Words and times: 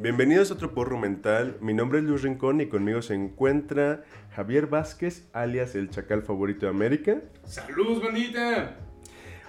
Bienvenidos 0.00 0.52
a 0.52 0.54
otro 0.54 0.74
porro 0.74 0.96
mental. 0.96 1.56
Mi 1.60 1.74
nombre 1.74 1.98
es 1.98 2.04
Luis 2.04 2.22
Rincón 2.22 2.60
y 2.60 2.66
conmigo 2.66 3.02
se 3.02 3.14
encuentra 3.14 4.04
Javier 4.30 4.68
Vázquez, 4.68 5.28
alias 5.32 5.74
el 5.74 5.90
chacal 5.90 6.22
favorito 6.22 6.66
de 6.66 6.70
América. 6.70 7.16
¡Salud, 7.42 8.00
bandita! 8.00 8.76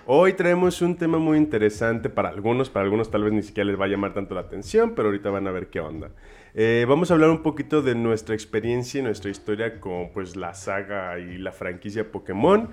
Hoy 0.07 0.33
traemos 0.33 0.81
un 0.81 0.95
tema 0.95 1.19
muy 1.19 1.37
interesante 1.37 2.09
para 2.09 2.29
algunos, 2.29 2.71
para 2.71 2.85
algunos 2.85 3.11
tal 3.11 3.25
vez 3.25 3.33
ni 3.33 3.43
siquiera 3.43 3.69
les 3.69 3.79
va 3.79 3.85
a 3.85 3.89
llamar 3.89 4.15
tanto 4.15 4.33
la 4.33 4.41
atención, 4.41 4.95
pero 4.95 5.09
ahorita 5.09 5.29
van 5.29 5.45
a 5.45 5.51
ver 5.51 5.67
qué 5.67 5.81
onda. 5.81 6.09
Eh, 6.55 6.83
vamos 6.89 7.11
a 7.11 7.13
hablar 7.13 7.29
un 7.29 7.43
poquito 7.43 7.83
de 7.83 7.93
nuestra 7.93 8.33
experiencia 8.33 9.01
y 9.01 9.03
nuestra 9.03 9.29
historia 9.29 9.79
con 9.79 10.09
pues 10.13 10.35
la 10.35 10.55
saga 10.55 11.19
y 11.19 11.37
la 11.37 11.51
franquicia 11.51 12.11
Pokémon. 12.11 12.69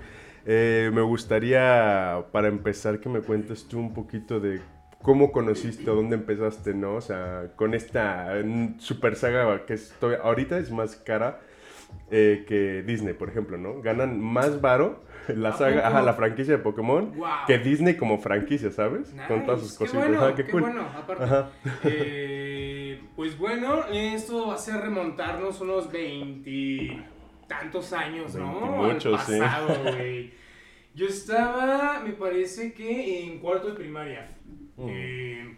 Eh, 0.47 0.89
me 0.91 1.01
gustaría, 1.01 2.25
para 2.31 2.47
empezar, 2.47 2.99
que 2.99 3.09
me 3.09 3.21
cuentes 3.21 3.67
tú 3.67 3.77
un 3.77 3.93
poquito 3.93 4.39
de 4.39 4.61
cómo 5.01 5.31
conociste 5.31 5.85
dónde 5.85 6.15
empezaste, 6.15 6.73
¿no? 6.73 6.95
O 6.95 7.01
sea, 7.01 7.51
con 7.55 7.73
esta 7.73 8.33
mm, 8.43 8.79
super 8.79 9.15
saga 9.15 9.65
que 9.65 9.73
estoy, 9.73 10.15
ahorita 10.21 10.57
es 10.57 10.71
más 10.71 10.95
cara 10.95 11.39
eh, 12.11 12.45
que 12.47 12.83
Disney, 12.83 13.13
por 13.13 13.29
ejemplo, 13.29 13.57
¿no? 13.57 13.81
Ganan 13.81 14.19
más 14.21 14.61
varo 14.61 15.03
la 15.27 15.53
saga, 15.53 15.87
ajá, 15.87 16.01
la 16.01 16.13
franquicia 16.13 16.57
de 16.57 16.63
Pokémon 16.63 17.13
que 17.45 17.57
Disney 17.57 17.95
como 17.95 18.17
franquicia, 18.17 18.71
¿sabes? 18.71 19.13
Con 19.27 19.45
todas 19.45 19.61
sus 19.61 19.73
cositas. 19.73 20.05
Qué 20.05 20.17
bueno, 20.17 20.35
qué, 20.35 20.43
bueno, 20.51 20.81
aparte. 20.95 21.49
Eh, 21.83 23.01
pues 23.15 23.37
bueno, 23.37 23.85
esto 23.91 24.47
va 24.47 24.55
a 24.55 24.57
ser 24.57 24.81
remontarnos 24.81 25.59
unos 25.61 25.91
20 25.91 27.03
tantos 27.47 27.93
años, 27.93 28.35
¿no? 28.35 28.51
Muchos, 28.83 29.21
sí. 29.23 29.39
Yo 30.93 31.05
estaba, 31.07 31.99
me 32.03 32.13
parece 32.13 32.73
que 32.73 33.23
en 33.23 33.39
cuarto 33.39 33.67
de 33.67 33.73
primaria. 33.75 34.36
Eh, 34.79 35.55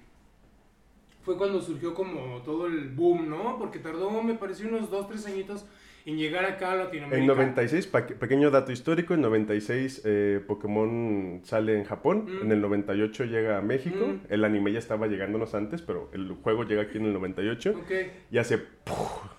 fue 1.24 1.38
cuando 1.38 1.62
surgió 1.62 1.94
como 1.94 2.42
todo 2.44 2.68
el 2.68 2.90
boom, 2.90 3.30
¿no? 3.30 3.58
Porque 3.58 3.80
tardó, 3.80 4.10
me 4.24 4.36
pareció, 4.36 4.68
unos 4.68 4.90
2, 4.90 5.08
3 5.10 5.26
añitos 5.28 5.66
en 6.06 6.18
llegar 6.18 6.46
acá 6.46 6.72
a 6.72 6.76
Latinoamérica. 6.76 7.22
En 7.22 7.28
96, 7.28 7.88
pequeño 8.20 8.50
dato 8.52 8.72
histórico, 8.72 9.14
en 9.14 9.22
96 9.22 10.02
eh, 10.06 10.44
Pokémon 10.48 11.42
sale 11.44 11.78
en 11.78 11.84
Japón, 11.84 12.26
mm. 12.26 12.46
en 12.46 12.52
el 12.52 12.62
98 12.62 13.26
llega 13.26 13.58
a 13.58 13.62
México, 13.62 14.08
mm. 14.08 14.22
el 14.30 14.44
anime 14.44 14.72
ya 14.72 14.80
estaba 14.80 15.08
llegándonos 15.08 15.54
antes, 15.54 15.82
pero 15.82 16.10
el 16.14 16.32
juego 16.42 16.64
llega 16.64 16.84
aquí 16.84 16.98
en 16.98 17.06
el 17.06 17.14
98 17.14 17.82
okay. 17.84 18.12
y 18.32 18.38
hace, 18.38 18.64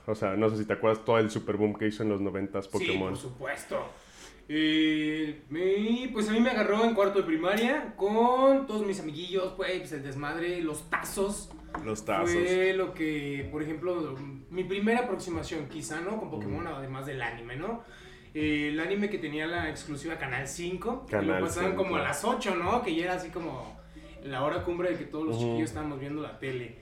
o 0.07 0.15
sea, 0.15 0.37
no 0.37 0.51
sé 0.51 0.59
si 0.59 0.65
te 0.65 0.75
acuerdas 0.75 1.05
todo 1.05 1.19
el 1.19 1.31
super 1.31 1.57
boom 1.57 1.75
que 1.75 1.87
hizo 1.87 2.03
en 2.03 2.11
los 2.11 2.21
90 2.21 2.61
Pokémon. 2.71 2.87
Sí, 2.87 2.99
por 2.99 3.17
supuesto. 3.17 3.77
Eh, 4.53 6.09
pues 6.13 6.29
a 6.29 6.33
mí 6.33 6.41
me 6.41 6.51
agarró 6.51 6.85
en 6.85 6.93
cuarto 6.93 7.21
de 7.21 7.25
primaria 7.25 7.95
con 7.95 8.67
todos 8.67 8.85
mis 8.85 8.99
amiguillos, 8.99 9.53
pues 9.57 9.93
el 9.93 10.03
desmadre, 10.03 10.61
los 10.61 10.91
tazos. 10.91 11.51
Los 11.85 12.05
tazos. 12.05 12.33
Fue 12.33 12.75
lo 12.75 12.93
que, 12.93 13.49
por 13.53 13.63
ejemplo, 13.63 14.17
mi 14.51 14.65
primera 14.65 15.03
aproximación 15.03 15.69
quizá, 15.69 16.01
¿no? 16.01 16.19
Con 16.19 16.31
Pokémon, 16.31 16.67
además 16.67 17.07
del 17.07 17.23
anime, 17.23 17.55
¿no? 17.55 17.85
Eh, 18.35 18.71
el 18.73 18.81
anime 18.81 19.09
que 19.09 19.19
tenía 19.19 19.47
la 19.47 19.71
exclusiva 19.71 20.19
Canal 20.19 20.49
5, 20.49 21.07
que 21.09 21.23
lo 21.23 21.39
pasaban 21.39 21.77
como 21.77 21.95
a 21.95 22.03
las 22.03 22.25
8, 22.25 22.57
¿no? 22.57 22.83
Que 22.83 22.97
ya 22.97 23.05
era 23.05 23.15
así 23.15 23.29
como 23.29 23.79
la 24.25 24.43
hora 24.43 24.65
cumbre 24.65 24.91
de 24.91 24.99
que 24.99 25.05
todos 25.05 25.27
los 25.27 25.39
chiquillos 25.39 25.69
estábamos 25.69 26.01
viendo 26.01 26.23
la 26.23 26.41
tele. 26.41 26.75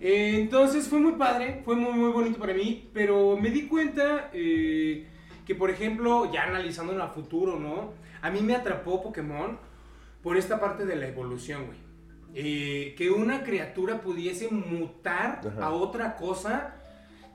Eh, 0.00 0.36
entonces 0.38 0.86
fue 0.86 1.00
muy 1.00 1.14
padre, 1.14 1.62
fue 1.64 1.74
muy, 1.74 1.94
muy 1.94 2.12
bonito 2.12 2.38
para 2.38 2.54
mí, 2.54 2.88
pero 2.94 3.36
me 3.36 3.50
di 3.50 3.66
cuenta... 3.66 4.30
Eh, 4.32 5.04
que 5.48 5.54
por 5.54 5.70
ejemplo, 5.70 6.30
ya 6.30 6.42
analizando 6.42 7.02
a 7.02 7.08
futuro, 7.08 7.58
¿no? 7.58 7.94
A 8.20 8.30
mí 8.30 8.42
me 8.42 8.54
atrapó 8.54 9.02
Pokémon 9.02 9.58
por 10.22 10.36
esta 10.36 10.60
parte 10.60 10.84
de 10.84 10.94
la 10.94 11.08
evolución, 11.08 11.64
güey. 11.64 11.78
Eh, 12.34 12.94
que 12.98 13.10
una 13.10 13.42
criatura 13.44 14.02
pudiese 14.02 14.50
mutar 14.50 15.40
a 15.58 15.70
otra 15.70 16.16
cosa, 16.16 16.74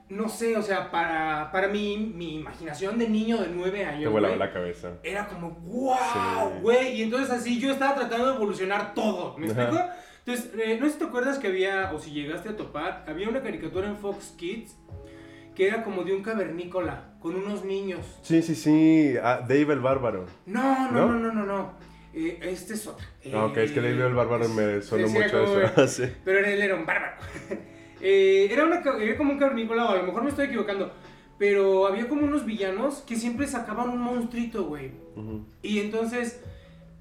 no 0.08 0.28
sé, 0.28 0.56
o 0.56 0.62
sea, 0.62 0.92
para, 0.92 1.50
para 1.50 1.66
mí, 1.66 2.12
mi 2.14 2.36
imaginación 2.36 3.00
de 3.00 3.08
niño 3.08 3.38
de 3.38 3.48
nueve 3.48 3.84
años. 3.84 4.04
Te 4.04 4.08
volaba 4.08 4.36
la 4.36 4.52
cabeza. 4.52 4.92
Era 5.02 5.26
como, 5.26 5.50
wow, 5.50 6.60
güey. 6.62 7.00
Y 7.00 7.02
entonces 7.02 7.30
así 7.30 7.58
yo 7.58 7.72
estaba 7.72 7.96
tratando 7.96 8.28
de 8.28 8.36
evolucionar 8.36 8.94
todo. 8.94 9.36
¿Me 9.38 9.46
explico? 9.46 9.76
Entonces, 10.24 10.52
eh, 10.56 10.78
no 10.78 10.86
sé 10.86 10.92
si 10.92 10.98
te 11.00 11.04
acuerdas 11.06 11.40
que 11.40 11.48
había, 11.48 11.90
o 11.92 11.98
si 11.98 12.12
llegaste 12.12 12.50
a 12.50 12.56
topar, 12.56 13.04
había 13.08 13.28
una 13.28 13.42
caricatura 13.42 13.88
en 13.88 13.96
Fox 13.96 14.34
Kids 14.38 14.76
que 15.54 15.66
era 15.66 15.82
como 15.82 16.02
de 16.02 16.14
un 16.14 16.22
cavernícola 16.22 17.14
con 17.20 17.36
unos 17.36 17.64
niños. 17.64 18.00
Sí, 18.22 18.42
sí, 18.42 18.54
sí. 18.54 19.14
Ah, 19.22 19.40
Dave 19.40 19.72
el 19.72 19.80
Bárbaro. 19.80 20.26
No, 20.46 20.90
no, 20.90 21.06
no, 21.06 21.18
no, 21.18 21.32
no, 21.32 21.46
no. 21.46 21.72
Eh, 22.12 22.38
este 22.42 22.74
es 22.74 22.86
otro. 22.86 23.06
Ah, 23.32 23.46
ok, 23.46 23.56
es 23.58 23.72
que 23.72 23.80
Dave 23.80 24.06
el 24.06 24.14
Bárbaro 24.14 24.48
me 24.48 24.82
sonó 24.82 25.08
mucho 25.08 25.62
eso. 25.62 25.86
sí. 25.88 26.12
Pero 26.24 26.46
él 26.46 26.62
era 26.62 26.74
un 26.74 26.86
bárbaro. 26.86 27.16
eh, 28.00 28.48
era, 28.50 28.64
una, 28.64 28.82
era 29.00 29.16
como 29.16 29.32
un 29.32 29.38
cavernícola, 29.38 29.86
o 29.86 29.88
a 29.90 29.96
lo 29.96 30.02
mejor 30.04 30.24
me 30.24 30.30
estoy 30.30 30.46
equivocando. 30.46 30.92
Pero 31.38 31.86
había 31.86 32.08
como 32.08 32.24
unos 32.24 32.44
villanos 32.44 33.02
que 33.06 33.16
siempre 33.16 33.46
sacaban 33.46 33.88
un 33.88 34.00
monstruito, 34.00 34.64
güey. 34.64 34.92
Y 35.62 35.80
entonces, 35.80 36.40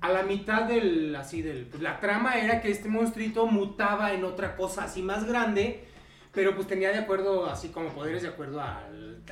a 0.02 0.10
la 0.10 0.24
mitad 0.24 0.64
del, 0.64 1.16
así, 1.16 1.44
del, 1.44 1.68
pues, 1.68 1.84
la 1.84 2.00
trama 2.00 2.40
era 2.40 2.60
que 2.60 2.72
este 2.72 2.90
monstruito 2.90 3.46
mutaba 3.46 4.14
en 4.14 4.24
otra 4.24 4.56
cosa 4.56 4.86
así 4.86 5.04
más 5.04 5.26
grande 5.26 5.86
pero 6.34 6.56
pues 6.56 6.68
tenía 6.68 6.92
de 6.92 7.00
acuerdo, 7.00 7.46
así 7.46 7.70
como 7.70 7.90
poderes 7.90 8.24
de 8.24 8.30
acuerdo 8.30 8.60
a 8.60 8.90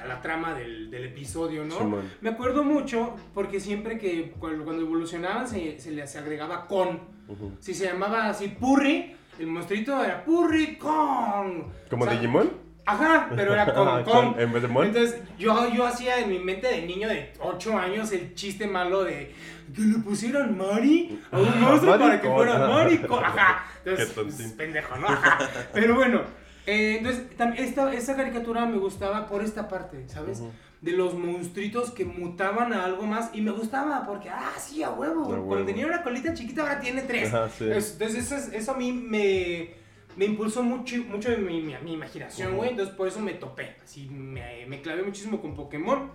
la 0.07 0.21
trama 0.21 0.53
del, 0.53 0.89
del 0.89 1.05
episodio, 1.05 1.65
¿no? 1.65 2.01
Me 2.21 2.29
acuerdo 2.29 2.63
mucho 2.63 3.15
porque 3.33 3.59
siempre 3.59 3.97
que 3.97 4.33
cuando, 4.39 4.73
evolucionaban 4.73 5.47
se, 5.47 5.79
se 5.79 5.91
les 5.91 6.15
agregaba 6.15 6.67
con. 6.67 7.21
Si 7.59 7.73
se 7.73 7.85
llamaba 7.85 8.27
así 8.27 8.49
Purri, 8.49 9.15
el 9.39 9.47
monstruito 9.47 10.03
era 10.03 10.23
Purri 10.23 10.75
con. 10.75 11.71
¿Como 11.89 12.05
Digimon? 12.05 12.51
Ajá, 12.85 13.29
pero 13.35 13.53
era 13.53 13.73
con, 13.73 14.03
con. 14.03 14.39
En 14.39 14.51
vez 14.51 14.61
de 14.61 14.67
mon. 14.67 14.85
Entonces 14.87 15.21
yo, 15.37 15.69
yo 15.73 15.85
hacía 15.85 16.19
en 16.19 16.29
mi 16.29 16.39
mente 16.39 16.67
de 16.67 16.81
niño 16.85 17.07
de 17.07 17.33
8 17.39 17.77
años 17.77 18.11
el 18.11 18.33
chiste 18.35 18.67
malo 18.67 19.03
de 19.03 19.33
que 19.73 19.81
le 19.81 19.99
pusieran 19.99 20.57
Mari 20.57 21.21
a 21.31 21.39
un 21.39 21.61
monstruo 21.61 21.97
para 21.97 22.19
que 22.19 22.29
fuera 22.29 22.67
Mari 22.67 22.97
con. 22.99 23.23
Ajá. 23.23 23.65
Entonces, 23.85 24.11
pues, 24.15 24.53
pendejo, 24.57 24.97
¿no? 24.97 25.07
Ajá. 25.07 25.39
Pero 25.73 25.95
bueno. 25.95 26.40
Eh, 26.65 26.97
entonces, 26.97 27.23
esta, 27.57 27.93
esta 27.93 28.15
caricatura 28.15 28.65
me 28.65 28.77
gustaba 28.77 29.27
por 29.27 29.43
esta 29.43 29.67
parte, 29.67 30.07
¿sabes? 30.07 30.43
De 30.81 30.91
los 30.91 31.13
monstruitos 31.13 31.91
que 31.91 32.05
mutaban 32.05 32.73
a 32.73 32.85
algo 32.85 33.03
más. 33.03 33.31
Y 33.33 33.41
me 33.41 33.51
gustaba 33.51 34.05
porque, 34.05 34.29
ah, 34.29 34.53
sí, 34.59 34.83
a 34.83 34.91
huevo. 34.91 35.25
Cuando 35.45 35.65
tenía 35.65 35.87
una 35.87 36.03
colita 36.03 36.33
chiquita, 36.33 36.61
ahora 36.61 36.79
tiene 36.79 37.01
tres. 37.03 37.31
Entonces, 37.59 38.51
eso, 38.53 38.71
a 38.71 38.77
mí 38.77 38.91
me, 38.91 39.71
me 40.15 40.25
impulsó 40.25 40.63
mucho, 40.63 40.97
mucho 41.09 41.29
mi, 41.37 41.61
mi, 41.61 41.93
imaginación, 41.93 42.55
güey. 42.55 42.71
Entonces, 42.71 42.95
por 42.95 43.07
eso 43.07 43.19
me 43.19 43.33
topé. 43.33 43.75
Así, 43.83 44.07
me, 44.09 44.65
me 44.67 44.81
clavé 44.81 45.03
muchísimo 45.03 45.41
con 45.41 45.55
Pokémon. 45.55 46.11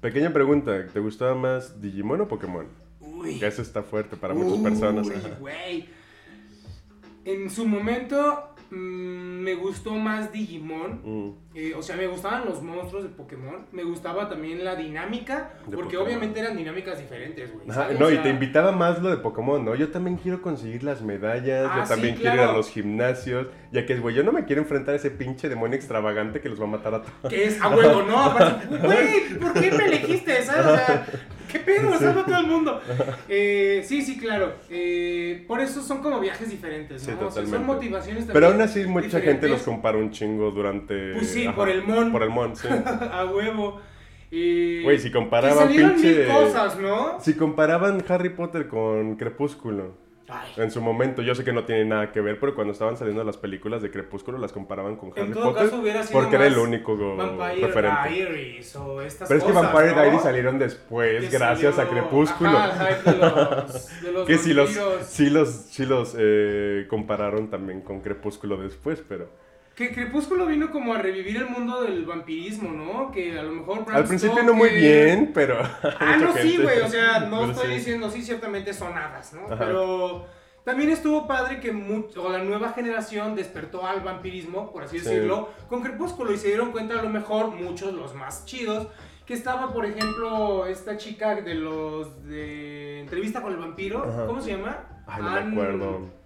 Pequeña 0.00 0.32
pregunta, 0.32 0.86
¿te 0.86 0.98
gustaba 0.98 1.34
más 1.34 1.80
Digimon 1.80 2.22
o 2.22 2.28
Pokémon? 2.28 2.66
Uy. 3.00 3.38
Eso 3.42 3.60
está 3.60 3.82
fuerte 3.82 4.16
para 4.16 4.34
muchas 4.34 4.60
personas. 4.60 5.38
güey. 5.38 5.88
En 7.22 7.50
su 7.50 7.66
momento, 7.66 8.49
Mm, 8.70 9.40
me 9.42 9.54
gustó 9.54 9.92
más 9.92 10.32
Digimon. 10.32 11.00
Mm. 11.02 11.34
Eh, 11.54 11.74
o 11.76 11.82
sea, 11.82 11.96
me 11.96 12.06
gustaban 12.06 12.44
los 12.44 12.62
monstruos 12.62 13.02
de 13.02 13.10
Pokémon. 13.10 13.66
Me 13.72 13.82
gustaba 13.82 14.28
también 14.28 14.64
la 14.64 14.76
dinámica. 14.76 15.54
porque 15.72 15.96
obviamente 15.96 16.40
eran 16.40 16.56
dinámicas 16.56 16.98
diferentes, 16.98 17.52
güey. 17.52 17.66
No, 17.98 18.10
y 18.10 18.18
te 18.18 18.28
invitaba 18.28 18.72
más 18.72 19.02
lo 19.02 19.10
de 19.10 19.16
Pokémon, 19.16 19.64
¿no? 19.64 19.74
Yo 19.74 19.90
también 19.90 20.16
quiero 20.16 20.40
conseguir 20.40 20.84
las 20.84 21.02
medallas. 21.02 21.64
yo 21.64 21.82
ah, 21.82 21.86
también 21.88 22.14
quiero 22.14 22.34
ir 22.34 22.40
a 22.40 22.52
los 22.52 22.70
gimnasios. 22.70 23.48
Ya 23.72 23.86
que 23.86 23.94
es, 23.94 24.00
güey, 24.00 24.14
yo 24.14 24.22
no 24.22 24.32
me 24.32 24.44
quiero 24.44 24.62
enfrentar 24.62 24.94
a 24.94 24.96
ese 24.96 25.10
pinche 25.10 25.48
demonio 25.48 25.76
extravagante 25.76 26.40
que 26.40 26.48
los 26.48 26.60
va 26.60 26.64
a 26.64 26.68
matar 26.68 26.94
a 26.94 27.02
todos. 27.02 27.30
Que 27.30 27.44
es 27.44 27.60
a 27.60 27.68
huevo, 27.68 28.02
¿no? 28.08 28.34
Güey, 28.82 29.38
¿por 29.40 29.52
qué 29.54 29.72
me 29.72 29.86
elegiste? 29.86 30.42
¿Sabes? 30.42 30.66
O 30.66 30.76
sea, 30.76 31.06
¿Qué 31.50 31.58
pedo? 31.60 31.92
Sí. 31.98 32.04
todo 32.04 32.38
el 32.38 32.46
mundo. 32.46 32.80
Eh, 33.28 33.82
sí, 33.86 34.02
sí, 34.02 34.18
claro. 34.18 34.54
Eh, 34.68 35.44
por 35.46 35.60
eso 35.60 35.82
son 35.82 36.02
como 36.02 36.18
viajes 36.20 36.50
diferentes, 36.50 37.06
¿no? 37.06 37.28
o 37.28 37.30
sea, 37.30 37.46
son 37.46 37.64
motivaciones 37.64 38.26
también 38.26 38.34
Pero 38.34 38.46
aún 38.48 38.60
así 38.60 38.84
mucha 38.86 39.20
gente 39.20 39.48
los 39.48 39.62
compara 39.62 39.98
un 39.98 40.10
chingo 40.10 40.50
durante... 40.50 41.12
Pues 41.14 41.30
sí, 41.30 41.48
por 41.48 41.68
el 41.68 41.82
mon. 41.82 42.10
Por 42.10 42.22
el 42.22 42.30
mon, 42.30 42.56
sí. 42.56 42.68
A 43.12 43.26
huevo. 43.26 43.80
Güey, 44.30 44.98
si 44.98 45.10
comparaban 45.10 45.68
pinche... 45.68 46.24
Mil 46.24 46.28
cosas, 46.28 46.78
¿no? 46.78 47.20
Si 47.20 47.34
comparaban 47.34 48.04
Harry 48.08 48.30
Potter 48.30 48.68
con 48.68 49.16
Crepúsculo. 49.16 50.09
En 50.56 50.70
su 50.70 50.80
momento, 50.80 51.22
yo 51.22 51.34
sé 51.34 51.44
que 51.44 51.52
no 51.52 51.64
tiene 51.64 51.84
nada 51.84 52.12
que 52.12 52.20
ver, 52.20 52.38
pero 52.38 52.54
cuando 52.54 52.72
estaban 52.72 52.96
saliendo 52.96 53.24
las 53.24 53.36
películas 53.36 53.82
de 53.82 53.90
Crepúsculo 53.90 54.38
las 54.38 54.52
comparaban 54.52 54.96
con 54.96 55.12
Harry 55.16 55.32
Potter. 55.32 55.70
porque 56.12 56.36
era 56.36 56.46
el 56.46 56.58
único 56.58 56.96
Vampire 57.16 57.66
referente. 57.66 58.08
Diaries 58.08 58.76
o 58.76 59.00
estas 59.02 59.28
pero 59.28 59.40
es 59.40 59.46
que 59.46 59.52
Vampire 59.52 59.94
Diaries 59.94 60.22
salieron 60.22 60.58
después, 60.58 61.30
gracias 61.30 61.78
a 61.78 61.88
Crepúsculo. 61.88 62.50
de 62.50 63.16
los, 63.16 64.00
de 64.02 64.12
los 64.12 64.26
que 64.26 64.38
sí 64.38 64.52
los, 64.52 64.70
sí 65.02 65.30
los, 65.30 65.48
sí 65.48 65.86
los 65.86 66.14
eh, 66.18 66.86
compararon 66.88 67.50
también 67.50 67.80
con 67.82 68.00
Crepúsculo 68.00 68.56
después, 68.56 69.02
pero... 69.08 69.49
Que 69.80 69.92
Crepúsculo 69.92 70.44
vino 70.44 70.70
como 70.70 70.92
a 70.92 70.98
revivir 70.98 71.38
el 71.38 71.46
mundo 71.46 71.82
del 71.82 72.04
vampirismo, 72.04 72.70
¿no? 72.70 73.10
Que 73.10 73.38
a 73.38 73.42
lo 73.42 73.52
mejor... 73.52 73.86
Al 73.90 74.04
principio 74.04 74.42
no 74.42 74.52
muy 74.52 74.68
bien, 74.68 75.30
pero... 75.32 75.58
Ah, 75.98 76.18
no, 76.20 76.34
sí, 76.34 76.58
güey, 76.58 76.80
o 76.80 76.86
sea, 76.86 77.20
no 77.20 77.50
estoy 77.50 77.76
diciendo, 77.76 78.10
sí, 78.10 78.20
ciertamente 78.20 78.74
son 78.74 78.92
hadas, 78.98 79.32
¿no? 79.32 79.46
Pero 79.56 80.26
También 80.64 80.90
estuvo 80.90 81.26
padre 81.26 81.60
que 81.60 81.72
mucho, 81.72 82.28
la 82.28 82.44
nueva 82.44 82.74
generación 82.74 83.34
despertó 83.34 83.86
al 83.86 84.02
vampirismo, 84.02 84.70
por 84.70 84.82
así 84.82 84.98
decirlo, 84.98 85.48
con 85.70 85.80
Crepúsculo 85.82 86.34
y 86.34 86.36
se 86.36 86.48
dieron 86.48 86.72
cuenta 86.72 87.00
a 87.00 87.02
lo 87.02 87.08
mejor 87.08 87.48
muchos, 87.48 87.94
los 87.94 88.14
más 88.14 88.44
chidos, 88.44 88.86
que 89.24 89.32
estaba, 89.32 89.72
por 89.72 89.86
ejemplo, 89.86 90.66
esta 90.66 90.98
chica 90.98 91.36
de 91.36 91.54
los 91.54 92.22
de 92.28 93.00
entrevista 93.00 93.40
con 93.40 93.54
el 93.54 93.58
vampiro, 93.58 94.26
¿cómo 94.26 94.42
se 94.42 94.50
llama? 94.50 95.04
Ay, 95.06 95.22
no 95.22 95.30
me 95.30 95.52
acuerdo. 95.52 96.19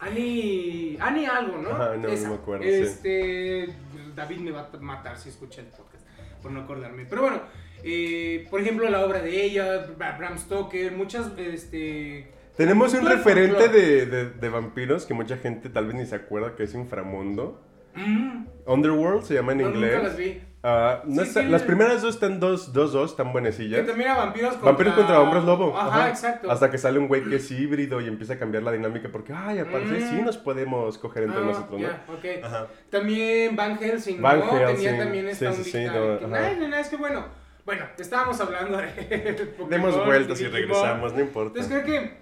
Ani, 0.00 0.96
Ani 0.98 1.26
algo, 1.26 1.58
¿no? 1.58 1.70
Ajá, 1.70 1.96
no, 1.96 2.08
me 2.08 2.34
acuerdo. 2.34 2.64
Este, 2.64 3.68
David 4.16 4.38
me 4.38 4.50
va 4.50 4.70
a 4.72 4.76
matar 4.78 5.18
si 5.18 5.28
escucha 5.28 5.60
el 5.60 5.66
podcast, 5.68 6.06
por 6.42 6.50
no 6.50 6.60
acordarme. 6.60 7.04
Pero 7.04 7.22
bueno, 7.22 7.42
eh, 7.84 8.46
por 8.50 8.60
ejemplo, 8.60 8.88
la 8.88 9.04
obra 9.04 9.20
de 9.20 9.44
ella, 9.44 9.86
Bram 9.96 10.38
Stoker, 10.38 10.92
muchas, 10.92 11.30
este... 11.38 12.32
Tenemos 12.56 12.92
un 12.94 13.06
referente 13.06 13.68
de, 13.68 14.06
de, 14.06 14.30
de, 14.30 14.48
vampiros 14.48 15.06
que 15.06 15.14
mucha 15.14 15.36
gente 15.38 15.70
tal 15.70 15.86
vez 15.86 15.94
ni 15.94 16.04
se 16.04 16.14
acuerda 16.14 16.56
que 16.56 16.64
es 16.64 16.74
Inframundo. 16.74 17.62
Mm. 17.94 18.46
Underworld 18.66 19.24
se 19.24 19.34
llama 19.34 19.52
en 19.52 19.62
inglés. 19.62 19.94
Nunca 19.94 20.08
las 20.08 20.16
vi. 20.16 20.42
Uh, 20.62 21.00
no 21.06 21.22
está, 21.22 21.42
las 21.42 21.62
primeras 21.62 22.02
dos 22.02 22.16
están 22.16 22.38
dos, 22.38 22.74
dos, 22.74 22.92
dos, 22.92 23.12
están 23.12 23.32
buenecillas. 23.32 23.80
Que 23.80 23.86
también 23.86 24.14
vampiros 24.14 24.50
contra... 24.50 24.70
Vampiros 24.70 24.94
contra 24.94 25.20
hombres 25.20 25.44
lobo. 25.44 25.74
Ajá, 25.74 26.10
exacto. 26.10 26.50
Hasta 26.50 26.70
que 26.70 26.76
sale 26.76 26.98
un 26.98 27.08
güey 27.08 27.24
que 27.24 27.36
es 27.36 27.50
híbrido 27.50 27.98
y 28.02 28.08
empieza 28.08 28.34
a 28.34 28.38
cambiar 28.38 28.62
la 28.64 28.72
dinámica 28.72 29.08
porque, 29.10 29.32
ay, 29.32 29.60
aparte 29.60 30.00
sí 30.00 30.16
mm. 30.16 30.24
nos 30.24 30.36
podemos 30.36 30.98
coger 30.98 31.22
entre 31.22 31.40
ah, 31.40 31.44
nosotros, 31.44 31.80
¿no? 31.80 32.14
okay. 32.14 32.42
Ajá. 32.42 32.66
También 32.90 33.56
Van 33.56 33.78
Helsing, 33.78 34.20
Van 34.20 34.40
¿no? 34.40 34.50
Helsing. 34.50 34.76
Tenía 34.76 35.02
también 35.02 35.28
esta 35.28 35.52
sí, 35.54 35.64
sí, 35.64 35.70
sí, 35.70 35.84
no, 35.86 35.92
que, 36.18 36.36
ay, 36.36 36.56
no, 36.58 36.76
es 36.76 36.88
que 36.88 36.96
bueno, 36.96 37.24
bueno, 37.64 37.86
estábamos 37.98 38.38
hablando 38.38 38.76
de 38.76 39.54
Demos 39.70 40.04
vueltas 40.04 40.38
y 40.42 40.46
regresamos, 40.46 41.14
no 41.14 41.20
importa. 41.20 41.58
Entonces 41.58 41.84
creo 41.84 42.00
que 42.02 42.18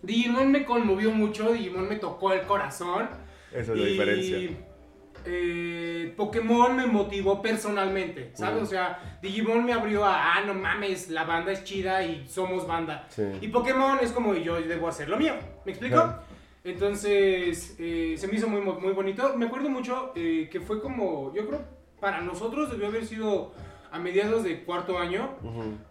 Digimon 0.00 0.50
me 0.50 0.64
conmovió 0.64 1.10
mucho, 1.10 1.52
Digimon 1.52 1.90
me 1.90 1.96
tocó 1.96 2.32
el 2.32 2.40
corazón. 2.42 3.10
Esa 3.52 3.72
es 3.72 3.78
la 3.78 3.84
diferencia 3.84 4.38
eh, 5.26 6.14
Pokémon 6.16 6.76
me 6.76 6.86
motivó 6.86 7.42
personalmente, 7.42 8.30
¿sabes? 8.34 8.62
O 8.62 8.66
sea, 8.66 9.18
Digimon 9.20 9.64
me 9.64 9.72
abrió 9.72 10.04
a, 10.04 10.34
ah, 10.34 10.40
no 10.46 10.54
mames, 10.54 11.10
la 11.10 11.24
banda 11.24 11.52
es 11.52 11.64
chida 11.64 12.02
y 12.04 12.26
somos 12.28 12.66
banda. 12.66 13.08
Y 13.40 13.48
Pokémon 13.48 13.98
es 14.00 14.12
como, 14.12 14.34
yo 14.34 14.60
debo 14.60 14.88
hacer 14.88 15.08
lo 15.08 15.16
mío, 15.16 15.34
¿me 15.64 15.72
explico? 15.72 16.14
Entonces, 16.64 17.76
eh, 17.78 18.16
se 18.18 18.26
me 18.26 18.34
hizo 18.34 18.48
muy, 18.48 18.60
muy 18.60 18.92
bonito. 18.92 19.36
Me 19.36 19.46
acuerdo 19.46 19.68
mucho 19.68 20.12
eh, 20.16 20.48
que 20.50 20.60
fue 20.60 20.80
como, 20.80 21.32
yo 21.34 21.46
creo, 21.46 21.60
para 22.00 22.20
nosotros 22.20 22.70
debió 22.70 22.88
haber 22.88 23.06
sido 23.06 23.52
a 23.90 23.98
mediados 23.98 24.42
de 24.42 24.64
cuarto 24.64 24.98
año, 24.98 25.36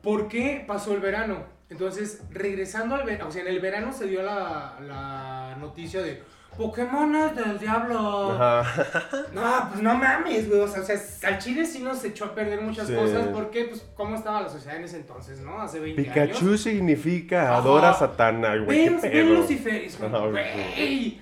porque 0.02 0.64
pasó 0.68 0.94
el 0.94 1.00
verano. 1.00 1.46
Entonces, 1.70 2.24
regresando 2.30 2.96
al 2.96 3.06
verano, 3.06 3.30
o 3.30 3.32
sea, 3.32 3.42
en 3.42 3.48
el 3.48 3.60
verano 3.60 3.92
se 3.92 4.08
dio 4.08 4.22
la, 4.22 4.78
la 4.82 5.58
noticia 5.60 6.02
de 6.02 6.22
Pokémon 6.58 7.16
es 7.16 7.36
del 7.36 7.60
diablo. 7.60 8.32
Ajá. 8.32 8.86
No, 9.34 9.70
pues 9.70 9.82
no 9.82 9.96
mames, 9.96 10.50
güey. 10.50 10.62
O 10.62 10.68
sea, 10.68 10.98
al 11.24 11.40
chile 11.40 11.66
sí 11.66 11.80
nos 11.80 12.04
echó 12.04 12.26
a 12.26 12.36
perder 12.36 12.62
muchas 12.62 12.90
cosas. 12.90 13.28
Porque, 13.28 13.66
pues, 13.66 13.86
¿cómo 13.96 14.16
estaba 14.16 14.42
la 14.42 14.50
sociedad 14.50 14.78
en 14.78 14.84
ese 14.86 14.98
entonces, 14.98 15.40
no? 15.42 15.62
Hace 15.62 15.80
20 15.80 16.02
Pikachu 16.02 16.20
años. 16.20 16.38
Pikachu 16.38 16.58
significa 16.58 17.56
adora 17.56 17.92
a 17.92 17.94
Satana, 17.94 18.56
güey. 18.58 18.90
Ven, 18.90 19.02
ven 19.02 19.36
Lucifer. 19.36 19.90
Güey. 20.32 21.20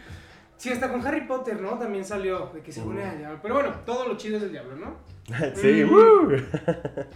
Sí, 0.64 0.70
hasta 0.70 0.90
con 0.90 1.06
Harry 1.06 1.28
Potter, 1.28 1.60
¿no? 1.60 1.78
También 1.78 2.06
salió 2.06 2.50
de 2.54 2.62
que 2.62 2.72
se 2.72 2.82
une 2.82 3.04
al 3.04 3.18
diablo. 3.18 3.40
Pero 3.42 3.54
bueno, 3.56 3.74
todo 3.86 4.08
lo 4.08 4.16
chido 4.16 4.38
es 4.38 4.44
el 4.44 4.52
diablo, 4.52 4.76
¿no? 4.78 4.96
sí, 5.56 5.84
uh. 5.84 6.28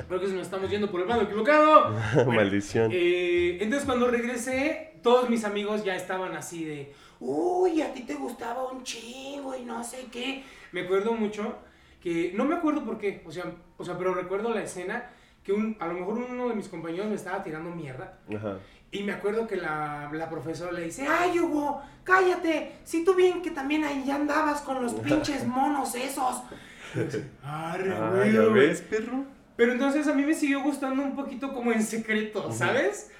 Creo 0.07 0.19
que 0.19 0.27
nos 0.27 0.41
estamos 0.41 0.69
yendo 0.69 0.91
por 0.91 1.01
el 1.01 1.07
lado 1.07 1.21
equivocado. 1.21 1.95
Maldición. 2.27 2.91
Eh, 2.93 3.57
entonces, 3.61 3.85
cuando 3.85 4.11
regresé, 4.11 4.95
todos 5.01 5.29
mis 5.29 5.45
amigos 5.45 5.85
ya 5.85 5.95
estaban 5.95 6.35
así 6.35 6.65
de 6.65 6.93
uy, 7.19 7.81
a 7.81 7.93
ti 7.93 8.01
te 8.01 8.15
gustaba 8.15 8.71
un 8.71 8.83
chingo 8.83 9.55
y 9.55 9.63
no 9.63 9.83
sé 9.83 10.07
qué. 10.11 10.43
Me 10.71 10.81
acuerdo 10.81 11.13
mucho 11.13 11.57
que, 12.01 12.31
no 12.35 12.45
me 12.45 12.55
acuerdo 12.55 12.83
por 12.83 12.97
qué, 12.97 13.23
o 13.25 13.31
sea, 13.31 13.45
o 13.77 13.83
sea 13.83 13.97
pero 13.97 14.13
recuerdo 14.13 14.53
la 14.53 14.63
escena 14.63 15.09
que 15.43 15.53
un, 15.53 15.77
a 15.79 15.87
lo 15.87 15.93
mejor 15.93 16.17
uno 16.17 16.49
de 16.49 16.55
mis 16.55 16.67
compañeros 16.67 17.07
me 17.07 17.15
estaba 17.15 17.43
tirando 17.43 17.69
mierda. 17.71 18.19
Ajá. 18.35 18.57
Y 18.91 19.03
me 19.03 19.11
acuerdo 19.11 19.47
que 19.47 19.57
la, 19.57 20.09
la, 20.13 20.29
profesora 20.29 20.71
le 20.71 20.85
dice, 20.85 21.05
ay 21.07 21.39
Hugo, 21.39 21.81
cállate, 22.03 22.71
si 22.85 23.03
tú 23.03 23.15
bien 23.15 23.41
que 23.41 23.51
también 23.51 23.83
ahí 23.83 24.09
andabas 24.09 24.61
con 24.61 24.81
los 24.81 24.93
pinches 25.01 25.45
monos 25.45 25.93
esos. 25.95 26.43
Arre, 27.43 27.93
ah, 27.93 28.25
¿ya 28.25 28.41
ves, 28.43 28.81
perro? 28.81 29.25
Pero 29.57 29.73
entonces 29.73 30.07
a 30.07 30.13
mí 30.13 30.23
me 30.23 30.33
siguió 30.33 30.61
gustando 30.61 31.03
un 31.03 31.15
poquito 31.15 31.53
como 31.53 31.71
en 31.71 31.81
secreto, 31.81 32.51
¿sabes? 32.51 33.11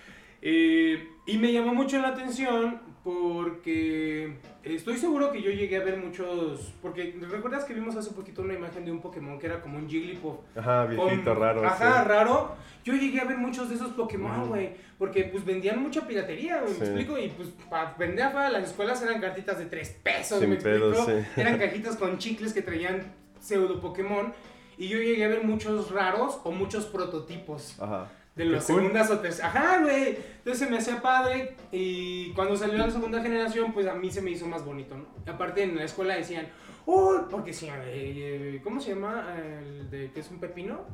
Eh, 0.42 1.10
y 1.26 1.38
me 1.38 1.52
llamó 1.52 1.74
mucho 1.74 2.00
la 2.00 2.10
atención 2.10 2.80
porque 3.08 4.34
estoy 4.64 4.98
seguro 4.98 5.32
que 5.32 5.42
yo 5.42 5.50
llegué 5.50 5.78
a 5.78 5.84
ver 5.86 5.96
muchos. 5.96 6.74
Porque 6.82 7.18
recuerdas 7.22 7.64
que 7.64 7.74
vimos 7.74 7.96
hace 7.96 8.12
poquito 8.12 8.42
una 8.42 8.54
imagen 8.54 8.84
de 8.84 8.92
un 8.92 9.00
Pokémon 9.00 9.40
que 9.40 9.46
era 9.46 9.62
como 9.62 9.78
un 9.78 9.88
Jigglypuff. 9.88 10.40
Ajá, 10.58 10.88
viejito, 10.88 11.34
raro. 11.34 11.66
Ajá, 11.66 12.04
raro. 12.04 12.58
Yo 12.84 12.96
llegué 12.96 13.22
a 13.22 13.24
ver 13.24 13.38
muchos 13.38 13.70
de 13.70 13.76
esos 13.76 13.94
Pokémon, 13.94 14.50
güey. 14.50 14.72
Porque 15.00 15.24
pues 15.24 15.46
vendían 15.46 15.82
mucha 15.82 16.06
piratería, 16.06 16.60
güey. 16.60 16.78
¿Me 16.80 16.86
explico? 16.86 17.18
Y 17.18 17.30
pues 17.30 17.48
para 17.70 17.96
vender 17.98 18.26
afuera 18.26 18.50
las 18.50 18.72
escuelas 18.72 19.02
eran 19.02 19.22
cartitas 19.22 19.58
de 19.58 19.68
3 19.68 19.90
pesos, 20.04 20.46
¿me 20.46 20.56
explico? 20.56 20.94
Eran 21.38 21.58
cajitas 21.60 21.96
con 21.96 22.18
chicles 22.18 22.52
que 22.52 22.62
traían 22.62 23.14
pseudo 23.40 23.80
Pokémon. 23.80 24.34
Y 24.78 24.90
yo 24.90 24.98
llegué 24.98 25.24
a 25.24 25.30
ver 25.30 25.46
muchos 25.46 25.92
raros 25.92 26.42
o 26.44 26.52
muchos 26.52 26.86
prototipos. 26.88 27.80
Ajá 27.80 28.10
de 28.38 28.46
las 28.46 28.66
segundas 28.66 29.10
o 29.10 29.20
terceras. 29.20 29.56
Ajá, 29.56 29.82
güey. 29.82 30.18
Entonces 30.38 30.60
se 30.60 30.70
me 30.70 30.78
hacía 30.78 31.02
padre. 31.02 31.56
Y 31.72 32.32
cuando 32.34 32.56
salió 32.56 32.78
la 32.78 32.90
segunda 32.90 33.22
generación, 33.22 33.74
pues 33.74 33.88
a 33.88 33.96
mí 33.96 34.12
se 34.12 34.22
me 34.22 34.32
hizo 34.32 34.46
más 34.46 34.64
bonito, 34.64 34.96
¿no? 34.96 35.08
Y 35.26 35.30
aparte 35.30 35.64
en 35.64 35.76
la 35.76 35.84
escuela 35.84 36.16
decían, 36.16 36.48
¡Uy! 36.86 37.18
porque 37.30 37.52
sí, 37.52 37.68
eh, 37.72 38.62
¿cómo 38.64 38.80
se 38.80 38.92
llama? 38.92 39.36
El 39.38 39.90
de 39.90 40.12
que 40.12 40.20
es 40.22 40.32
un 40.32 40.40
pepino. 40.40 40.86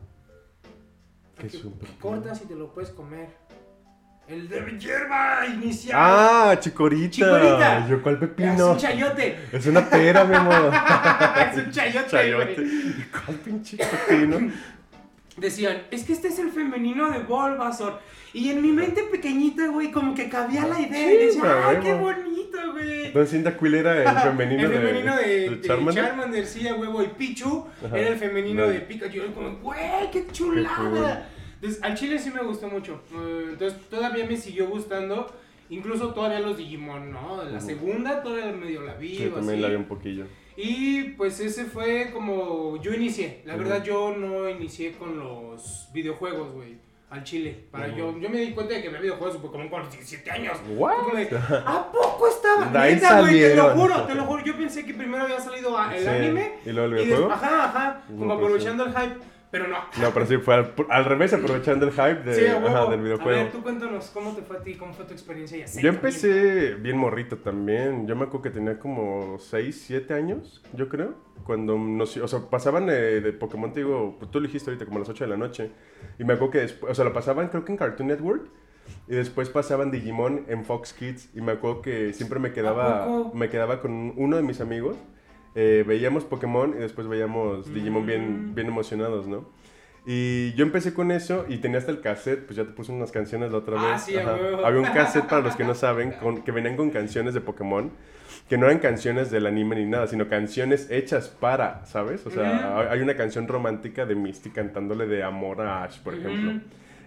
¿Qué 1.38 1.48
es 1.48 1.64
un 1.64 1.74
pepino? 1.74 2.00
cortas 2.00 2.42
y 2.42 2.46
te 2.46 2.56
lo 2.56 2.74
puedes 2.74 2.90
comer. 2.92 3.30
El 4.26 4.48
de 4.48 4.80
hierba 4.80 5.46
inicial. 5.48 6.00
Ah, 6.02 6.58
chicorita. 6.58 7.12
Chicorita. 7.12 7.88
Yo, 7.90 8.02
¿cuál 8.02 8.18
pepino? 8.18 8.54
Es 8.54 8.62
un 8.62 8.78
chayote. 8.78 9.40
Es 9.52 9.66
una 9.68 9.90
pera, 9.90 10.24
mi 10.24 10.34
amor. 10.34 10.72
es 11.52 11.58
un 11.58 11.72
chayote. 11.72 12.10
chayote. 12.10 12.56
¿Cuál 13.12 13.38
pinche 13.38 13.78
pepino? 13.78 14.50
Decían, 15.38 15.84
es 15.92 16.04
que 16.04 16.14
este 16.14 16.28
es 16.28 16.40
el 16.40 16.52
femenino 16.52 17.10
de 17.12 17.20
Bulbasaur. 17.20 18.00
Y 18.34 18.50
en 18.50 18.62
mi 18.62 18.72
mente 18.72 19.04
pequeñita, 19.04 19.68
güey, 19.68 19.92
como 19.92 20.16
que 20.16 20.28
cabía 20.28 20.68
la 20.68 20.80
idea. 20.80 21.14
y 21.14 21.18
decía, 21.28 21.68
¡ay, 21.68 21.78
qué 21.82 21.94
bonito, 21.94 22.58
güey! 22.72 23.12
Don 23.12 23.28
Cinta 23.28 23.56
Quill 23.58 23.76
era 23.76 24.04
el 24.04 24.20
femenino, 24.20 24.64
el 24.64 24.74
femenino 24.74 25.16
de, 25.18 25.50
de, 25.50 25.62
Charmander. 25.62 26.04
Charmander, 26.04 26.46
sí, 26.46 26.68
a 26.68 26.76
huevo. 26.76 27.04
Y 27.04 27.08
Pichu 27.08 27.68
era 27.84 28.10
el 28.10 28.18
femenino 28.18 28.68
de 28.68 28.80
Pikachu. 28.80 29.18
Yo 29.18 29.34
como, 29.34 29.58
güey, 29.58 30.10
qué 30.12 30.26
chulada. 30.32 31.30
Entonces, 31.56 31.84
al 31.84 31.96
chile 31.96 32.18
sí 32.20 32.32
me 32.32 32.42
gustó 32.42 32.68
mucho. 32.68 33.02
Eh, 33.14 33.50
entonces, 33.52 33.80
todavía 33.90 34.26
me 34.26 34.36
siguió 34.36 34.68
gustando. 34.68 35.32
Incluso 35.70 36.14
todavía 36.14 36.40
los 36.40 36.58
Digimon, 36.58 37.12
¿no? 37.12 37.44
La 37.46 37.60
segunda 37.60 38.22
todavía 38.22 38.52
medio 38.52 38.82
la 38.82 38.96
vi. 38.96 39.18
Sí, 39.18 39.32
también 39.34 39.62
la 39.62 39.70
vi 39.70 39.76
un 39.76 39.86
poquillo. 39.86 40.26
Y 40.56 41.04
pues 41.16 41.40
ese 41.40 41.66
fue 41.66 42.12
como 42.12 42.78
yo 42.82 42.94
inicié. 42.94 43.42
La 43.46 43.56
verdad 43.56 43.84
yo 43.84 44.16
no 44.16 44.48
inicié 44.50 44.94
con 44.94 45.20
los 45.20 45.90
videojuegos, 45.94 46.52
güey. 46.54 46.78
Al 47.10 47.24
chile. 47.24 47.66
Para 47.70 47.90
yo, 47.96 48.18
yo 48.18 48.28
me 48.28 48.40
di 48.40 48.54
cuenta 48.54 48.74
de 48.74 48.82
que 48.82 48.88
había 48.88 49.02
videojuegos 49.02 49.38
como 49.38 49.70
con 49.70 49.84
17 49.84 50.32
años. 50.32 50.58
¿A 51.66 51.92
poco 51.92 52.28
estaba? 52.28 52.66
Neta, 52.66 53.20
güey, 53.22 53.40
te 53.40 53.56
lo 53.56 53.70
juro, 53.70 54.04
te 54.04 54.16
lo 54.16 54.26
juro. 54.26 54.44
Yo 54.44 54.58
pensé 54.58 54.84
que 54.84 54.96
primero 54.96 55.24
había 55.24 55.40
salido 55.40 55.78
el 55.92 56.08
anime. 56.08 56.54
Y 56.66 56.72
luego 56.72 56.96
el 56.96 57.04
videojuego. 57.04 57.32
ajá, 57.32 57.66
ajá. 57.66 58.02
Como 58.08 58.34
aprovechando 58.34 58.86
el 58.86 58.92
hype. 58.94 59.33
Pero 59.54 59.68
no. 59.68 59.78
No, 60.02 60.12
pero 60.12 60.26
sí 60.26 60.38
fue 60.38 60.56
al, 60.90 61.06
revés, 61.06 61.32
aprovechando 61.32 61.86
el 61.86 61.92
hype 61.92 62.24
de, 62.24 62.34
del 62.34 63.02
videojuego. 63.02 63.40
A 63.40 63.44
ver, 63.44 63.52
tú 63.52 63.62
cuéntanos, 63.62 64.10
¿cómo 64.12 64.34
te 64.34 64.42
fue 64.42 64.58
a 64.58 64.64
ti? 64.64 64.74
¿Cómo 64.74 64.94
fue 64.94 65.06
tu 65.06 65.14
experiencia? 65.14 65.64
Ya 65.64 65.80
yo 65.80 65.90
empecé 65.90 66.74
bien 66.74 66.98
morrito 66.98 67.38
también. 67.38 68.08
Yo 68.08 68.16
me 68.16 68.24
acuerdo 68.24 68.42
que 68.42 68.50
tenía 68.50 68.80
como 68.80 69.38
6, 69.38 69.84
7 69.86 70.12
años, 70.16 70.64
yo 70.74 70.90
creo. 70.90 71.14
Cuando 71.44 71.78
nos, 71.78 72.18
o 72.18 72.28
sea, 72.28 72.40
pasaban 72.50 72.90
eh, 72.90 73.22
de 73.22 73.32
Pokémon, 73.32 73.72
te 73.72 73.82
digo, 73.82 74.16
pues 74.18 74.32
tú 74.32 74.40
lo 74.40 74.48
dijiste 74.48 74.72
ahorita 74.72 74.86
como 74.86 74.98
a 74.98 75.02
las 75.02 75.10
8 75.10 75.24
de 75.24 75.30
la 75.30 75.38
noche. 75.38 75.70
Y 76.18 76.24
me 76.24 76.34
acuerdo 76.34 76.54
que 76.54 76.60
después, 76.62 76.92
o 76.92 76.96
sea, 76.96 77.06
lo 77.06 77.14
pasaban 77.14 77.50
creo 77.50 77.64
que 77.64 77.74
en 77.74 77.78
Cartoon 77.78 78.08
Network. 78.08 78.48
Y 79.08 79.14
después 79.14 79.50
pasaban 79.50 79.92
Digimon 79.92 80.46
en 80.48 80.66
Fox 80.66 80.94
Kids. 80.94 81.30
Y 81.36 81.42
me 81.42 81.52
acuerdo 81.52 81.84
que 81.84 82.12
siempre 82.14 82.40
me 82.40 82.54
quedaba, 82.54 83.30
me 83.36 83.50
quedaba 83.50 83.82
con 83.82 84.16
uno 84.18 84.36
de 84.36 84.42
mis 84.42 84.62
amigos 84.62 84.98
eh, 85.56 85.84
veíamos 85.88 86.24
Pokémon 86.24 86.74
y 86.78 86.80
después 86.80 87.08
veíamos 87.08 87.74
Digimon 87.74 88.06
bien, 88.06 88.52
mm. 88.52 88.56
bien 88.56 88.68
emocionados, 88.68 89.28
¿no? 89.28 89.46
Y 90.06 90.54
yo 90.54 90.66
empecé 90.66 90.94
con 90.94 91.12
eso 91.12 91.46
y 91.48 91.58
tenía 91.58 91.78
hasta 91.78 91.92
el 91.92 92.02
cassette, 92.02 92.46
pues 92.46 92.58
ya 92.58 92.66
te 92.66 92.72
puse 92.72 92.92
unas 92.92 93.12
canciones 93.12 93.52
la 93.52 93.60
otra 93.60 93.78
ah, 93.80 93.94
vez. 93.94 94.04
Sí, 94.04 94.16
Había 94.18 94.80
un 94.80 94.94
cassette 94.94 95.28
para 95.28 95.42
los 95.42 95.56
que 95.56 95.64
no 95.64 95.76
saben, 95.76 96.12
con, 96.22 96.44
que 96.44 96.52
venían 96.52 96.76
con 96.76 96.90
canciones 96.90 97.34
de 97.34 97.40
Pokémon, 97.40 97.92
que 98.50 98.58
no 98.58 98.66
eran 98.66 98.80
canciones 98.80 99.32
del 99.32 99.46
anime 99.46 99.78
ni 99.78 99.86
nada, 99.86 100.08
sino 100.08 100.28
canciones 100.28 100.92
hechas 100.92 101.30
para, 101.30 101.86
¿sabes? 101.86 102.26
O 102.26 102.32
sea, 102.32 102.90
hay 102.92 103.00
una 103.00 103.16
canción 103.16 103.48
romántica 103.48 104.06
de 104.06 104.16
Misty 104.16 104.50
cantándole 104.50 105.08
de 105.08 105.24
amor 105.24 105.62
a 105.62 105.84
Ash, 105.84 106.00
por 106.00 106.16
ejemplo. 106.16 106.60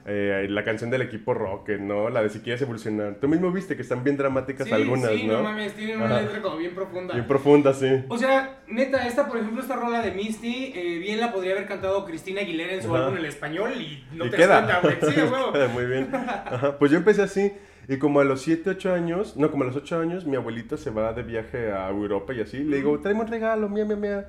Eh, 0.09 0.47
la 0.49 0.63
canción 0.63 0.89
del 0.89 1.03
equipo 1.03 1.35
Rocket, 1.35 1.81
¿no? 1.81 2.09
La 2.11 2.23
de 2.23 2.31
si 2.31 2.39
quieres 2.39 2.63
evolucionar. 2.63 3.17
Tú 3.21 3.27
mismo 3.27 3.51
viste 3.51 3.75
que 3.75 3.83
están 3.83 4.05
bien 4.05 4.17
dramáticas 4.17 4.71
algunas, 4.71 5.11
sí, 5.11 5.27
¿no? 5.27 5.39
no 5.39 5.43
mames, 5.43 5.75
tienen 5.75 6.01
una 6.01 6.21
letra 6.21 6.41
como 6.41 6.57
bien 6.59 6.77
profunda. 6.77 7.15
Bien 7.15 7.27
profunda, 7.27 7.75
sí. 7.75 8.05
O 8.09 8.17
sea, 8.17 8.61
neta, 8.69 9.05
esta, 9.05 9.27
por 9.27 9.39
ejemplo, 9.39 9.61
esta 9.61 9.75
rola 9.75 10.03
de 10.03 10.13
Misty, 10.13 10.73
eh, 10.77 10.99
bien 11.01 11.19
la 11.19 11.33
podría 11.33 11.53
haber 11.55 11.67
cantado 11.67 12.05
Cristina 12.05 12.43
Aguilera 12.43 12.75
en 12.75 12.83
su 12.85 12.95
álbum 12.95 13.19
en 13.19 13.25
español 13.25 13.73
y 13.81 14.05
no 14.13 14.31
te 14.31 14.37
queda. 14.37 14.61
das 14.61 14.81
cuenta, 14.81 15.05
güey. 15.07 15.13
Sí, 15.13 15.21
huevo. 15.33 15.53
queda 15.53 15.69
muy 15.69 15.87
bien. 15.87 16.09
Ajá. 16.15 16.79
Pues 16.79 16.93
yo 16.93 16.99
empecé 16.99 17.23
así. 17.23 17.53
Y 17.89 17.99
como 17.99 18.21
a 18.21 18.25
los 18.25 18.43
7, 18.43 18.71
8 18.71 18.95
años, 18.95 19.37
no, 19.37 19.51
como 19.51 19.65
a 19.65 19.67
los 19.67 19.77
8 19.77 20.01
años, 20.01 20.25
mi 20.25 20.37
abuelito 20.37 20.77
se 20.77 20.91
va 20.91 21.13
de 21.13 21.25
viaje 21.25 21.73
a 21.73 21.89
Europa 21.89 22.33
y 22.33 22.41
así. 22.41 22.63
Le 22.63 22.77
digo, 22.77 22.99
tráeme 23.01 23.23
un 23.23 23.29
regalo, 23.29 23.69
mía, 23.69 23.85
mía, 23.85 23.97
mía. 23.97 24.29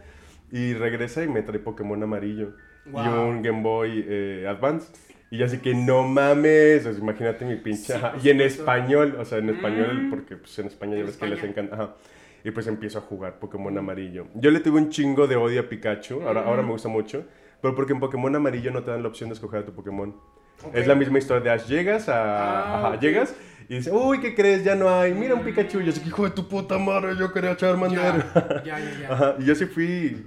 Y 0.51 0.73
regresa 0.73 1.23
y 1.23 1.27
me 1.27 1.43
trae 1.43 1.59
Pokémon 1.59 2.01
amarillo. 2.01 2.53
Y 2.85 3.07
un 3.07 3.41
Game 3.41 3.61
Boy 3.61 4.05
eh, 4.07 4.45
Advance. 4.47 4.91
Y 5.29 5.37
yo 5.37 5.45
así 5.45 5.57
que 5.59 5.73
no 5.73 6.03
mames, 6.03 6.85
o 6.85 6.91
sea, 6.93 7.01
imagínate 7.01 7.43
mi 7.45 7.55
pinche. 7.57 7.93
Sí, 7.93 7.99
y 8.23 8.29
en 8.29 8.41
español, 8.41 9.17
o 9.19 9.25
sea, 9.25 9.39
en 9.39 9.49
español, 9.49 10.03
Mm. 10.05 10.09
porque 10.09 10.37
pues, 10.37 10.57
en 10.59 10.67
España 10.67 10.95
ya 10.97 11.03
ves 11.03 11.17
que 11.17 11.27
les 11.27 11.43
encanta. 11.43 11.75
Ajá. 11.75 11.95
Y 12.43 12.51
pues 12.51 12.65
empiezo 12.67 12.99
a 12.99 13.01
jugar 13.01 13.39
Pokémon 13.39 13.77
amarillo. 13.77 14.27
Yo 14.35 14.51
le 14.51 14.59
tuve 14.61 14.77
un 14.79 14.89
chingo 14.89 15.27
de 15.27 15.35
odio 15.35 15.59
a 15.59 15.63
Pikachu, 15.63 16.21
ahora, 16.21 16.41
ahora 16.45 16.61
me 16.61 16.69
gusta 16.71 16.87
mucho. 16.87 17.25
Pero 17.61 17.75
porque 17.75 17.91
en 17.93 17.99
Pokémon 17.99 18.33
amarillo 18.35 18.71
no 18.71 18.83
te 18.83 18.91
dan 18.91 19.01
la 19.01 19.09
opción 19.09 19.29
de 19.29 19.33
escoger 19.33 19.61
a 19.61 19.65
tu 19.65 19.73
Pokémon. 19.73 20.15
Ok. 20.63 20.73
Es 20.75 20.87
la 20.87 20.95
misma 20.95 21.17
historia 21.17 21.43
de 21.43 21.49
Ash. 21.49 21.67
Llegas 21.67 22.07
a. 22.07 22.13
Ah, 22.23 22.77
ajá, 22.79 22.89
ok. 22.95 23.01
llegas 23.01 23.35
y 23.67 23.75
dices, 23.75 23.91
uy, 23.93 24.19
¿qué 24.21 24.33
crees? 24.33 24.63
Ya 24.63 24.75
no 24.75 24.89
hay. 24.89 25.13
Mira 25.13 25.33
un 25.35 25.41
Pikachu. 25.43 25.81
Y 25.81 25.85
yo 25.85 25.89
así 25.89 25.99
que, 26.01 26.07
hijo 26.07 26.23
de 26.23 26.29
tu 26.31 26.47
puta 26.47 26.77
madre, 26.77 27.15
yo 27.19 27.33
quería 27.33 27.57
Charmander. 27.57 28.23
Ya, 28.33 28.61
ya, 28.63 28.79
ya. 28.79 28.99
ya. 29.01 29.11
Ajá, 29.13 29.35
y 29.39 29.43
yo 29.45 29.55
sí 29.55 29.65
fui. 29.65 30.25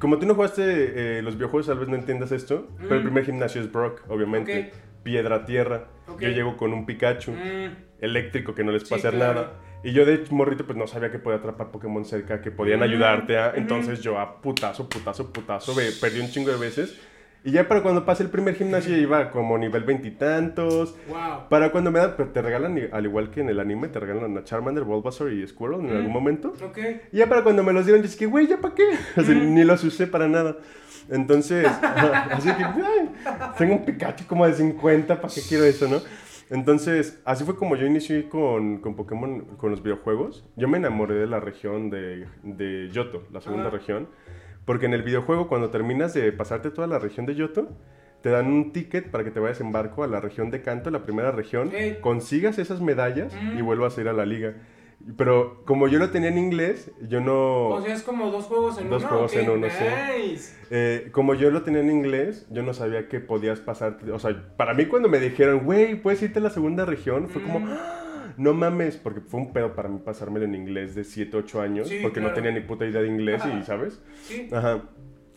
Como 0.00 0.18
tú 0.18 0.26
no 0.26 0.34
jugaste 0.34 1.18
eh, 1.18 1.22
los 1.22 1.36
videojuegos, 1.36 1.66
tal 1.68 1.78
vez 1.78 1.88
no 1.88 1.94
entiendas 1.94 2.32
esto. 2.32 2.66
Pero 2.78 2.94
el 2.96 3.00
Mm. 3.00 3.04
primer 3.04 3.24
gimnasio 3.26 3.60
es 3.60 3.70
Brock, 3.70 4.00
obviamente. 4.08 4.72
Ok. 4.72 5.02
Piedra, 5.04 5.44
tierra. 5.44 5.86
Yo 6.18 6.28
llego 6.28 6.56
con 6.56 6.72
un 6.72 6.84
Pikachu 6.86 7.32
Mm, 7.32 7.76
eléctrico 8.00 8.54
que 8.54 8.64
no 8.64 8.72
les 8.72 8.82
Sí, 8.82 8.88
puede 8.88 9.00
hacer 9.00 9.14
claro. 9.14 9.34
nada. 9.34 9.52
Y 9.82 9.92
yo 9.92 10.04
de 10.04 10.22
morrito 10.30 10.66
pues 10.66 10.76
no 10.76 10.86
sabía 10.86 11.10
que 11.10 11.18
podía 11.18 11.38
atrapar 11.38 11.70
Pokémon 11.70 12.04
cerca, 12.04 12.42
que 12.42 12.50
podían 12.50 12.80
Mm, 12.80 12.82
ayudarte 12.82 13.38
a... 13.38 13.52
Entonces 13.54 14.00
yo 14.02 14.18
a 14.18 14.40
putazo, 14.42 14.88
putazo, 14.90 15.32
putazo, 15.32 15.74
perdí 16.00 16.20
un 16.20 16.28
chingo 16.30 16.50
de 16.50 16.58
veces. 16.58 17.00
Y 17.42 17.52
ya 17.52 17.66
para 17.68 17.82
cuando 17.82 18.04
pasé 18.04 18.22
el 18.22 18.28
primer 18.28 18.54
gimnasio 18.54 18.96
iba 18.96 19.30
como 19.30 19.56
nivel 19.56 19.84
veintitantos. 19.84 20.94
wow. 21.08 21.48
Para 21.48 21.70
cuando 21.72 21.90
me 21.90 21.98
dan, 21.98 22.14
te 22.32 22.42
regalan, 22.42 22.78
al 22.92 23.04
igual 23.06 23.30
que 23.30 23.40
en 23.40 23.48
el 23.48 23.60
anime, 23.60 23.88
te 23.88 23.98
regalan 23.98 24.36
a 24.36 24.44
Charmander, 24.44 24.84
Bulbasaur 24.84 25.32
y 25.32 25.46
Squirrel 25.46 25.80
en 25.80 25.86
Mm. 25.92 25.96
algún 25.96 26.12
momento. 26.12 26.52
Ok. 26.64 26.78
Y 27.12 27.16
ya 27.18 27.28
para 27.28 27.42
cuando 27.42 27.62
me 27.62 27.72
los 27.72 27.86
dieron, 27.86 28.02
yo 28.02 28.08
dije, 28.08 28.26
güey, 28.26 28.46
¿ya 28.46 28.58
para 28.58 28.74
qué? 28.74 28.84
Sea, 29.24 29.34
ni 29.34 29.64
los 29.64 29.82
usé 29.84 30.06
para 30.06 30.28
nada. 30.28 30.56
Entonces, 31.08 31.66
así 32.30 32.48
que, 32.54 32.62
ay, 32.64 33.10
tengo 33.58 33.74
un 33.76 33.84
Pikachu 33.84 34.26
como 34.26 34.46
de 34.46 34.52
50, 34.54 35.20
¿para 35.20 35.32
qué 35.34 35.40
quiero 35.48 35.64
eso, 35.64 35.88
no? 35.88 36.00
Entonces, 36.50 37.20
así 37.24 37.44
fue 37.44 37.56
como 37.56 37.76
yo 37.76 37.86
inicié 37.86 38.28
con, 38.28 38.78
con 38.78 38.96
Pokémon, 38.96 39.40
con 39.56 39.70
los 39.70 39.82
videojuegos. 39.82 40.44
Yo 40.56 40.68
me 40.68 40.78
enamoré 40.78 41.14
de 41.14 41.26
la 41.26 41.38
región 41.40 41.90
de, 41.90 42.26
de 42.42 42.88
Yoto, 42.90 43.22
la 43.32 43.40
segunda 43.40 43.68
Ajá. 43.68 43.76
región. 43.78 44.08
Porque 44.64 44.86
en 44.86 44.94
el 44.94 45.02
videojuego, 45.02 45.48
cuando 45.48 45.70
terminas 45.70 46.14
de 46.14 46.30
pasarte 46.32 46.70
toda 46.70 46.86
la 46.86 46.98
región 46.98 47.26
de 47.26 47.34
Yoto, 47.34 47.68
te 48.22 48.28
dan 48.28 48.46
un 48.48 48.72
ticket 48.72 49.10
para 49.10 49.24
que 49.24 49.30
te 49.30 49.40
vayas 49.40 49.60
en 49.60 49.72
barco 49.72 50.04
a 50.04 50.06
la 50.06 50.20
región 50.20 50.50
de 50.50 50.60
Kanto, 50.62 50.90
la 50.90 51.02
primera 51.04 51.32
región, 51.32 51.70
Ey. 51.74 51.98
consigas 52.00 52.58
esas 52.58 52.80
medallas 52.80 53.32
y 53.54 53.56
Ujú. 53.56 53.64
vuelvas 53.66 53.96
a 53.96 54.00
ir 54.02 54.08
a 54.08 54.12
la 54.12 54.26
liga. 54.26 54.54
Pero 55.16 55.62
como 55.64 55.88
yo 55.88 55.98
lo 55.98 56.10
tenía 56.10 56.28
en 56.28 56.36
inglés, 56.36 56.90
yo 57.08 57.22
no... 57.22 57.68
O 57.68 57.80
sea, 57.80 57.94
es 57.94 58.02
como 58.02 58.30
dos 58.30 58.44
juegos 58.44 58.78
en 58.78 58.90
Dos 58.90 59.00
uno. 59.02 59.08
juegos 59.08 59.32
ok, 59.34 59.38
en 59.42 59.48
uno, 59.50 59.66
sí. 59.70 59.84
nice. 60.28 60.54
Eh, 60.70 61.08
como 61.10 61.32
yo 61.32 61.50
lo 61.50 61.62
tenía 61.62 61.80
en 61.80 61.90
inglés, 61.90 62.46
yo 62.50 62.62
no 62.62 62.74
sabía 62.74 63.08
que 63.08 63.18
podías 63.18 63.60
pasarte. 63.60 64.12
O 64.12 64.18
sea, 64.18 64.36
para 64.58 64.74
mí 64.74 64.84
cuando 64.84 65.08
me 65.08 65.18
dijeron, 65.18 65.60
güey, 65.64 65.94
puedes 65.94 66.20
irte 66.20 66.38
a 66.38 66.42
la 66.42 66.50
segunda 66.50 66.84
región, 66.84 67.30
fue 67.30 67.40
como, 67.42 67.60
Mm. 67.60 67.68
"Ah, 67.70 68.09
no 68.36 68.52
mames, 68.54 68.96
porque 68.96 69.20
fue 69.20 69.40
un 69.40 69.52
pedo 69.52 69.74
para 69.74 69.88
mí 69.88 70.00
pasármelo 70.04 70.44
en 70.44 70.54
inglés 70.54 70.94
de 70.94 71.04
7, 71.04 71.36
8 71.36 71.60
años, 71.60 71.88
Sí, 71.88 71.98
porque 72.02 72.20
no 72.20 72.32
tenía 72.32 72.50
ni 72.52 72.60
puta 72.60 72.86
idea 72.86 73.00
de 73.02 73.08
inglés 73.08 73.42
y. 73.46 73.62
¿sabes? 73.64 74.00
Sí. 74.24 74.48
Ajá. 74.52 74.82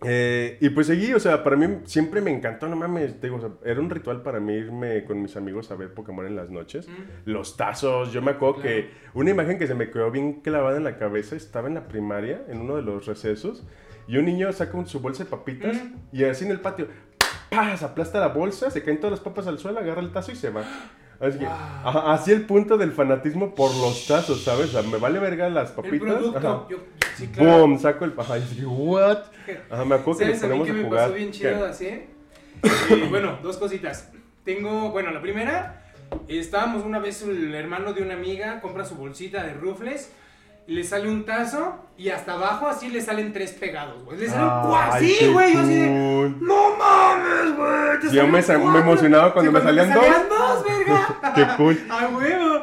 Eh, 0.05 0.57
y 0.59 0.69
pues 0.71 0.88
seguí, 0.88 1.13
o 1.13 1.19
sea, 1.19 1.45
para 1.45 1.55
mí 1.55 1.65
siempre 1.85 2.19
me 2.19 2.29
encantó, 2.29 2.67
no 2.67 2.75
mames, 2.75 3.21
te 3.21 3.27
digo, 3.27 3.38
o 3.38 3.39
sea, 3.39 3.51
era 3.63 3.79
un 3.79 3.89
ritual 3.89 4.21
para 4.21 4.41
mí 4.41 4.51
irme 4.53 5.05
con 5.05 5.21
mis 5.21 5.38
amigos 5.38 5.71
a 5.71 5.75
ver 5.75 5.93
Pokémon 5.93 6.25
en 6.27 6.35
las 6.35 6.50
noches. 6.50 6.89
Mm. 6.89 7.29
Los 7.31 7.55
tazos, 7.55 8.12
yo 8.12 8.21
me 8.21 8.31
acuerdo 8.31 8.55
Claro. 8.55 8.67
que 8.69 8.89
una 9.13 9.29
imagen 9.29 9.57
que 9.57 9.65
se 9.65 9.75
me 9.75 9.89
quedó 9.89 10.12
bien 10.12 10.41
clavada 10.41 10.75
en 10.75 10.83
la 10.83 10.97
cabeza, 10.97 11.38
estaba 11.38 11.69
en 11.69 11.75
la 11.75 11.88
primaria, 11.88 12.41
en 12.50 12.59
uno 12.59 12.75
de 12.75 12.81
los 12.81 13.05
recesos, 13.05 13.65
y 14.05 14.17
un 14.17 14.25
niño 14.25 14.51
saca 14.51 14.85
su 14.85 15.00
bolsa 15.00 15.23
de 15.23 15.29
papitas 15.29 15.77
Mm. 15.81 15.95
y 16.12 16.25
así 16.25 16.43
en 16.43 16.51
el 16.51 16.59
patio, 16.59 16.89
¡paz! 17.50 17.81
aplasta 17.83 18.19
la 18.19 18.27
bolsa, 18.27 18.69
se 18.71 18.83
caen 18.83 18.97
todas 18.97 19.12
las 19.12 19.19
papas 19.21 19.47
al 19.47 19.57
suelo, 19.57 19.79
agarra 19.79 20.01
el 20.01 20.12
tazo 20.12 20.33
y 20.33 20.35
se 20.35 20.50
va. 20.50 20.63
Así, 21.20 21.39
que, 21.39 21.46
Wow. 21.46 21.53
ajá, 21.53 22.13
así 22.13 22.32
el 22.32 22.46
punto 22.46 22.77
del 22.77 22.91
fanatismo 22.91 23.55
por 23.55 23.74
los 23.77 24.05
tazos, 24.08 24.43
¿sabes? 24.43 24.70
O 24.70 24.82
sea, 24.82 24.82
me 24.89 24.98
vale 24.98 25.20
verga 25.20 25.50
las 25.50 25.70
El 25.70 25.75
papitas. 25.75 26.00
producto. 26.00 26.38
ajá. 26.38 26.67
Yo, 26.70 26.77
sí, 27.17 27.27
claro. 27.27 27.60
Boom, 27.60 27.79
saco 27.79 28.05
el. 28.05 28.13
Ajá, 28.17 28.38
y 28.38 28.41
dije, 28.41 28.65
¿what? 28.65 29.20
Ajá, 29.70 29.86
me 29.86 29.96
acuerdo 29.96 30.20
que 30.20 30.25
nos 30.27 30.39
¿Sabes 30.39 30.43
a 30.43 30.48
mí 30.48 30.60
ponemos 30.60 30.65
que 30.65 30.72
a 30.72 30.74
me 30.75 30.84
jugar. 30.84 31.01
pasó 31.03 31.13
bien 31.13 31.32
chido 31.32 31.65
así? 31.65 31.86
Eh, 31.88 32.08
bueno, 33.10 33.38
dos 33.41 33.58
cositas. 33.58 34.10
Tengo, 34.43 34.91
bueno, 34.91 35.12
la 35.12 35.22
primera, 35.22 35.84
estábamos 36.27 36.84
una 36.84 37.00
vez 37.00 37.22
el 37.24 37.53
hermano 37.55 37.93
de 37.93 38.01
una 38.01 38.13
amiga, 38.15 38.60
compra 38.62 38.84
su 38.86 38.96
bolsita 38.96 39.43
de 39.43 39.53
rufles, 39.53 40.12
le 40.67 40.84
sale 40.84 41.10
un 41.10 41.25
tazo 41.25 41.79
y 41.98 42.10
hasta 42.10 42.34
abajo 42.34 42.67
así 42.67 42.89
le 42.89 43.01
salen 43.01 43.34
tres 43.34 43.51
pegados, 43.51 44.03
güey. 44.05 44.17
Le 44.20 44.27
salen 44.29 44.50
cuatro, 44.67 45.00
sí, 45.00 45.27
güey, 45.32 45.53
yo 45.53 45.60
así 45.60 45.75
de, 45.75 45.89
no 46.39 46.75
mames, 46.77 47.55
güey. 47.55 48.01
Sí, 48.10 48.15
yo 48.15 48.24
me 48.27 48.39
me 48.39 48.41
cuatro". 48.41 48.79
emocionaba 48.79 49.34
cuando 49.34 49.51
me 49.51 49.62
salían 49.62 49.93
dos. 49.93 50.03
salían 50.03 50.29
dos, 50.29 50.63
verga. 50.65 51.08
Qué 51.36 51.48
cool. 51.58 51.79
¡A 51.89 52.08
huevo! 52.08 52.62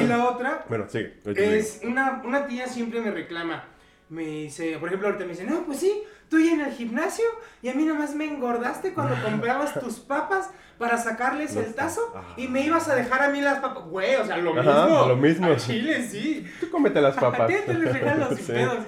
Y 0.00 0.04
la 0.06 0.24
otra, 0.24 0.64
Bueno, 0.68 0.84
sigue. 0.88 1.14
te 1.22 1.58
es 1.58 1.80
una, 1.84 2.22
una 2.24 2.46
tía 2.46 2.66
siempre 2.66 3.00
me 3.00 3.10
reclama. 3.10 3.64
Me 4.08 4.24
dice, 4.24 4.76
por 4.78 4.88
ejemplo, 4.88 5.08
ahorita 5.08 5.24
me 5.24 5.30
dice, 5.32 5.44
no, 5.44 5.64
pues 5.64 5.78
sí, 5.80 5.92
tú 6.28 6.38
ya 6.38 6.52
en 6.52 6.60
el 6.60 6.72
gimnasio 6.72 7.24
y 7.60 7.68
a 7.68 7.74
mí 7.74 7.84
nomás 7.84 8.14
me 8.14 8.24
engordaste 8.24 8.92
cuando 8.94 9.16
comprabas 9.24 9.78
tus 9.80 9.98
papas 9.98 10.50
para 10.78 10.96
sacarles 10.98 11.56
el 11.56 11.74
tazo 11.74 12.00
y 12.36 12.46
me 12.48 12.60
ibas 12.64 12.88
a 12.88 12.94
dejar 12.94 13.22
a 13.22 13.30
mí 13.30 13.40
las 13.40 13.58
papas. 13.58 13.84
Güey, 13.84 14.14
o 14.16 14.24
sea, 14.24 14.36
lo 14.36 14.58
Ajá, 14.58 14.86
mismo. 14.86 15.06
lo 15.08 15.16
mismo. 15.16 15.46
A 15.48 15.56
Chile, 15.56 16.06
sí. 16.06 16.46
Tú 16.60 16.70
cómete 16.70 17.00
las 17.00 17.16
papas. 17.16 17.48
Te 17.48 17.74
les 17.74 17.92
regalo 17.92 18.28
sin 18.28 18.38
Sí. 18.46 18.52
pedos. 18.52 18.78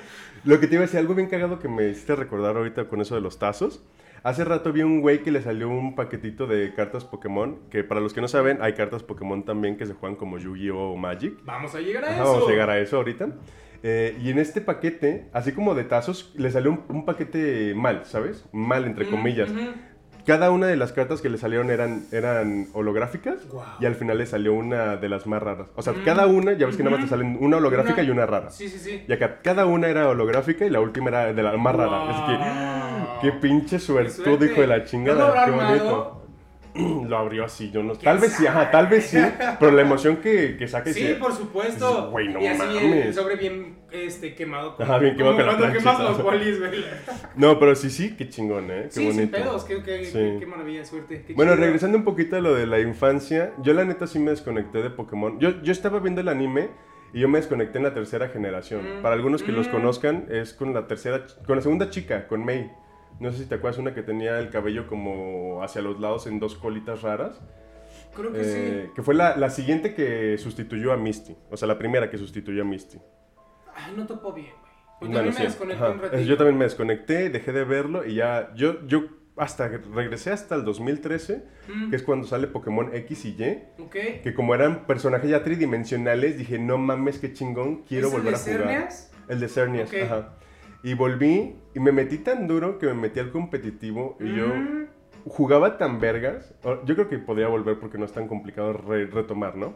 Lo 0.44 0.60
que 0.60 0.68
te 0.68 0.74
iba 0.76 0.84
a 0.84 0.86
decir, 0.86 1.00
algo 1.00 1.14
bien 1.14 1.28
cagado 1.28 1.58
que 1.58 1.66
me 1.68 1.88
hiciste 1.88 2.14
recordar 2.14 2.56
ahorita 2.56 2.86
con 2.88 3.00
eso 3.00 3.14
de 3.16 3.20
los 3.20 3.38
tazos. 3.40 3.82
Hace 4.22 4.44
rato 4.44 4.72
vi 4.72 4.82
un 4.82 5.00
güey 5.00 5.22
que 5.22 5.30
le 5.32 5.42
salió 5.42 5.68
un 5.68 5.94
paquetito 5.96 6.46
de 6.46 6.74
cartas 6.74 7.04
Pokémon, 7.04 7.58
que 7.70 7.82
para 7.84 8.00
los 8.00 8.12
que 8.12 8.20
no 8.20 8.28
saben, 8.28 8.58
hay 8.60 8.74
cartas 8.74 9.02
Pokémon 9.02 9.44
también 9.44 9.76
que 9.76 9.86
se 9.86 9.94
juegan 9.94 10.16
como 10.16 10.38
Yu-Gi-Oh! 10.38 10.92
o 10.92 10.96
Magic. 10.96 11.34
Vamos 11.44 11.74
a 11.74 11.80
llegar 11.80 12.04
a 12.04 12.08
Ajá, 12.08 12.22
eso. 12.22 12.32
vamos 12.32 12.48
a 12.48 12.50
llegar 12.50 12.70
a 12.70 12.78
eso 12.78 12.96
ahorita. 12.98 13.28
Eh, 13.82 14.16
y 14.20 14.30
en 14.30 14.38
este 14.38 14.60
paquete, 14.60 15.28
así 15.32 15.52
como 15.52 15.74
de 15.74 15.84
tazos, 15.84 16.32
le 16.36 16.50
salió 16.50 16.70
un, 16.72 16.80
un 16.88 17.04
paquete 17.04 17.74
mal, 17.76 18.02
¿sabes? 18.04 18.44
Mal, 18.52 18.84
entre 18.84 19.06
Mm, 19.06 19.10
comillas. 19.10 19.50
Cada 20.26 20.50
una 20.50 20.66
de 20.66 20.76
las 20.76 20.92
cartas 20.92 21.22
que 21.22 21.30
le 21.30 21.38
salieron 21.38 21.70
eran, 21.70 22.04
eran 22.12 22.66
holográficas 22.74 23.38
y 23.80 23.86
al 23.86 23.94
final 23.94 24.18
le 24.18 24.26
salió 24.26 24.52
una 24.52 24.96
de 24.96 25.08
las 25.08 25.26
más 25.26 25.42
raras. 25.42 25.68
O 25.74 25.80
sea, 25.80 25.94
Mm. 25.94 26.04
cada 26.04 26.26
una, 26.26 26.52
ya 26.52 26.66
ves 26.66 26.76
que 26.76 26.82
nada 26.82 26.96
más 26.96 27.04
te 27.06 27.08
salen 27.08 27.38
una 27.40 27.56
holográfica 27.56 27.94
Una- 28.02 28.02
y 28.02 28.10
una 28.10 28.26
rara. 28.26 28.50
Sí, 28.50 28.68
sí, 28.68 28.78
sí. 28.78 29.04
Y 29.08 29.12
acá 29.12 29.38
cada 29.42 29.64
una 29.64 29.88
era 29.88 30.06
holográfica 30.08 30.66
y 30.66 30.70
la 30.70 30.80
última 30.80 31.08
era 31.08 31.32
de 31.32 31.42
la 31.42 31.56
más 31.56 31.74
rara. 31.74 32.10
Así 32.10 32.22
que, 32.26 33.30
qué 33.30 33.32
pinche 33.38 33.78
suertudo, 33.78 34.24
suerte. 34.24 34.46
hijo 34.46 34.60
de 34.60 34.66
la 34.66 34.78
¿No 34.78 34.84
chingada. 34.84 35.44
qué 35.46 35.50
bonito. 35.50 36.17
Lo 37.08 37.16
abrió 37.18 37.44
así, 37.44 37.70
yo 37.70 37.82
no. 37.82 37.92
¿Quién 37.94 38.04
Tal 38.04 38.18
vez 38.18 38.32
sí, 38.32 38.46
ajá, 38.46 38.70
tal 38.70 38.86
vez 38.86 39.06
sí. 39.06 39.18
Pero 39.58 39.72
la 39.72 39.82
emoción 39.82 40.16
que, 40.18 40.56
que 40.56 40.64
y 40.64 40.92
Sí, 40.92 41.16
por 41.18 41.32
supuesto. 41.32 42.10
Güey, 42.10 42.28
no 42.28 42.40
y 42.40 42.46
así 42.46 42.58
mames. 42.58 43.06
el 43.06 43.14
sobre 43.14 43.36
bien 43.36 43.78
este, 43.90 44.34
quemado. 44.34 44.76
Con, 44.76 44.84
Ajá, 44.86 44.98
bien 44.98 45.16
quemado 45.16 45.36
con 45.36 45.46
la 45.46 45.56
cuando 45.56 45.78
quemas 45.78 46.00
los 46.00 46.22
bolis, 46.22 46.58
güey. 46.58 46.84
No, 47.36 47.58
pero 47.58 47.74
sí, 47.74 47.90
sí, 47.90 48.14
qué 48.16 48.28
chingón, 48.28 48.70
¿eh? 48.70 48.82
Qué 48.84 48.90
Sí, 48.90 49.00
sin 49.06 49.16
bonito. 49.16 49.36
pedos. 49.36 49.64
Qué, 49.64 49.82
qué, 49.82 50.04
Sí. 50.04 50.12
qué, 50.12 50.36
qué 50.40 50.46
maravilla, 50.46 50.84
suerte. 50.84 51.24
Qué 51.26 51.34
Bueno, 51.34 51.52
chido. 51.52 51.64
regresando 51.64 51.98
un 51.98 52.04
poquito 52.04 52.36
a 52.36 52.40
lo 52.40 52.54
de 52.54 52.66
la 52.66 52.80
infancia, 52.80 53.52
yo 53.62 53.72
la 53.74 53.84
neta 53.84 54.06
sí 54.06 54.18
me 54.18 54.30
desconecté 54.30 54.82
de 54.82 54.90
Pokémon. 54.90 55.38
Yo, 55.40 55.62
yo 55.62 55.72
estaba 55.72 55.98
viendo 56.00 56.20
el 56.20 56.28
anime 56.28 56.68
y 57.12 57.20
yo 57.20 57.28
me 57.28 57.38
desconecté 57.38 57.78
en 57.78 57.84
la 57.84 57.94
tercera 57.94 58.28
generación. 58.28 58.98
Mm. 58.98 59.02
Para 59.02 59.14
algunos 59.14 59.42
que 59.42 59.52
los 59.52 59.68
Mm. 59.68 59.70
conozcan, 59.72 60.26
es 60.30 60.52
con 60.52 60.74
la 60.74 60.86
tercera, 60.86 61.24
con 61.46 61.56
la 61.56 61.62
segunda 61.62 61.88
chica, 61.90 62.26
con 62.28 62.44
Mei. 62.44 62.70
No 63.20 63.32
sé 63.32 63.38
si 63.38 63.46
te 63.46 63.56
acuerdas, 63.56 63.78
una 63.78 63.94
que 63.94 64.02
tenía 64.02 64.38
el 64.38 64.50
cabello 64.50 64.86
como 64.86 65.62
hacia 65.62 65.82
los 65.82 65.98
lados 66.00 66.26
en 66.26 66.38
dos 66.38 66.54
colitas 66.56 67.02
raras. 67.02 67.40
Creo 68.14 68.32
que 68.32 68.40
Eh, 68.42 68.90
Que 68.94 69.02
fue 69.02 69.14
la, 69.14 69.36
la 69.36 69.50
siguiente 69.50 69.94
que 69.94 70.36
sustituyó 70.38 70.92
a 70.92 70.96
Misty. 70.96 71.36
O 71.50 71.56
sea, 71.56 71.66
la 71.68 71.78
primera 71.78 72.10
que 72.10 72.18
sustituyó 72.18 72.62
a 72.62 72.64
Misty. 72.64 72.98
sí. 72.98 73.02
Ay, 73.74 73.94
no 73.96 74.06
topó 74.06 74.32
bien, 74.32 74.48
güey. 74.60 74.72
Yo 74.72 74.98
Bueno, 75.00 75.14
también 75.14 75.34
sí. 75.34 75.40
me 75.42 75.46
desconecté 75.48 75.82
Ajá. 75.84 75.92
un 75.92 76.00
ratito. 76.00 76.22
Yo 76.22 76.36
también 76.36 76.58
me 76.58 76.64
desconecté, 76.64 77.30
dejé 77.30 77.52
de 77.52 77.64
verlo 77.64 78.04
y 78.06 78.14
ya. 78.16 78.52
Yo, 78.56 78.84
yo 78.86 79.04
hasta 79.36 79.68
regresé 79.68 80.32
hasta 80.32 80.56
el 80.56 80.64
2013, 80.64 81.44
Mm, 81.72 81.90
que 81.90 81.96
es 81.96 82.02
cuando 82.02 82.26
sale 82.26 82.48
Pokémon 82.48 82.90
X 82.94 83.24
y 83.24 83.36
Y. 83.38 83.82
Ok. 83.82 83.96
Que 84.22 84.34
como 84.34 84.54
eran 84.54 84.86
personajes 84.86 85.30
ya 85.30 85.44
tridimensionales, 85.44 86.36
dije, 86.38 86.58
no 86.58 86.76
mames, 86.78 87.18
qué 87.20 87.32
chingón, 87.32 87.82
quiero 87.84 88.08
¿Es 88.08 88.14
el 88.14 88.18
volver 88.20 88.34
de 88.34 88.40
a 88.40 88.42
jugar. 88.42 88.58
Cernias? 88.60 89.12
El 89.28 89.40
de 89.40 89.48
Cernias, 89.48 89.88
Ok. 89.90 89.96
ajá. 90.02 90.34
Y 90.82 90.94
volví 90.94 91.56
y 91.74 91.80
me 91.80 91.92
metí 91.92 92.18
tan 92.18 92.46
duro 92.46 92.78
que 92.78 92.86
me 92.86 92.94
metí 92.94 93.20
al 93.20 93.30
competitivo 93.30 94.16
y 94.20 94.36
yo, 94.36 94.46
jugaba 95.26 95.76
tan 95.78 96.00
vergas. 96.00 96.54
Yo 96.84 96.94
creo 96.94 97.08
que 97.08 97.18
podría 97.18 97.48
volver 97.48 97.78
porque 97.78 97.98
no 97.98 98.04
es 98.04 98.12
tan 98.12 98.28
complicado 98.28 98.72
retomar, 98.72 99.56
¿no? 99.56 99.74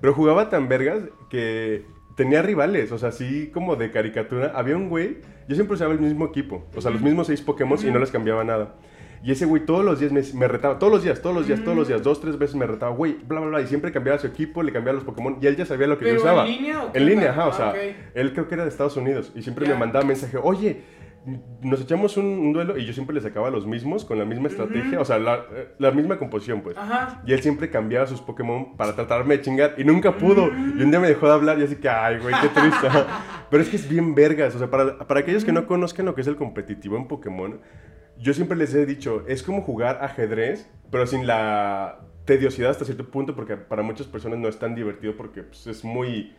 Pero 0.00 0.14
jugaba 0.14 0.48
tan 0.48 0.68
vergas 0.68 1.02
que 1.28 1.84
tenía 2.16 2.42
rivales, 2.42 2.92
o 2.92 2.98
sea, 2.98 3.10
así 3.10 3.50
como 3.52 3.76
de 3.76 3.90
caricatura. 3.90 4.52
Había 4.54 4.76
un 4.76 4.88
güey, 4.88 5.18
yo 5.48 5.54
siempre 5.54 5.74
usaba 5.74 5.92
el 5.92 6.00
mismo 6.00 6.26
equipo, 6.26 6.64
o 6.74 6.80
sea, 6.80 6.90
los 6.90 7.00
mismos 7.00 7.26
seis 7.26 7.40
Pokémon 7.40 7.78
y 7.80 7.90
no 7.90 7.98
les 7.98 8.10
cambiaba 8.10 8.44
nada. 8.44 8.74
Y 9.22 9.32
ese 9.32 9.46
güey 9.46 9.64
todos 9.64 9.84
los 9.84 10.00
días 10.00 10.34
me, 10.34 10.48
retaba, 10.48 10.78
todos 10.78 10.92
los 10.92 11.02
días, 11.02 11.20
todos 11.20 11.34
los 11.34 11.46
días, 11.46 11.62
todos 11.62 11.76
los 11.76 11.88
días, 11.88 12.02
dos, 12.02 12.20
tres 12.20 12.38
veces 12.38 12.56
me 12.56 12.66
retaba, 12.66 12.94
güey, 12.94 13.18
bla, 13.26 13.40
bla, 13.40 13.48
bla. 13.48 13.60
Y 13.60 13.66
siempre 13.66 13.92
cambiaba 13.92 14.18
su 14.18 14.26
equipo, 14.26 14.62
le 14.62 14.72
cambiaba 14.72 14.94
los 14.96 15.04
Pokémon 15.04 15.38
y 15.40 15.46
él 15.46 15.56
ya 15.56 15.66
sabía 15.66 15.86
lo 15.86 15.98
que 15.98 16.08
yo 16.08 16.16
usaba. 16.16 16.46
¿En 16.46 16.52
línea 16.52 16.84
o 16.84 16.90
En 16.94 17.06
línea, 17.06 17.30
ajá, 17.30 17.46
o 17.48 17.52
sea, 17.52 17.70
ah, 17.70 17.74
él 18.14 18.32
creo 18.32 18.48
que 18.48 18.54
era 18.54 18.64
de 18.64 18.70
Estados 18.70 18.96
Unidos 18.96 19.32
y 19.34 19.42
siempre 19.42 19.66
me 19.66 19.74
mandaba 19.74 20.04
mensaje, 20.04 20.38
oye, 20.40 20.82
nos 21.62 21.80
echamos 21.80 22.16
un, 22.16 22.52
duelo 22.52 22.78
y 22.78 22.86
yo 22.86 22.92
siempre 22.92 23.14
le 23.14 23.20
sacaba 23.20 23.50
los 23.50 23.66
mismos 23.66 24.04
con 24.04 24.18
la 24.18 24.24
misma 24.24 24.48
estrategia, 24.48 25.00
o 25.00 25.04
sea, 25.04 25.18
la, 25.18 25.44
la, 25.78 25.90
misma 25.90 26.18
composición, 26.18 26.62
pues. 26.62 26.76
Ajá. 26.76 27.22
Y 27.26 27.32
él 27.32 27.42
siempre 27.42 27.70
cambiaba 27.70 28.06
sus 28.06 28.20
Pokémon 28.20 28.76
para 28.76 28.94
tratarme 28.94 29.36
de 29.36 29.42
chingar 29.42 29.74
y 29.76 29.84
nunca 29.84 30.16
pudo. 30.16 30.48
Y 30.48 30.82
un 30.82 30.90
día 30.90 31.00
me 31.00 31.08
dejó 31.08 31.26
de 31.26 31.32
hablar 31.32 31.58
y 31.58 31.64
así 31.64 31.76
que, 31.76 31.88
ay, 31.88 32.18
güey, 32.18 32.34
qué 32.40 32.48
triste. 32.48 32.88
Pero 33.50 33.62
es 33.62 33.68
que 33.68 33.76
es 33.76 33.88
bien 33.88 34.14
vergas, 34.14 34.54
o 34.54 34.58
sea, 34.58 34.70
para, 34.70 34.98
para 34.98 35.20
aquellos 35.20 35.44
que 35.44 35.52
no 35.52 35.66
conozcan 35.66 36.06
lo 36.06 36.14
que 36.14 36.20
es 36.20 36.26
el 36.26 36.36
competitivo 36.36 36.96
en 36.96 37.08
Pokémon, 37.08 37.60
yo 38.18 38.34
siempre 38.34 38.56
les 38.56 38.74
he 38.74 38.86
dicho, 38.86 39.24
es 39.26 39.42
como 39.42 39.62
jugar 39.62 39.98
ajedrez, 40.02 40.68
pero 40.90 41.06
sin 41.06 41.26
la 41.26 42.00
tediosidad 42.24 42.70
hasta 42.70 42.84
cierto 42.84 43.10
punto, 43.10 43.34
porque 43.34 43.56
para 43.56 43.82
muchas 43.82 44.06
personas 44.06 44.38
no 44.38 44.48
es 44.48 44.58
tan 44.58 44.74
divertido 44.74 45.16
porque 45.16 45.42
pues, 45.42 45.66
es 45.66 45.84
muy 45.84 46.34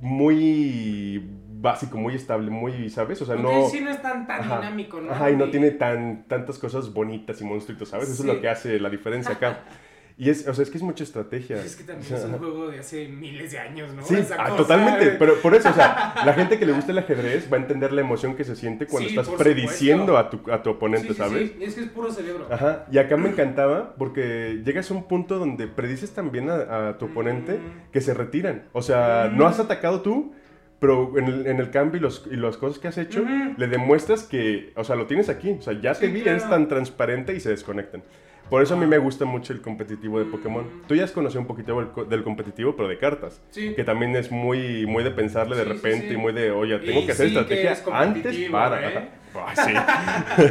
muy 0.00 1.24
básico, 1.60 1.96
muy 1.96 2.14
estable, 2.14 2.50
muy, 2.50 2.90
¿sabes? 2.90 3.22
O 3.22 3.24
sea, 3.24 3.36
no... 3.36 3.68
Sí, 3.68 3.80
no 3.80 3.90
es 3.90 4.02
tan, 4.02 4.26
tan 4.26 4.42
dinámico, 4.42 5.00
¿no? 5.00 5.12
Ajá, 5.12 5.30
y 5.30 5.36
no 5.36 5.50
tiene 5.50 5.70
tan, 5.70 6.24
tantas 6.28 6.58
cosas 6.58 6.92
bonitas 6.92 7.40
y 7.40 7.44
monstruitos, 7.44 7.88
¿sabes? 7.88 8.10
Eso 8.10 8.22
es 8.22 8.28
lo 8.28 8.40
que 8.40 8.48
hace 8.48 8.78
la 8.80 8.90
diferencia 8.90 9.32
acá. 9.32 9.60
Y 10.16 10.30
es, 10.30 10.46
o 10.46 10.54
sea, 10.54 10.62
es 10.62 10.70
que 10.70 10.78
es 10.78 10.82
mucha 10.84 11.02
estrategia. 11.02 11.60
Es 11.60 11.74
que 11.74 11.82
también 11.82 12.14
es 12.14 12.24
un 12.24 12.38
juego 12.38 12.68
de 12.68 12.78
hace 12.78 13.08
miles 13.08 13.50
de 13.50 13.58
años, 13.58 13.92
¿no? 13.94 14.04
Sí, 14.04 14.14
ah, 14.38 14.54
totalmente. 14.56 15.10
Pero 15.18 15.40
por 15.40 15.56
eso, 15.56 15.70
o 15.70 15.72
sea, 15.72 16.14
la 16.24 16.32
gente 16.34 16.56
que 16.56 16.66
le 16.66 16.72
gusta 16.72 16.92
el 16.92 16.98
ajedrez 16.98 17.52
va 17.52 17.56
a 17.56 17.60
entender 17.60 17.92
la 17.92 18.00
emoción 18.00 18.36
que 18.36 18.44
se 18.44 18.54
siente 18.54 18.86
cuando 18.86 19.08
estás 19.08 19.28
prediciendo 19.28 20.16
a 20.16 20.30
tu, 20.30 20.52
a 20.52 20.62
tu 20.62 20.70
oponente, 20.70 21.14
¿sabes? 21.14 21.50
Sí, 21.50 21.64
es 21.64 21.74
que 21.74 21.80
es 21.80 21.88
puro 21.88 22.12
cerebro. 22.12 22.46
Ajá. 22.48 22.86
Y 22.92 22.98
acá 22.98 23.16
me 23.16 23.28
encantaba 23.30 23.94
porque 23.96 24.62
llegas 24.64 24.88
a 24.92 24.94
un 24.94 25.08
punto 25.08 25.40
donde 25.40 25.66
predices 25.66 26.12
también 26.12 26.48
a, 26.48 26.96
tu 26.96 27.06
oponente 27.06 27.54
mm. 27.54 27.90
que 27.90 28.00
se 28.00 28.14
retiran. 28.14 28.68
O 28.72 28.82
sea, 28.82 29.32
no 29.34 29.48
has 29.48 29.58
atacado 29.58 30.02
tú, 30.02 30.32
pero 30.78 31.18
en 31.18 31.26
el, 31.26 31.46
en 31.48 31.58
el 31.58 31.70
cambio 31.70 31.98
y, 31.98 32.02
los, 32.02 32.28
y 32.30 32.36
las 32.36 32.56
cosas 32.56 32.78
que 32.78 32.86
has 32.86 32.98
hecho, 32.98 33.24
le 33.56 33.66
demuestras 33.66 34.22
que, 34.22 34.72
o 34.76 34.84
sea, 34.84 34.94
lo 34.94 35.08
tienes 35.08 35.28
aquí. 35.28 35.56
O 35.58 35.62
sea, 35.62 35.72
ya 35.80 35.92
te 35.92 36.06
vi, 36.06 36.20
eres 36.20 36.48
tan 36.48 36.68
transparente 36.68 37.34
y 37.34 37.40
se 37.40 37.50
desconectan. 37.50 38.04
Por 38.50 38.62
eso 38.62 38.74
a 38.74 38.76
mí 38.76 38.86
me 38.86 38.98
gusta 38.98 39.24
mucho 39.24 39.52
el 39.52 39.60
competitivo 39.60 40.18
de 40.18 40.26
Pokémon. 40.26 40.64
Tú 40.86 40.94
ya 40.94 41.04
has 41.04 41.12
conocido 41.12 41.40
un 41.40 41.46
poquito 41.46 42.04
del 42.08 42.22
competitivo, 42.22 42.76
pero 42.76 42.88
de 42.88 42.98
cartas. 42.98 43.42
Sí. 43.50 43.74
Que 43.74 43.84
también 43.84 44.14
es 44.16 44.30
muy, 44.30 44.86
muy 44.86 45.02
de 45.02 45.10
pensarle 45.10 45.56
de 45.56 45.64
repente 45.64 46.12
y 46.12 46.16
muy 46.16 46.32
de, 46.32 46.50
oye, 46.50 46.78
tengo 46.78 47.04
que 47.06 47.12
hacer 47.12 47.28
estrategia 47.28 47.76
antes 47.92 48.50
para. 48.50 48.88
¿eh? 48.88 49.08
Sí. 49.54 49.72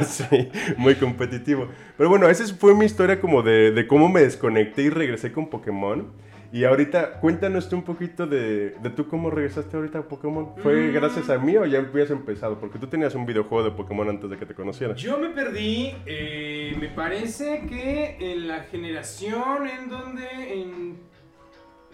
sí, 0.30 0.50
muy 0.78 0.96
competitivo. 0.96 1.68
Pero 1.98 2.10
bueno, 2.10 2.28
esa 2.28 2.46
fue 2.56 2.76
mi 2.76 2.86
historia 2.86 3.20
como 3.20 3.42
de, 3.42 3.72
de 3.72 3.88
cómo 3.88 4.10
me 4.10 4.22
desconecté 4.22 4.84
y 4.84 4.90
regresé 4.90 5.32
con 5.32 5.50
Pokémon. 5.50 6.12
Y 6.54 6.66
ahorita, 6.66 7.20
cuéntanos 7.20 7.68
tú 7.68 7.78
un 7.78 7.82
poquito 7.82 8.28
de, 8.28 8.76
de 8.80 8.90
tú 8.92 9.08
cómo 9.08 9.32
regresaste 9.32 9.76
ahorita 9.76 9.98
a 9.98 10.02
Pokémon. 10.04 10.54
¿Fue 10.58 10.76
mm. 10.76 10.94
gracias 10.94 11.32
a 11.32 11.40
mí 11.40 11.58
o 11.58 11.66
ya 11.66 11.80
habías 11.80 12.12
empezado? 12.12 12.60
Porque 12.60 12.78
tú 12.78 12.86
tenías 12.86 13.16
un 13.16 13.26
videojuego 13.26 13.64
de 13.64 13.72
Pokémon 13.72 14.08
antes 14.08 14.30
de 14.30 14.38
que 14.38 14.46
te 14.46 14.54
conociera. 14.54 14.94
Yo 14.94 15.18
me 15.18 15.30
perdí, 15.30 15.96
eh, 16.06 16.78
me 16.80 16.90
parece 16.90 17.66
que 17.68 18.18
en 18.20 18.48
la 18.48 18.66
generación 18.66 19.68
en 19.68 19.90
donde, 19.90 20.28
en 20.54 21.00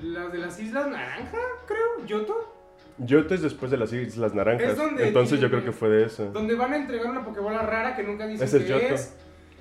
las 0.01 0.33
de 0.33 0.39
las 0.39 0.59
Islas 0.59 0.89
Naranja, 0.89 1.39
creo, 1.65 2.05
Yoto. 2.05 2.53
Yoto 2.97 3.35
es 3.35 3.41
después 3.41 3.71
de 3.71 3.77
las 3.77 3.93
Islas 3.93 4.35
Naranjas. 4.35 4.77
Entonces 4.99 5.39
yo 5.39 5.49
creo 5.49 5.63
que 5.63 5.71
fue 5.71 5.87
de 5.87 6.03
eso. 6.03 6.31
Donde 6.33 6.55
van 6.55 6.73
a 6.73 6.75
entregar 6.75 7.09
una 7.09 7.23
Pokébola 7.23 7.61
rara 7.61 7.95
que 7.95 8.03
nunca 8.03 8.27
dicen 8.27 8.65
qué 8.65 8.93
es. 8.93 9.15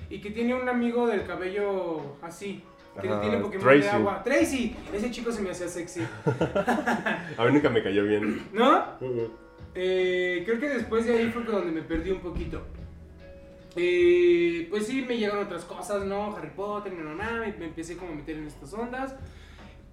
Y 0.09 0.19
que 0.19 0.31
tiene 0.31 0.55
un 0.55 0.67
amigo 0.67 1.07
del 1.07 1.23
cabello 1.23 2.17
así. 2.21 2.65
Que 3.01 3.07
tiene 3.07 3.37
Pokémon 3.37 3.63
Tracy. 3.65 3.81
de 3.81 3.89
agua. 3.89 4.23
Tracy, 4.23 4.75
ese 4.93 5.11
chico 5.11 5.31
se 5.31 5.41
me 5.41 5.51
hacía 5.51 5.67
sexy. 5.67 6.01
a 7.37 7.45
mí 7.45 7.51
nunca 7.53 7.69
me 7.69 7.83
cayó 7.83 8.03
bien. 8.03 8.47
¿No? 8.53 8.83
eh, 9.75 10.43
creo 10.45 10.59
que 10.59 10.69
después 10.69 11.05
de 11.05 11.17
ahí 11.17 11.29
fue 11.31 11.43
donde 11.43 11.71
me 11.71 11.81
perdí 11.81 12.11
un 12.11 12.19
poquito. 12.19 12.61
Eh, 13.75 14.67
pues 14.69 14.87
sí, 14.87 15.05
me 15.07 15.17
llegaron 15.17 15.45
otras 15.45 15.63
cosas, 15.63 16.03
¿no? 16.05 16.35
Harry 16.35 16.49
Potter, 16.55 16.91
no, 16.93 17.15
nada, 17.15 17.39
me, 17.39 17.53
me 17.53 17.65
empecé 17.65 17.95
como 17.95 18.11
a 18.11 18.15
meter 18.15 18.37
en 18.37 18.47
estas 18.47 18.73
ondas. 18.73 19.15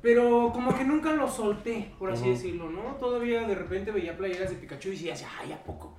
Pero 0.03 0.51
como 0.53 0.77
que 0.77 0.85
nunca 0.85 1.13
lo 1.13 1.29
solté, 1.29 1.91
por 1.99 2.11
así 2.13 2.31
decirlo, 2.31 2.71
¿no? 2.71 2.97
Todavía 3.01 3.47
de 3.47 3.55
repente 3.55 3.91
veía 3.91 4.17
playeras 4.17 4.51
de 4.51 4.57
Pikachu 4.57 4.91
y 4.91 4.93
decía, 4.93 5.29
ay, 5.41 5.53
¿a 5.53 5.63
poco? 5.63 5.95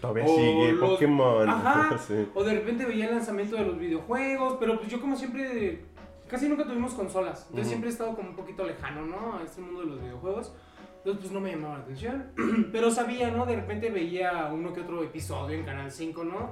Todavía 0.00 0.26
sigue 0.28 0.74
Pokémon. 0.74 1.48
Ajá. 1.48 1.98
O 2.34 2.44
de 2.44 2.54
repente 2.54 2.84
veía 2.84 3.06
el 3.08 3.16
lanzamiento 3.16 3.56
de 3.56 3.64
los 3.64 3.78
videojuegos, 3.78 4.56
pero 4.60 4.78
pues 4.78 4.88
yo 4.90 5.00
como 5.00 5.16
siempre 5.16 5.80
casi 6.28 6.48
nunca 6.48 6.64
tuvimos 6.64 6.94
consolas. 6.94 7.46
Entonces 7.46 7.68
siempre 7.68 7.90
he 7.90 7.92
estado 7.92 8.14
como 8.14 8.30
un 8.30 8.36
poquito 8.36 8.64
lejano, 8.64 9.06
¿no? 9.06 9.38
A 9.38 9.42
este 9.42 9.60
mundo 9.60 9.80
de 9.80 9.86
los 9.86 10.00
videojuegos. 10.00 10.52
Entonces 10.98 11.20
pues 11.20 11.32
no 11.32 11.40
me 11.40 11.52
llamaba 11.52 11.78
la 11.78 11.84
atención. 11.84 12.32
Pero 12.72 12.90
sabía, 12.90 13.30
¿no? 13.30 13.46
De 13.46 13.56
repente 13.56 13.90
veía 13.90 14.50
uno 14.52 14.72
que 14.72 14.80
otro 14.80 15.02
episodio 15.02 15.56
en 15.56 15.64
Canal 15.64 15.90
5, 15.90 16.24
¿no? 16.24 16.50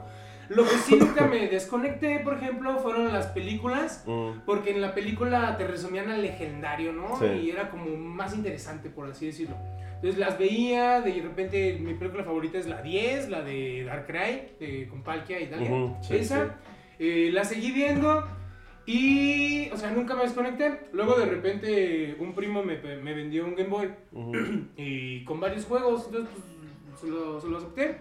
Lo 0.49 0.63
que 0.63 0.77
sí 0.77 0.97
nunca 0.97 1.27
me 1.27 1.49
desconecté, 1.49 2.21
por 2.21 2.35
ejemplo, 2.35 2.79
fueron 2.79 3.13
las 3.13 3.27
películas, 3.27 4.05
porque 4.45 4.71
en 4.71 4.81
la 4.81 4.95
película 4.95 5.57
te 5.57 5.67
resumían 5.67 6.09
al 6.09 6.23
legendario, 6.23 6.93
¿no? 6.93 7.19
Y 7.35 7.51
era 7.51 7.69
como 7.69 7.97
más 7.97 8.35
interesante, 8.35 8.89
por 8.89 9.11
así 9.11 9.27
decirlo. 9.27 9.57
Entonces 9.97 10.19
las 10.19 10.39
veía, 10.39 11.01
de 11.01 11.21
repente 11.21 11.79
mi 11.81 11.95
película 11.95 12.23
favorita 12.23 12.59
es 12.59 12.67
la 12.67 12.83
10, 12.83 13.29
la 13.29 13.43
de 13.43 13.85
Darkrai, 13.85 14.53
de, 14.61 14.87
con 14.89 15.03
Palkia 15.03 15.41
y 15.41 15.47
tal. 15.47 15.97
Esa, 16.11 16.57
eh, 16.99 17.31
la 17.33 17.45
seguí 17.45 17.73
viendo 17.73 18.25
y, 18.87 19.69
o 19.71 19.77
sea, 19.77 19.91
nunca 19.91 20.15
me 20.15 20.23
desconecté. 20.23 20.89
Luego 20.93 21.17
de 21.17 21.27
repente 21.27 22.17
un 22.21 22.35
primo 22.35 22.63
me, 22.63 22.77
me 22.79 23.15
vendió 23.15 23.45
un 23.45 23.55
Game 23.55 23.69
Boy 23.69 23.91
y 24.77 25.25
con 25.25 25.41
varios 25.41 25.65
juegos, 25.65 26.07
entonces 26.07 26.31
pues, 26.33 27.01
se, 27.01 27.09
lo, 27.09 27.41
se 27.41 27.49
lo 27.49 27.59
acepté. 27.59 27.99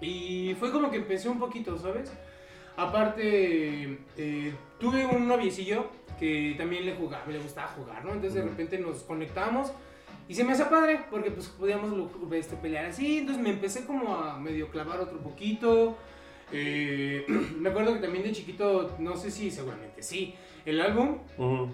Y 0.00 0.54
fue 0.60 0.70
como 0.70 0.90
que 0.90 0.98
empecé 0.98 1.28
un 1.28 1.38
poquito, 1.38 1.76
¿sabes? 1.78 2.12
Aparte, 2.76 3.98
eh, 4.16 4.54
tuve 4.78 5.04
un 5.06 5.26
noviecillo 5.26 5.86
que 6.18 6.54
también 6.56 6.86
le 6.86 6.94
jugaba, 6.94 7.26
le 7.26 7.38
gustaba 7.38 7.68
jugar, 7.68 8.04
¿no? 8.04 8.12
Entonces 8.12 8.34
de 8.34 8.42
repente 8.42 8.78
nos 8.78 9.02
conectamos 9.02 9.72
y 10.28 10.34
se 10.34 10.44
me 10.44 10.52
hacía 10.52 10.68
padre 10.68 11.00
porque 11.10 11.30
pues 11.30 11.48
podíamos 11.48 12.10
este, 12.32 12.56
pelear 12.56 12.84
así. 12.84 13.18
Entonces 13.18 13.42
me 13.42 13.50
empecé 13.50 13.86
como 13.86 14.14
a 14.14 14.38
medio 14.38 14.68
clavar 14.68 15.00
otro 15.00 15.18
poquito. 15.18 15.96
Eh, 16.52 17.24
me 17.58 17.70
acuerdo 17.70 17.94
que 17.94 18.00
también 18.00 18.24
de 18.24 18.32
chiquito, 18.32 18.96
no 18.98 19.16
sé 19.16 19.30
si 19.30 19.50
seguramente 19.50 20.02
sí, 20.02 20.34
el 20.68 20.80
álbum. 20.82 21.18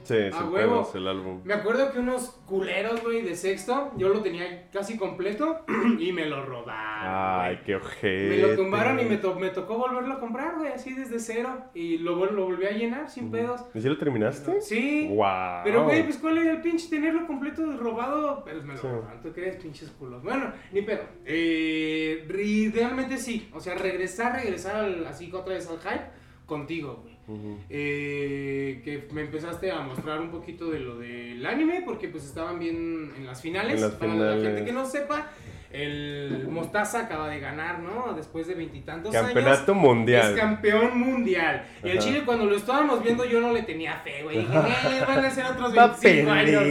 sí, 0.04 0.14
a 0.32 0.44
huevo. 0.44 0.88
el 0.94 1.08
álbum. 1.08 1.40
Me 1.44 1.54
acuerdo 1.54 1.90
que 1.90 1.98
unos 1.98 2.30
culeros, 2.46 3.02
güey, 3.02 3.22
de 3.22 3.34
sexto, 3.34 3.90
yo 3.96 4.08
lo 4.08 4.20
tenía 4.20 4.68
casi 4.70 4.96
completo 4.96 5.64
y 5.98 6.12
me 6.12 6.26
lo 6.26 6.44
robaron. 6.44 7.42
Ay, 7.44 7.60
qué 7.66 7.74
ojete. 7.74 8.28
Me 8.28 8.36
lo 8.38 8.54
tumbaron 8.54 9.00
y 9.00 9.04
me, 9.04 9.18
me 9.40 9.50
tocó 9.50 9.78
volverlo 9.78 10.14
a 10.14 10.20
comprar, 10.20 10.56
güey, 10.58 10.72
así 10.72 10.92
desde 10.92 11.18
cero. 11.18 11.64
Y 11.74 11.98
lo, 11.98 12.24
lo 12.26 12.44
volví 12.44 12.66
a 12.66 12.70
llenar 12.70 13.10
sin 13.10 13.32
pedos. 13.32 13.62
¿Y 13.74 13.80
si 13.80 13.88
lo 13.88 13.98
terminaste? 13.98 14.60
Sí. 14.60 15.08
Wow. 15.08 15.62
Pero, 15.64 15.84
güey, 15.84 16.04
pues 16.04 16.18
cuál 16.18 16.38
era 16.38 16.52
el 16.52 16.60
pinche 16.60 16.88
tenerlo 16.88 17.26
completo 17.26 17.76
robado. 17.76 18.42
Pero 18.44 18.62
me 18.62 18.74
lo 18.74 18.82
robaron, 18.82 19.20
¿tú 19.22 19.32
crees, 19.32 19.56
pinches 19.56 19.90
culos? 19.90 20.22
Bueno, 20.22 20.52
ni 20.72 20.82
pedo. 20.82 21.02
Eh, 21.24 22.24
realmente 22.72 23.18
sí. 23.18 23.48
O 23.52 23.60
sea, 23.60 23.74
regresar, 23.74 24.36
regresar 24.36 24.76
al, 24.76 25.04
así 25.06 25.32
otra 25.32 25.54
vez 25.54 25.68
al 25.68 25.78
hype 25.78 26.04
contigo, 26.46 27.00
güey. 27.02 27.13
Eh, 27.70 28.82
que 28.84 29.08
me 29.12 29.22
empezaste 29.22 29.70
a 29.70 29.80
mostrar 29.80 30.20
un 30.20 30.30
poquito 30.30 30.70
de 30.70 30.80
lo 30.80 30.98
del 30.98 31.44
anime, 31.46 31.82
porque 31.84 32.08
pues 32.08 32.24
estaban 32.24 32.58
bien 32.58 33.12
en 33.16 33.26
las 33.26 33.40
finales. 33.40 33.82
Para 33.82 34.14
la 34.14 34.42
gente 34.42 34.64
que 34.64 34.72
no 34.72 34.84
sepa, 34.84 35.30
el 35.74 36.46
Mostaza 36.48 37.00
acaba 37.00 37.28
de 37.28 37.40
ganar, 37.40 37.80
¿no? 37.80 38.12
Después 38.14 38.46
de 38.46 38.54
veintitantos 38.54 39.12
años. 39.12 39.32
Campeonato 39.32 39.74
mundial. 39.74 40.32
Es 40.32 40.38
campeón 40.38 40.98
mundial. 40.98 41.66
Y 41.82 41.90
el 41.90 41.98
Chile, 41.98 42.22
cuando 42.24 42.44
lo 42.44 42.56
estábamos 42.56 43.02
viendo, 43.02 43.24
yo 43.24 43.40
no 43.40 43.52
le 43.52 43.62
tenía 43.62 43.94
fe, 43.96 44.22
güey. 44.22 44.38
Dije, 44.38 44.52
eh, 44.52 45.04
van 45.06 45.24
a 45.24 45.30
ser 45.30 45.46
otros 45.46 45.72
25 45.74 46.30
años. 46.30 46.62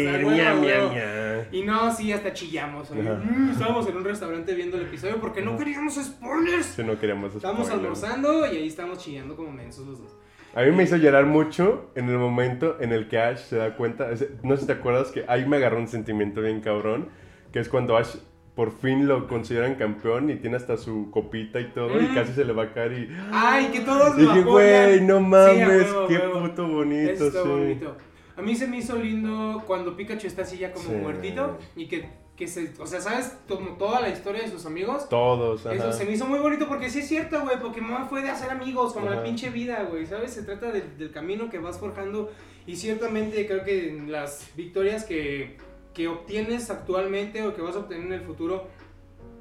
Y 1.51 1.63
no, 1.63 1.93
sí, 1.93 2.13
hasta 2.13 2.31
chillamos. 2.31 2.91
Mm, 2.91 3.51
estábamos 3.51 3.87
en 3.87 3.97
un 3.97 4.05
restaurante 4.05 4.53
viendo 4.55 4.77
el 4.77 4.83
episodio 4.83 5.19
porque 5.19 5.41
no 5.41 5.57
queríamos 5.57 5.95
spoilers. 5.95 6.67
Sí, 6.67 6.83
no 6.83 6.97
queríamos 6.97 7.33
spoilers. 7.33 7.35
Estábamos 7.35 7.69
almorzando 7.69 8.45
y 8.45 8.57
ahí 8.57 8.67
estamos 8.67 8.99
chillando 8.99 9.35
como 9.35 9.51
mensos 9.51 9.85
los 9.85 9.99
dos. 9.99 10.15
A 10.55 10.61
mí 10.61 10.71
me 10.71 10.83
hizo 10.83 10.97
llorar 10.97 11.25
mucho 11.25 11.89
en 11.95 12.09
el 12.09 12.17
momento 12.17 12.77
en 12.79 12.91
el 12.91 13.07
que 13.07 13.19
Ash 13.19 13.39
se 13.39 13.57
da 13.57 13.75
cuenta. 13.75 14.09
No 14.43 14.55
sé 14.55 14.61
si 14.61 14.67
te 14.67 14.73
acuerdas 14.73 15.11
que 15.11 15.25
ahí 15.27 15.47
me 15.47 15.57
agarró 15.57 15.79
un 15.79 15.87
sentimiento 15.87 16.41
bien 16.41 16.61
cabrón. 16.61 17.09
Que 17.51 17.59
es 17.59 17.69
cuando 17.69 17.97
Ash 17.97 18.15
por 18.55 18.71
fin 18.71 19.07
lo 19.07 19.27
consideran 19.27 19.75
campeón 19.75 20.29
y 20.29 20.35
tiene 20.35 20.57
hasta 20.57 20.77
su 20.77 21.09
copita 21.09 21.59
y 21.59 21.71
todo 21.71 21.99
y 21.99 22.07
casi 22.13 22.33
se 22.33 22.45
le 22.45 22.53
va 22.53 22.63
a 22.63 22.73
caer 22.73 22.93
y... 22.93 23.17
¡Ay, 23.31 23.67
que 23.67 23.79
todos 23.79 24.15
Dije, 24.15 24.43
güey, 24.43 25.01
no 25.01 25.19
mames, 25.19 25.87
qué 26.07 26.19
puto 26.19 26.67
bonito, 26.67 27.31
sí. 27.31 27.37
bonito. 27.37 27.97
A 28.35 28.41
mí 28.41 28.55
se 28.55 28.67
me 28.67 28.77
hizo 28.77 28.95
lindo 28.97 29.63
cuando 29.65 29.95
Pikachu 29.95 30.27
está 30.27 30.43
así 30.43 30.57
ya 30.57 30.71
como 30.71 30.89
muertito 30.89 31.57
y 31.75 31.87
que, 31.87 32.09
que 32.35 32.47
se, 32.47 32.73
o 32.79 32.87
sea, 32.87 32.99
¿sabes? 32.99 33.37
Como 33.47 33.77
toda 33.77 34.01
la 34.01 34.09
historia 34.09 34.41
de 34.41 34.49
sus 34.49 34.65
amigos. 34.65 35.07
Todos, 35.09 35.65
ajá. 35.65 35.75
Eso 35.75 35.93
se 35.93 36.05
me 36.05 36.13
hizo 36.13 36.25
muy 36.25 36.39
bonito 36.39 36.67
porque 36.67 36.89
sí 36.89 36.99
es 36.99 37.07
cierto, 37.07 37.41
güey, 37.41 37.59
Pokémon 37.59 38.07
fue 38.09 38.21
de 38.21 38.29
hacer 38.29 38.49
amigos, 38.49 38.93
como 38.93 39.09
la 39.09 39.23
pinche 39.23 39.49
vida, 39.49 39.83
güey, 39.89 40.05
¿sabes? 40.07 40.33
Se 40.33 40.43
trata 40.43 40.71
del 40.71 41.11
camino 41.11 41.49
que 41.49 41.59
vas 41.59 41.77
forjando 41.77 42.31
y 42.65 42.75
ciertamente 42.75 43.45
creo 43.45 43.63
que 43.63 44.03
las 44.07 44.49
victorias 44.55 45.03
que, 45.03 45.57
que 45.93 46.07
obtienes 46.07 46.69
actualmente 46.69 47.45
o 47.45 47.53
que 47.53 47.61
vas 47.61 47.75
a 47.75 47.79
obtener 47.79 48.07
en 48.07 48.13
el 48.13 48.21
futuro 48.21 48.67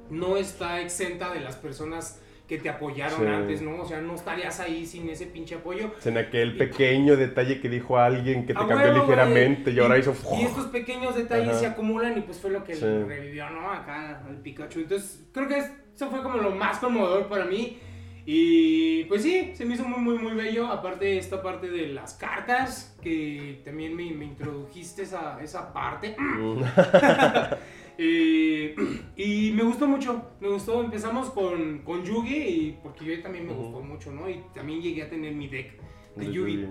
no 0.09 0.37
está 0.37 0.81
exenta 0.81 1.33
de 1.33 1.39
las 1.39 1.55
personas 1.55 2.19
que 2.47 2.57
te 2.57 2.69
apoyaron 2.69 3.25
antes, 3.27 3.61
¿no? 3.61 3.81
O 3.81 3.85
sea, 3.85 4.01
no 4.01 4.15
estarías 4.15 4.59
ahí 4.59 4.85
sin 4.85 5.09
ese 5.09 5.27
pinche 5.27 5.55
apoyo. 5.55 5.93
En 6.03 6.17
aquel 6.17 6.57
pequeño 6.57 7.15
detalle 7.15 7.61
que 7.61 7.69
dijo 7.69 7.97
alguien 7.97 8.45
que 8.45 8.53
te 8.53 8.67
cambió 8.67 8.93
ligeramente 8.93 9.71
y 9.71 9.79
ahora 9.79 9.97
hizo... 9.97 10.13
Y 10.37 10.43
estos 10.43 10.67
pequeños 10.67 11.15
detalles 11.15 11.57
se 11.57 11.67
acumulan 11.67 12.17
y 12.17 12.21
pues 12.21 12.39
fue 12.39 12.51
lo 12.51 12.63
que 12.63 12.75
revivió, 12.75 13.49
¿no? 13.49 13.71
Acá 13.71 14.23
el 14.29 14.37
Pikachu. 14.37 14.81
Entonces, 14.81 15.23
creo 15.31 15.47
que 15.47 15.57
eso 15.57 16.09
fue 16.09 16.21
como 16.21 16.37
lo 16.37 16.51
más 16.51 16.79
conmovedor 16.79 17.27
para 17.27 17.45
mí. 17.45 17.79
Y 18.25 19.03
pues 19.05 19.23
sí, 19.23 19.51
se 19.53 19.65
me 19.65 19.73
hizo 19.73 19.83
muy, 19.85 19.99
muy, 19.99 20.17
muy 20.17 20.33
bello. 20.33 20.67
Aparte, 20.67 21.17
esta 21.17 21.41
parte 21.41 21.69
de 21.69 21.87
las 21.87 22.13
cartas, 22.13 22.97
que 23.01 23.61
también 23.65 23.95
me, 23.95 24.11
me 24.11 24.25
introdujiste 24.25 25.03
esa, 25.03 25.41
esa 25.41 25.73
parte. 25.73 26.15
Mm. 26.17 26.63
Eh, 27.97 28.75
y 29.15 29.51
me 29.51 29.63
gustó 29.63 29.87
mucho, 29.87 30.31
me 30.39 30.49
gustó. 30.49 30.83
Empezamos 30.83 31.29
con, 31.31 31.79
con 31.79 32.03
Yugi, 32.03 32.37
y, 32.37 32.79
porque 32.81 33.05
yo 33.05 33.21
también 33.21 33.47
me 33.47 33.53
gustó 33.53 33.81
mucho, 33.81 34.11
¿no? 34.11 34.29
Y 34.29 34.43
también 34.53 34.81
llegué 34.81 35.03
a 35.03 35.09
tener 35.09 35.33
mi 35.33 35.47
deck 35.47 35.73
de 36.15 36.31
Yugi. 36.31 36.67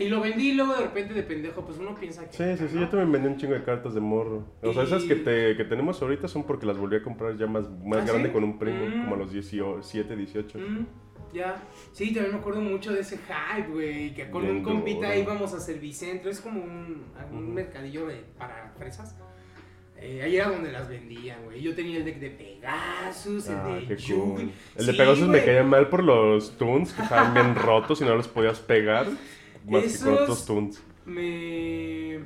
Y 0.00 0.08
lo 0.08 0.22
vendí 0.22 0.48
y 0.48 0.54
luego 0.54 0.72
de 0.72 0.80
repente 0.80 1.12
de 1.12 1.22
pendejo, 1.22 1.62
pues 1.62 1.76
uno 1.78 1.94
piensa 1.94 2.26
que... 2.26 2.34
Sí, 2.34 2.56
sí, 2.56 2.72
sí, 2.72 2.80
yo 2.80 2.88
también 2.88 3.12
vendí 3.12 3.28
un 3.28 3.36
chingo 3.36 3.52
de 3.52 3.62
cartas 3.62 3.92
de 3.92 4.00
morro. 4.00 4.46
O 4.62 4.72
sea, 4.72 4.84
esas 4.84 5.04
que, 5.04 5.14
te, 5.14 5.58
que 5.58 5.64
tenemos 5.64 6.00
ahorita 6.00 6.26
son 6.26 6.44
porque 6.44 6.64
las 6.64 6.78
volví 6.78 6.96
a 6.96 7.02
comprar 7.02 7.36
ya 7.36 7.46
más, 7.46 7.68
más 7.84 8.00
¿Ah, 8.00 8.12
grande 8.12 8.32
con 8.32 8.42
un 8.42 8.58
primo, 8.58 8.86
mm. 8.86 9.02
como 9.02 9.14
a 9.16 9.18
los 9.18 9.30
17, 9.30 10.16
18. 10.16 10.58
Mm, 10.58 10.86
ya. 11.34 11.62
Sí, 11.92 12.14
también 12.14 12.32
me 12.32 12.40
acuerdo 12.40 12.62
mucho 12.62 12.94
de 12.94 13.00
ese 13.00 13.18
hype, 13.18 13.68
güey, 13.68 14.14
que 14.14 14.30
con 14.30 14.46
un 14.46 14.62
compita 14.62 15.14
íbamos 15.14 15.52
a 15.52 15.60
Servicentro, 15.60 16.30
es 16.30 16.40
como 16.40 16.62
un, 16.62 17.04
un 17.30 17.52
mercadillo 17.52 18.06
de, 18.06 18.24
para 18.38 18.72
fresas. 18.78 19.14
Eh, 20.02 20.22
ahí 20.22 20.36
era 20.36 20.48
donde 20.48 20.72
las 20.72 20.88
vendían, 20.88 21.44
güey. 21.44 21.60
Yo 21.60 21.74
tenía 21.74 21.98
el 21.98 22.04
deck 22.04 22.18
de 22.18 22.30
Pegasus, 22.30 23.48
el 23.48 23.54
ah, 23.54 23.64
de. 23.68 24.50
El 24.76 24.86
de 24.86 24.94
Pegasus 24.94 25.28
me 25.28 25.44
caía 25.44 25.62
mal 25.62 25.88
por 25.88 26.02
los 26.02 26.56
tunes 26.56 26.92
que 26.92 27.02
estaban 27.02 27.34
bien 27.34 27.54
rotos 27.56 28.00
y 28.00 28.04
no 28.04 28.16
los 28.16 28.26
podías 28.26 28.60
pegar. 28.60 29.06
Más 29.66 29.98
que 29.98 30.04
con 30.04 30.14
otros 30.14 30.46
tunes. 30.46 30.82
Me. 31.04 32.20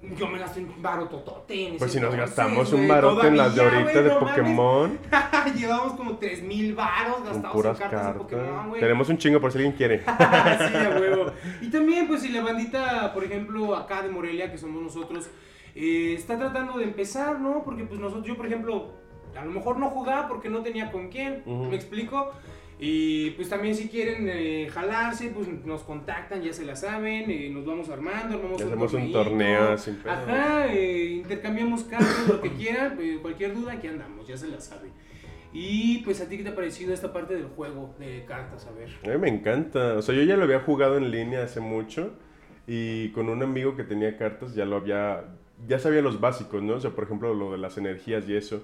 Yo 0.00 0.28
me 0.28 0.38
gasté 0.38 0.60
un 0.60 0.80
baro 0.80 1.08
totote 1.08 1.74
Pues 1.76 1.92
si 1.92 1.98
nos 1.98 2.14
gastamos 2.14 2.72
un 2.72 2.86
barote 2.86 3.26
en 3.26 3.36
las 3.36 3.54
de 3.54 3.62
ahorita 3.62 4.02
de 4.02 4.10
Pokémon. 4.10 4.98
Llevamos 5.56 5.94
como 5.94 6.16
3000 6.18 6.74
baros 6.74 7.24
gastados 7.24 7.56
en 7.56 7.62
cartas, 7.62 7.90
cartas, 7.90 8.14
de 8.14 8.20
Pokémon, 8.20 8.68
güey. 8.68 8.80
Tenemos 8.80 9.08
un 9.08 9.18
chingo 9.18 9.40
por 9.40 9.50
si 9.50 9.58
alguien 9.58 9.74
quiere. 9.74 9.98
sí, 10.04 10.06
a 10.06 10.98
huevo. 11.00 11.32
Y 11.60 11.68
también, 11.70 12.06
pues 12.06 12.22
si 12.22 12.28
la 12.28 12.42
bandita, 12.42 13.12
por 13.12 13.24
ejemplo, 13.24 13.74
acá 13.74 14.02
de 14.02 14.08
Morelia, 14.08 14.52
que 14.52 14.58
somos 14.58 14.80
nosotros 14.80 15.28
eh, 15.74 16.14
está 16.16 16.38
tratando 16.38 16.78
de 16.78 16.84
empezar, 16.84 17.40
¿no? 17.40 17.64
Porque 17.64 17.84
pues 17.84 17.98
nosotros, 17.98 18.26
yo 18.26 18.36
por 18.36 18.46
ejemplo, 18.46 18.92
a 19.36 19.44
lo 19.44 19.50
mejor 19.50 19.78
no 19.78 19.90
jugaba 19.90 20.28
porque 20.28 20.48
no 20.48 20.62
tenía 20.62 20.92
con 20.92 21.08
quién, 21.08 21.42
¿me 21.44 21.74
explico? 21.74 22.32
Y 22.80 23.30
pues 23.30 23.48
también 23.48 23.74
si 23.74 23.88
quieren 23.88 24.28
eh, 24.28 24.68
jalarse, 24.70 25.30
pues 25.30 25.48
nos 25.64 25.82
contactan, 25.82 26.42
ya 26.42 26.52
se 26.52 26.64
la 26.64 26.76
saben, 26.76 27.28
eh, 27.28 27.50
nos 27.52 27.66
vamos 27.66 27.88
armando, 27.88 28.36
armamos 28.36 28.62
hacemos 28.62 28.92
un, 28.92 29.12
torneo 29.12 29.76
sin 29.76 29.98
Ajá, 30.06 30.72
intercambiamos 30.72 31.84
cartas, 31.84 32.28
lo 32.28 32.40
que 32.40 32.50
quieran, 32.52 32.96
cualquier 33.20 33.54
duda, 33.54 33.72
aquí 33.72 33.88
andamos, 33.88 34.28
ya 34.28 34.36
se 34.36 34.46
la 34.48 34.60
saben. 34.60 34.92
Y 35.52 35.98
pues 35.98 36.20
a 36.20 36.28
ti 36.28 36.36
qué 36.36 36.44
te 36.44 36.50
ha 36.50 36.54
parecido 36.54 36.92
esta 36.92 37.12
parte 37.12 37.34
del 37.34 37.46
juego 37.46 37.94
de 37.98 38.24
cartas, 38.26 38.66
a 38.66 38.70
ver. 38.70 38.90
A 39.02 39.16
mí 39.16 39.18
me 39.18 39.28
encanta, 39.28 39.94
o 39.94 40.02
sea, 40.02 40.14
yo 40.14 40.22
ya 40.22 40.36
lo 40.36 40.44
había 40.44 40.60
jugado 40.60 40.98
en 40.98 41.10
línea 41.10 41.42
hace 41.42 41.60
mucho 41.60 42.12
y 42.66 43.08
con 43.10 43.28
un 43.28 43.42
amigo 43.42 43.74
que 43.74 43.82
tenía 43.82 44.16
cartas 44.16 44.54
ya 44.54 44.66
lo 44.66 44.76
había 44.76 45.24
ya 45.66 45.78
sabía 45.78 46.02
los 46.02 46.20
básicos, 46.20 46.62
¿no? 46.62 46.74
O 46.74 46.80
sea, 46.80 46.90
por 46.90 47.04
ejemplo, 47.04 47.34
lo 47.34 47.52
de 47.52 47.58
las 47.58 47.78
energías 47.78 48.28
y 48.28 48.36
eso, 48.36 48.62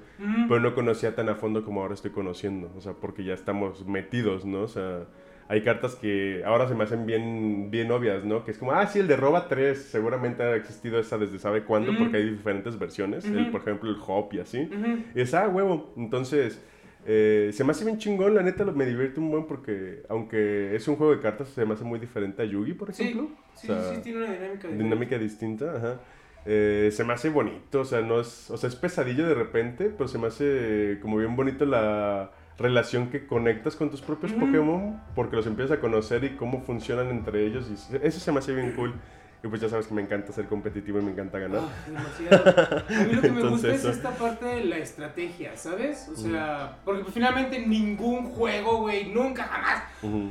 pero 0.49 0.61
no 0.61 0.75
conocía 0.75 1.15
tan 1.15 1.29
a 1.29 1.35
fondo 1.35 1.65
como 1.65 1.83
ahora 1.83 1.95
estoy 1.95 2.13
conociendo, 2.13 2.71
o 2.77 2.81
sea, 2.81 2.93
porque 2.93 3.25
ya 3.25 3.35
estamos 3.35 3.87
metidos, 3.87 4.45
¿no? 4.45 4.61
O 4.63 4.69
sea, 4.69 5.07
hay 5.49 5.63
cartas 5.63 5.97
que 5.97 6.43
ahora 6.45 6.69
se 6.69 6.75
me 6.75 6.85
hacen 6.85 7.05
bien, 7.05 7.71
bien 7.71 7.91
obvias, 7.91 8.25
¿no? 8.25 8.45
Que 8.45 8.53
es 8.53 8.59
como, 8.59 8.73
ah, 8.73 8.87
sí, 8.87 9.01
el 9.01 9.09
de 9.09 9.17
Roba 9.17 9.49
3, 9.49 9.77
seguramente 9.77 10.43
ha 10.43 10.55
existido 10.57 10.99
esa 10.99 11.19
desde 11.19 11.39
sabe 11.39 11.65
cuándo, 11.65 11.93
porque 11.99 12.19
hay 12.19 12.31
diferentes 12.31 12.79
versiones, 12.79 13.25
el, 13.25 13.51
por 13.51 13.63
ejemplo, 13.63 13.91
el 13.91 13.97
Hop 14.07 14.33
y 14.33 14.39
así. 14.39 14.69
Y 15.15 15.21
es, 15.21 15.35
ah, 15.35 15.49
huevo, 15.49 15.93
entonces... 15.97 16.63
Eh, 17.07 17.51
se 17.53 17.65
me 17.65 17.73
hace 17.73 17.85
bien 17.85 17.99
chingón, 17.99 18.35
la 18.35 18.43
neta 18.43 18.65
me 18.65 18.87
divierte 18.87 19.21
un 19.21 19.31
buen 19.31 19.47
porque, 19.47 20.05
aunque 20.09 20.75
es 20.75 20.89
un 20.89 20.97
juego 20.97 21.15
de 21.15 21.21
cartas, 21.21 21.49
se 21.49 21.67
me 21.67 21.75
hace 21.75 21.85
muy 21.85 21.99
diferente 21.99 22.41
a 22.41 22.47
Yugi, 22.47 22.73
por 22.73 22.89
ejemplo. 22.89 23.29
Sí, 23.55 23.67
sí, 23.67 23.75
sí, 23.95 24.01
tiene 24.01 24.21
una 24.21 24.33
dinámica 24.33 24.69
distinta. 24.69 24.83
Dinámica 24.83 25.19
distinta, 25.19 25.77
ajá. 25.77 26.01
Eh, 26.47 26.91
se 26.93 27.05
me 27.05 27.15
hace 27.15 27.31
bonito, 27.31 27.81
o 27.81 27.85
sea, 27.85 28.03
no 28.03 28.21
es, 28.21 28.51
o 28.51 28.57
sea, 28.57 28.69
es 28.69 28.77
pesadillo 28.77 29.27
de 29.27 29.35
repente, 29.35 29.87
pero 29.87 30.09
se 30.09 30.19
me 30.19 30.27
hace 30.27 30.99
como 31.01 31.17
bien 31.17 31.37
bonito 31.37 31.65
la 31.65 32.33
relación 32.59 33.09
que 33.09 33.27
conectas 33.27 33.77
con 33.77 33.91
tus 33.91 34.03
propios 34.03 34.33
Pokémon, 34.33 35.01
porque 35.15 35.37
los 35.37 35.47
empiezas 35.47 35.79
a 35.79 35.81
conocer 35.81 36.23
y 36.25 36.37
cómo 36.37 36.61
funcionan 36.63 37.09
entre 37.09 37.47
ellos, 37.47 37.67
y 37.71 37.97
eso 38.07 38.21
se 38.21 38.33
me 38.33 38.39
hace 38.41 38.55
bien 38.55 38.73
cool. 38.73 38.95
Y 39.43 39.47
pues 39.47 39.61
ya 39.61 39.69
sabes 39.69 39.87
que 39.87 39.93
me 39.93 40.01
encanta 40.01 40.33
ser 40.33 40.47
competitivo 40.47 40.99
y 41.01 41.03
me 41.03 41.11
encanta 41.11 41.39
ganar. 41.39 41.61
Ah, 41.61 42.83
a 42.89 43.05
mí 43.05 43.13
lo 43.13 43.21
que 43.21 43.31
me 43.31 43.43
gusta 43.49 43.75
es 43.75 43.85
esta 43.85 44.11
parte 44.13 44.47
de 44.47 44.65
la 44.65 44.79
estrategia, 44.79 45.55
¿sabes? 45.55 46.09
O 46.09 46.17
sea, 46.17 46.79
porque 46.83 47.03
pues, 47.03 47.13
finalmente 47.13 47.59
ningún 47.59 48.25
juego, 48.25 48.79
güey, 48.79 49.11
nunca 49.13 49.45
jamás 49.45 49.85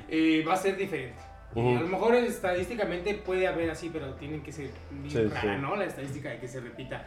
eh, 0.09 0.43
va 0.47 0.53
a 0.53 0.57
ser 0.57 0.77
diferente. 0.77 1.21
A 1.55 1.81
lo 1.81 1.87
mejor 1.87 2.15
estadísticamente 2.15 3.13
puede 3.13 3.47
haber 3.47 3.69
así, 3.69 3.89
pero 3.91 4.13
tiene 4.15 4.41
que 4.41 4.51
ser 4.51 4.69
bien 4.91 5.29
rara, 5.29 5.57
¿no? 5.57 5.75
La 5.75 5.85
estadística 5.85 6.29
de 6.29 6.39
que 6.39 6.47
se 6.47 6.59
repita. 6.59 7.05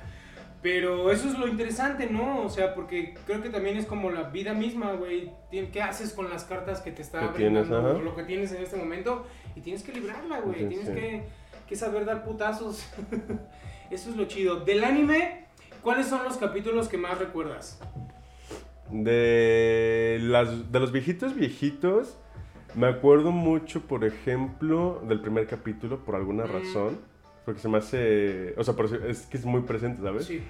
Pero 0.63 1.11
eso 1.13 1.29
es 1.29 1.39
lo 1.39 1.47
interesante, 1.47 2.09
¿no? 2.11 2.43
O 2.43 2.49
sea, 2.49 2.75
porque 2.75 3.15
creo 3.27 3.43
que 3.43 3.51
también 3.51 3.77
es 3.77 3.87
como 3.87 4.11
la 4.11 4.25
vida 4.25 4.55
misma, 4.55 4.93
güey. 4.95 5.31
¿Qué 5.51 5.83
haces 5.83 6.13
con 6.13 6.31
las 6.31 6.45
cartas 6.45 6.81
que 6.81 6.91
te 6.91 7.03
está 7.03 7.29
brindando, 7.29 8.01
lo 8.01 8.17
que 8.17 8.25
tienes 8.25 8.53
en 8.53 8.63
este 8.63 8.77
momento? 8.77 9.27
Y 9.55 9.61
tienes 9.61 9.83
que 9.83 9.93
librarla, 9.93 10.41
güey. 10.41 10.69
tienes 10.69 10.89
que, 10.89 11.25
que, 11.69 11.77
saber 11.77 12.05
dar 12.05 12.25
putazos. 12.25 12.85
eso 13.91 14.11
es 14.11 14.17
lo 14.17 14.25
chido. 14.25 14.65
Del 14.65 14.83
anime, 14.83 15.45
¿cuáles 15.83 16.07
son 16.07 16.25
los 16.25 16.37
capítulos 16.37 16.89
que 16.89 16.97
más 16.97 17.19
recuerdas? 17.19 17.79
De, 18.91 20.19
las, 20.21 20.73
de 20.73 20.81
los 20.81 20.91
viejitos, 20.91 21.35
viejitos. 21.35 22.19
Me 22.75 22.87
acuerdo 22.89 23.33
mucho, 23.33 23.81
por 23.81 24.05
ejemplo, 24.05 25.03
del 25.09 25.21
primer 25.21 25.47
capítulo, 25.47 26.05
por 26.05 26.15
alguna 26.15 26.45
mm. 26.45 26.53
razón. 26.53 26.99
Porque 27.45 27.61
se 27.61 27.69
me 27.69 27.79
hace. 27.79 28.55
O 28.57 28.65
sea, 28.65 28.75
es 29.09 29.27
que 29.27 29.37
es 29.37 29.45
muy 29.45 29.63
presente, 29.63 30.03
¿sabes? 30.03 30.27
Sí. 30.27 30.43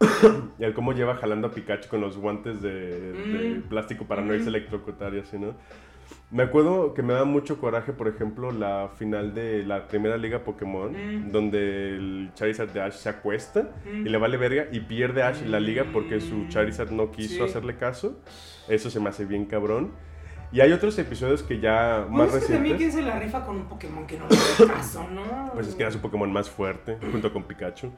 y 0.58 0.64
el 0.64 0.74
cómo 0.74 0.92
lleva 0.92 1.14
jalando 1.16 1.48
a 1.48 1.50
Pikachu 1.52 1.88
con 1.88 2.00
los 2.00 2.16
guantes 2.16 2.60
de, 2.60 3.62
mm. 3.64 3.68
plástico 3.68 4.04
para 4.04 4.22
no 4.22 4.34
irse 4.34 4.46
mm. 4.46 4.54
electrocutar 4.54 5.14
y 5.14 5.20
así, 5.20 5.38
¿no? 5.38 5.54
Me 6.30 6.42
acuerdo 6.42 6.94
que 6.94 7.02
me 7.02 7.12
da 7.12 7.24
mucho 7.24 7.58
coraje, 7.58 7.92
por 7.92 8.08
ejemplo, 8.08 8.52
la 8.52 8.90
final 8.96 9.34
de 9.34 9.64
la 9.64 9.86
primera 9.86 10.16
liga 10.16 10.44
Pokémon, 10.44 11.30
donde 11.30 11.96
el 11.96 12.30
Charizard 12.34 12.70
de 12.70 12.80
Ash 12.80 12.94
se 12.94 13.08
acuesta 13.08 13.70
y 13.86 14.08
le 14.08 14.18
vale 14.18 14.36
verga 14.38 14.66
y 14.72 14.80
pierde 14.80 15.22
Ash 15.22 15.42
la 15.42 15.60
liga 15.60 15.86
porque 15.92 16.20
su 16.20 16.48
Charizard 16.48 16.90
no 16.90 17.10
quiso 17.10 17.44
hacerle 17.44 17.76
caso. 17.76 18.18
Eso 18.68 18.88
se 18.88 18.98
me 18.98 19.10
hace 19.10 19.26
bien 19.26 19.44
cabrón. 19.44 19.92
Y 20.52 20.60
hay 20.60 20.72
otros 20.72 20.98
episodios 20.98 21.42
que 21.42 21.58
ya 21.60 22.06
más 22.10 22.28
es 22.28 22.34
recientes. 22.34 22.56
también 22.56 22.76
quién 22.76 22.92
se 22.92 23.02
la 23.02 23.18
rifa 23.18 23.44
con 23.44 23.56
un 23.56 23.64
Pokémon 23.64 24.06
que 24.06 24.18
no 24.18 24.26
le 24.28 24.66
da 24.66 24.74
caso, 24.74 25.08
¿no? 25.10 25.50
Pues 25.54 25.68
es 25.68 25.74
que 25.74 25.82
era 25.82 25.90
su 25.90 25.98
Pokémon 25.98 26.30
más 26.30 26.50
fuerte, 26.50 26.98
junto 27.10 27.32
con 27.32 27.44
Pikachu. 27.44 27.90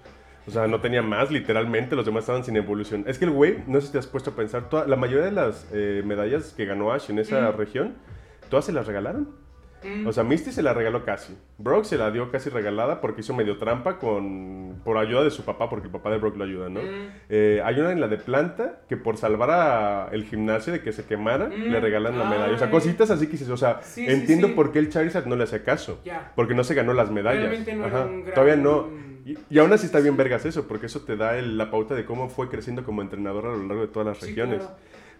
O 0.46 0.50
sea, 0.50 0.66
no 0.68 0.80
tenía 0.80 1.02
más, 1.02 1.30
literalmente, 1.30 1.96
los 1.96 2.04
demás 2.04 2.22
estaban 2.22 2.44
sin 2.44 2.56
evolución. 2.56 3.04
Es 3.08 3.18
que 3.18 3.24
el 3.24 3.32
güey, 3.32 3.64
no 3.66 3.80
sé 3.80 3.86
si 3.86 3.92
te 3.92 3.98
has 3.98 4.06
puesto 4.06 4.30
a 4.30 4.36
pensar, 4.36 4.68
toda, 4.68 4.86
la 4.86 4.94
mayoría 4.94 5.24
de 5.24 5.32
las 5.32 5.66
eh, 5.72 6.02
medallas 6.04 6.52
que 6.52 6.64
ganó 6.64 6.92
Ash 6.92 7.10
en 7.10 7.18
esa 7.18 7.50
región, 7.50 7.94
todas 8.50 8.66
se 8.66 8.72
las 8.72 8.86
regalaron. 8.86 9.43
O 10.06 10.12
sea, 10.12 10.24
Misty 10.24 10.52
se 10.52 10.62
la 10.62 10.72
regaló 10.72 11.04
casi. 11.04 11.36
Brock 11.58 11.84
se 11.84 11.98
la 11.98 12.10
dio 12.10 12.30
casi 12.30 12.50
regalada 12.50 13.00
porque 13.00 13.20
hizo 13.20 13.34
medio 13.34 13.58
trampa 13.58 13.98
con 13.98 14.80
por 14.84 14.98
ayuda 14.98 15.24
de 15.24 15.30
su 15.30 15.44
papá, 15.44 15.68
porque 15.70 15.86
el 15.86 15.92
papá 15.92 16.10
de 16.10 16.18
Brock 16.18 16.36
lo 16.36 16.44
ayuda, 16.44 16.68
¿no? 16.68 16.80
Eh, 17.28 17.62
hay 17.64 17.80
una 17.80 17.92
en 17.92 18.00
la 18.00 18.08
de 18.08 18.18
planta 18.18 18.80
que 18.88 18.96
por 18.96 19.16
salvar 19.16 19.50
a 19.50 20.08
el 20.12 20.24
gimnasio 20.24 20.72
de 20.72 20.82
que 20.82 20.92
se 20.92 21.04
quemara, 21.04 21.48
le 21.48 21.80
regalan 21.80 22.18
la 22.18 22.24
medalla. 22.24 22.54
O 22.54 22.58
sea, 22.58 22.70
cositas 22.70 23.10
así 23.10 23.26
que 23.26 23.32
dices, 23.32 23.48
o 23.48 23.56
sea, 23.56 23.80
entiendo 23.96 24.54
por 24.54 24.72
qué 24.72 24.78
el 24.78 24.90
Charizard 24.90 25.26
no 25.26 25.36
le 25.36 25.44
hace 25.44 25.62
caso. 25.62 26.00
Porque 26.34 26.54
no 26.54 26.64
se 26.64 26.74
ganó 26.74 26.92
las 26.92 27.10
medallas. 27.10 27.64
Todavía 28.34 28.56
no 28.56 28.88
Y, 29.50 29.58
aún 29.58 29.72
así 29.72 29.86
está 29.86 30.00
bien 30.00 30.16
vergas 30.16 30.44
eso, 30.44 30.68
porque 30.68 30.86
eso 30.86 31.00
te 31.00 31.16
da 31.16 31.40
la 31.40 31.70
pauta 31.70 31.94
de 31.94 32.04
cómo 32.04 32.28
fue 32.28 32.48
creciendo 32.48 32.84
como 32.84 33.00
entrenador 33.00 33.46
a 33.46 33.50
lo 33.50 33.64
largo 33.66 33.82
de 33.82 33.88
todas 33.88 34.06
las 34.06 34.20
regiones. 34.20 34.62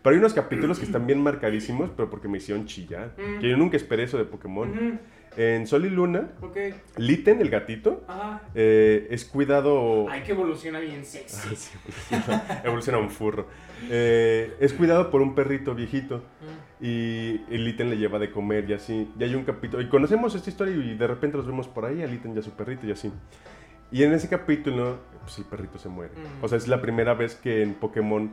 Pero 0.04 0.16
hay 0.16 0.18
unos 0.18 0.34
capítulos 0.34 0.78
que 0.78 0.84
están 0.90 1.06
bien 1.06 1.22
marcadísimos, 1.22 1.90
pero 1.96 2.10
porque 2.10 2.28
me 2.28 2.36
hicieron 2.36 2.66
chillar. 2.66 3.16
Que 3.40 3.48
yo 3.48 3.56
nunca 3.56 3.78
esperé 3.78 4.02
eso 4.02 4.18
de 4.18 4.26
Pokémon. 4.26 5.00
En 5.36 5.66
Sol 5.66 5.86
y 5.86 5.90
Luna, 5.90 6.30
okay. 6.42 6.74
Litten, 6.96 7.40
el 7.40 7.50
gatito, 7.50 8.04
eh, 8.54 9.08
es 9.10 9.24
cuidado. 9.24 10.06
Ay, 10.08 10.22
que 10.22 10.30
evoluciona 10.30 10.78
bien 10.78 11.04
sexy. 11.04 11.48
Ah, 12.12 12.62
evoluciona, 12.64 12.98
un 12.98 13.10
furro. 13.10 13.48
Eh, 13.90 14.54
es 14.60 14.72
cuidado 14.74 15.10
por 15.10 15.22
un 15.22 15.34
perrito 15.34 15.74
viejito. 15.74 16.22
Y, 16.80 17.40
el 17.50 17.64
Litten 17.64 17.90
le 17.90 17.96
lleva 17.96 18.18
de 18.18 18.30
comer 18.30 18.68
y 18.68 18.74
así. 18.74 19.10
Y 19.18 19.24
hay 19.24 19.34
un 19.34 19.44
capítulo. 19.44 19.82
Y 19.82 19.88
conocemos 19.88 20.34
esta 20.34 20.50
historia 20.50 20.76
y 20.76 20.96
de 20.96 21.06
repente 21.06 21.36
los 21.38 21.46
vemos 21.46 21.66
por 21.66 21.86
ahí, 21.86 22.02
a 22.02 22.06
Litten 22.06 22.36
y 22.36 22.38
a 22.38 22.42
su 22.42 22.50
perrito 22.50 22.86
y 22.86 22.92
así. 22.92 23.10
Y 23.90 24.02
en 24.02 24.12
ese 24.12 24.28
capítulo, 24.28 24.98
pues 25.22 25.38
el 25.38 25.46
perrito 25.46 25.78
se 25.78 25.88
muere. 25.88 26.12
O 26.42 26.48
sea, 26.48 26.58
es 26.58 26.68
la 26.68 26.80
primera 26.80 27.14
vez 27.14 27.34
que 27.34 27.62
en 27.62 27.74
Pokémon 27.74 28.30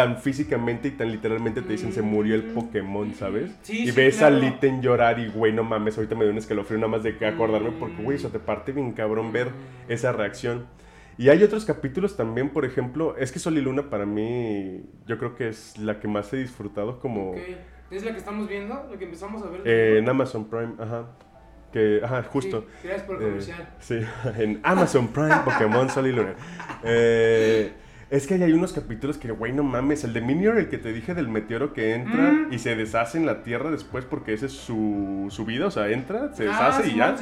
tan 0.00 0.16
físicamente 0.16 0.88
y 0.88 0.92
tan 0.92 1.12
literalmente 1.12 1.60
te 1.60 1.72
dicen 1.72 1.92
se 1.92 2.00
murió 2.00 2.34
el 2.34 2.42
Pokémon, 2.54 3.12
¿sabes? 3.12 3.50
y 3.68 3.90
ves 3.90 4.22
a 4.22 4.30
Litten 4.30 4.80
llorar 4.80 5.18
y, 5.18 5.28
güey, 5.28 5.52
no 5.52 5.62
mames, 5.62 5.98
ahorita 5.98 6.14
me 6.14 6.24
dio 6.24 6.32
un 6.32 6.38
escalofrío 6.38 6.78
nada 6.78 6.88
más 6.88 7.02
de 7.02 7.18
que 7.18 7.26
acordarme 7.26 7.70
porque, 7.72 8.02
güey, 8.02 8.16
eso 8.16 8.30
te 8.30 8.38
parte 8.38 8.72
bien 8.72 8.92
cabrón 8.92 9.30
ver 9.30 9.48
esa 9.88 10.12
reacción. 10.12 10.64
Y 11.18 11.28
hay 11.28 11.42
otros 11.42 11.66
capítulos 11.66 12.16
también, 12.16 12.48
por 12.48 12.64
ejemplo, 12.64 13.14
es 13.18 13.30
que 13.30 13.38
Sol 13.38 13.58
y 13.58 13.60
Luna 13.60 13.90
para 13.90 14.06
mí, 14.06 14.86
yo 15.06 15.18
creo 15.18 15.34
que 15.34 15.48
es 15.48 15.76
la 15.76 16.00
que 16.00 16.08
más 16.08 16.32
he 16.32 16.38
disfrutado 16.38 16.98
como... 16.98 17.34
¿Es 17.90 18.02
la 18.02 18.12
que 18.12 18.16
estamos 18.16 18.48
viendo? 18.48 18.88
¿La 18.90 18.98
que 18.98 19.04
empezamos 19.04 19.42
a 19.42 19.50
ver? 19.50 19.60
Eh, 19.66 19.98
en 19.98 20.08
Amazon 20.08 20.48
Prime, 20.48 20.76
ajá. 20.78 21.10
Que, 21.74 22.00
ajá, 22.02 22.22
justo. 22.22 22.64
gracias 22.82 23.02
por 23.06 23.16
el 23.16 23.28
comercial. 23.28 23.60
Eh, 23.60 23.66
sí, 23.80 24.00
en 24.38 24.60
Amazon 24.62 25.08
Prime, 25.08 25.42
Pokémon 25.44 25.90
Sol 25.90 26.06
y 26.06 26.12
Luna. 26.12 26.34
Eh... 26.84 27.72
Es 28.10 28.26
que 28.26 28.34
hay 28.34 28.52
unos 28.52 28.72
capítulos 28.72 29.18
que, 29.18 29.30
güey, 29.30 29.52
no 29.52 29.62
mames. 29.62 30.02
El 30.02 30.12
de 30.12 30.20
Minion, 30.20 30.58
el 30.58 30.68
que 30.68 30.78
te 30.78 30.92
dije 30.92 31.14
del 31.14 31.28
meteoro 31.28 31.72
que 31.72 31.94
entra 31.94 32.32
mm. 32.32 32.52
y 32.52 32.58
se 32.58 32.74
deshace 32.74 33.18
en 33.18 33.24
la 33.24 33.44
Tierra 33.44 33.70
después 33.70 34.04
porque 34.04 34.32
ese 34.32 34.46
es 34.46 34.52
su, 34.52 35.28
su 35.30 35.44
vida. 35.44 35.66
O 35.66 35.70
sea, 35.70 35.88
entra, 35.88 36.34
se 36.34 36.48
ah, 36.48 36.50
deshace 36.50 36.88
y 36.88 36.96
ya. 36.96 37.14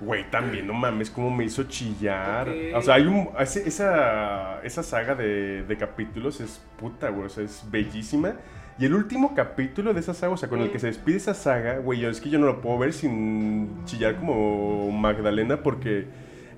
Güey, 0.00 0.28
también, 0.28 0.66
no 0.66 0.74
mames, 0.74 1.08
cómo 1.08 1.30
me 1.30 1.44
hizo 1.44 1.62
chillar. 1.64 2.48
O 2.74 2.82
sea, 2.82 2.94
hay 2.94 3.06
un. 3.06 3.28
Esa, 3.38 4.60
esa 4.64 4.82
saga 4.82 5.14
de, 5.14 5.62
de 5.62 5.76
capítulos 5.76 6.40
es 6.40 6.60
puta, 6.76 7.10
güey. 7.10 7.26
O 7.26 7.28
sea, 7.28 7.44
es 7.44 7.64
bellísima. 7.70 8.34
Y 8.76 8.86
el 8.86 8.94
último 8.94 9.34
capítulo 9.36 9.94
de 9.94 10.00
esa 10.00 10.14
saga, 10.14 10.32
o 10.32 10.36
sea, 10.36 10.48
con 10.48 10.60
el 10.60 10.70
que 10.70 10.80
se 10.80 10.88
despide 10.88 11.16
esa 11.16 11.34
saga, 11.34 11.78
güey, 11.78 12.04
es 12.04 12.20
que 12.20 12.30
yo 12.30 12.40
no 12.40 12.46
lo 12.46 12.60
puedo 12.60 12.78
ver 12.78 12.92
sin 12.92 13.84
chillar 13.84 14.16
como 14.16 14.90
Magdalena 14.90 15.62
porque 15.62 16.06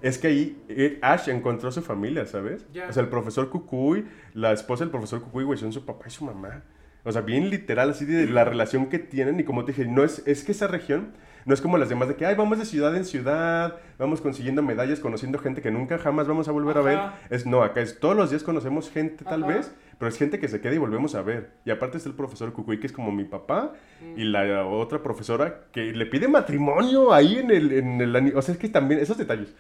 es 0.03 0.19
que 0.19 0.29
ahí 0.29 0.63
eh, 0.69 0.99
Ash 1.03 1.29
encontró 1.29 1.69
a 1.69 1.73
su 1.73 1.83
familia, 1.83 2.27
¿sabes? 2.27 2.67
O 2.89 2.93
sea, 2.93 3.03
el 3.03 3.09
profesor 3.09 3.51
Cucuy, 3.51 4.07
la 4.35 4.53
esposa 4.53 4.85
del 4.85 4.91
profesor 4.91 5.23
Cucuy, 5.23 5.45
güey, 5.45 5.59
son 5.59 5.73
su 5.73 5.85
papá 5.85 6.07
y 6.09 6.11
su 6.11 6.25
mamá. 6.25 6.63
O 7.05 7.13
sea, 7.13 7.23
bien 7.23 7.51
literal, 7.51 7.91
así 7.91 8.05
de 8.05 8.27
la 8.27 8.45
relación 8.45 8.87
que 8.87 8.99
tienen. 8.99 9.41
Y 9.41 9.45
como 9.45 9.65
te 9.65 9.73
dije, 9.73 9.87
no 9.87 10.05
es, 10.05 10.23
es 10.27 10.45
que 10.45 10.53
esa 10.53 10.67
región 10.67 11.13
no 11.45 11.55
es 11.55 11.61
como 11.61 11.79
las 11.79 11.89
demás 11.89 12.09
de 12.09 12.17
que, 12.17 12.27
ay, 12.27 12.35
vamos 12.35 12.59
de 12.59 12.65
ciudad 12.65 12.95
en 12.97 13.05
ciudad, 13.05 13.77
vamos 13.99 14.21
consiguiendo 14.21 14.63
medallas, 14.63 15.01
conociendo 15.01 15.39
gente 15.39 15.63
que 15.63 15.71
nunca 15.71 15.99
jamás 15.99 16.27
vamos 16.27 16.49
a 16.49 16.53
volver 16.53 16.79
a 16.79 16.83
ver. 16.83 16.99
Es 17.31 17.47
no, 17.47 17.63
acá 17.63 17.81
es 17.81 17.99
todos 17.99 18.17
los 18.17 18.31
días 18.31 18.43
conocemos 18.43 18.91
gente 18.91 19.25
tal 19.25 19.45
vez, 19.45 19.73
pero 19.99 20.09
es 20.09 20.17
gente 20.17 20.39
que 20.39 20.49
se 20.49 20.61
queda 20.61 20.75
y 20.75 20.79
volvemos 20.79 21.15
a 21.15 21.23
ver. 21.23 21.51
Y 21.65 21.71
aparte 21.71 21.99
está 21.99 22.09
el 22.09 22.15
profesor 22.15 22.53
Cucuy, 22.53 22.81
que 22.81 22.87
es 22.87 22.93
como 22.93 23.13
mi 23.13 23.25
papá, 23.25 23.73
y 24.17 24.25
la 24.25 24.65
otra 24.67 25.03
profesora 25.03 25.65
que 25.73 25.93
le 25.93 26.07
pide 26.07 26.29
matrimonio 26.29 27.13
ahí 27.13 27.37
en 27.37 27.51
el, 27.51 27.73
en 27.73 28.01
el 28.01 28.37
O 28.37 28.43
sea, 28.43 28.55
es 28.55 28.61
que 28.61 28.69
también, 28.69 29.01
esos 29.01 29.19
detalles. 29.19 29.55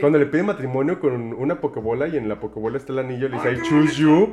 Cuando 0.00 0.18
le 0.18 0.26
pide 0.26 0.42
matrimonio 0.42 0.98
con 0.98 1.34
una 1.34 1.60
pokebola 1.60 2.08
y 2.08 2.16
en 2.16 2.28
la 2.28 2.40
pokebola 2.40 2.78
está 2.78 2.92
el 2.92 3.00
anillo, 3.00 3.28
le 3.28 3.36
dice, 3.36 3.52
I 3.52 3.62
choose 3.68 3.96
you. 3.96 4.32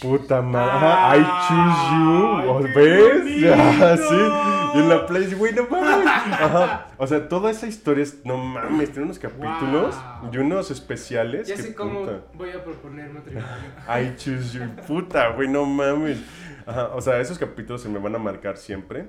Puta 0.00 0.42
madre, 0.42 1.18
I 1.18 1.24
choose 1.48 1.82
you. 1.94 2.74
¿Ves? 2.74 4.00
sí. 4.08 4.54
Y 4.74 4.78
en 4.78 4.88
la 4.88 5.06
play, 5.06 5.32
güey, 5.34 5.52
no 5.52 5.68
mames. 5.68 6.06
Ajá. 6.06 6.88
O 6.96 7.06
sea, 7.06 7.28
toda 7.28 7.50
esa 7.50 7.66
historia 7.66 8.02
es, 8.02 8.24
no 8.24 8.36
mames, 8.36 8.90
tiene 8.90 9.04
unos 9.04 9.18
capítulos 9.18 9.94
y 10.32 10.38
unos 10.38 10.70
especiales. 10.70 11.46
Ya 11.46 11.56
sé 11.56 11.74
cómo 11.74 12.06
voy 12.34 12.50
a 12.50 12.64
proponer 12.64 13.10
matrimonio. 13.10 13.48
I 13.88 14.16
choose 14.16 14.58
puta, 14.86 15.28
güey, 15.30 15.48
no 15.48 15.64
mames. 15.64 16.18
o 16.92 17.00
sea, 17.00 17.20
esos 17.20 17.38
capítulos 17.38 17.82
se 17.82 17.88
me 17.88 17.98
van 17.98 18.14
a 18.16 18.18
marcar 18.18 18.56
siempre. 18.56 19.06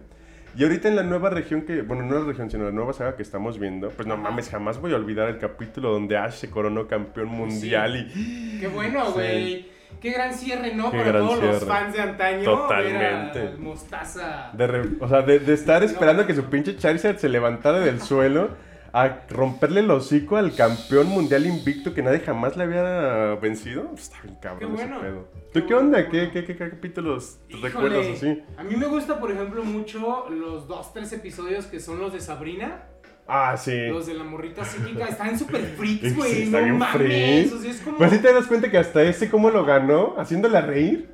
Y 0.57 0.63
ahorita 0.63 0.87
en 0.87 0.95
la 0.95 1.03
nueva 1.03 1.29
región 1.29 1.63
que, 1.63 1.81
bueno, 1.81 2.03
no 2.03 2.17
la 2.19 2.25
región, 2.25 2.49
sino 2.49 2.63
la 2.63 2.71
nueva 2.71 2.93
saga 2.93 3.17
que 3.17 3.23
estamos 3.23 3.59
viendo, 3.59 3.89
pues 3.89 4.07
no 4.07 4.15
mames, 4.15 4.49
jamás 4.49 4.79
voy 4.79 4.93
a 4.93 4.95
olvidar 4.95 5.27
el 5.27 5.37
capítulo 5.37 5.91
donde 5.91 6.15
Ash 6.15 6.35
se 6.35 6.49
coronó 6.49 6.87
campeón 6.87 7.27
mundial 7.27 7.97
y... 7.97 8.59
Qué 8.61 8.67
bueno, 8.67 9.11
güey. 9.11 9.74
Qué 9.99 10.11
gran 10.11 10.33
cierre, 10.33 10.73
¿no? 10.73 10.91
Para 10.91 11.19
todos 11.19 11.41
los 11.41 11.63
fans 11.63 11.93
de 11.93 12.01
antaño. 12.01 12.43
Totalmente. 12.43 13.55
mostaza. 13.57 14.51
o 14.99 15.07
sea, 15.07 15.21
de, 15.21 15.53
estar 15.53 15.83
esperando 15.83 16.25
que 16.25 16.33
su 16.33 16.43
pinche 16.45 16.77
Charizard 16.77 17.17
se 17.17 17.29
levantara 17.29 17.79
del 17.79 18.01
suelo 18.01 18.49
a 18.95 19.25
romperle 19.29 19.81
el 19.81 19.91
hocico 19.91 20.37
al 20.37 20.55
campeón 20.55 21.07
mundial 21.07 21.45
invicto 21.45 21.93
que 21.93 22.01
nadie 22.01 22.19
jamás 22.21 22.55
le 22.55 22.63
había 22.63 23.35
vencido. 23.35 23.91
Está 23.93 24.21
bien 24.23 24.35
cabrón 24.41 24.59
qué 24.59 24.65
bueno. 24.65 24.95
ese 24.95 25.05
pedo. 25.05 25.27
¿Tú 25.51 25.67
qué, 25.67 25.73
onda? 25.73 26.09
¿Qué, 26.09 26.31
qué, 26.31 26.45
qué, 26.45 26.55
capítulos 26.55 27.39
recuerdas 27.61 28.07
así? 28.15 28.41
A 28.57 28.63
mí 28.63 28.75
me 28.77 28.87
gusta, 28.87 29.19
por 29.19 29.31
ejemplo, 29.31 29.65
mucho 29.65 30.29
los 30.29 30.67
dos, 30.67 30.93
tres 30.93 31.11
episodios 31.11 31.65
que 31.65 31.81
son 31.81 31.99
los 31.99 32.13
de 32.13 32.21
Sabrina. 32.21 32.83
Ah, 33.27 33.57
sí. 33.57 33.87
Los 33.87 34.05
de 34.05 34.13
la 34.13 34.23
morrita 34.23 34.63
psíquica 34.63 35.07
están 35.07 35.37
súper 35.37 35.61
freaks, 35.61 36.15
güey. 36.15 36.45
Sí, 36.45 36.51
no 36.51 36.77
mames. 36.77 37.51
O 37.51 37.59
sea, 37.59 37.71
es 37.71 37.81
como... 37.81 37.97
Pues 37.97 38.11
sí 38.11 38.19
te 38.19 38.31
das 38.31 38.45
cuenta 38.45 38.69
que 38.69 38.77
hasta 38.77 39.01
ese 39.01 39.29
cómo 39.29 39.49
lo 39.49 39.65
ganó, 39.65 40.15
haciéndola 40.17 40.61
reír. 40.61 41.09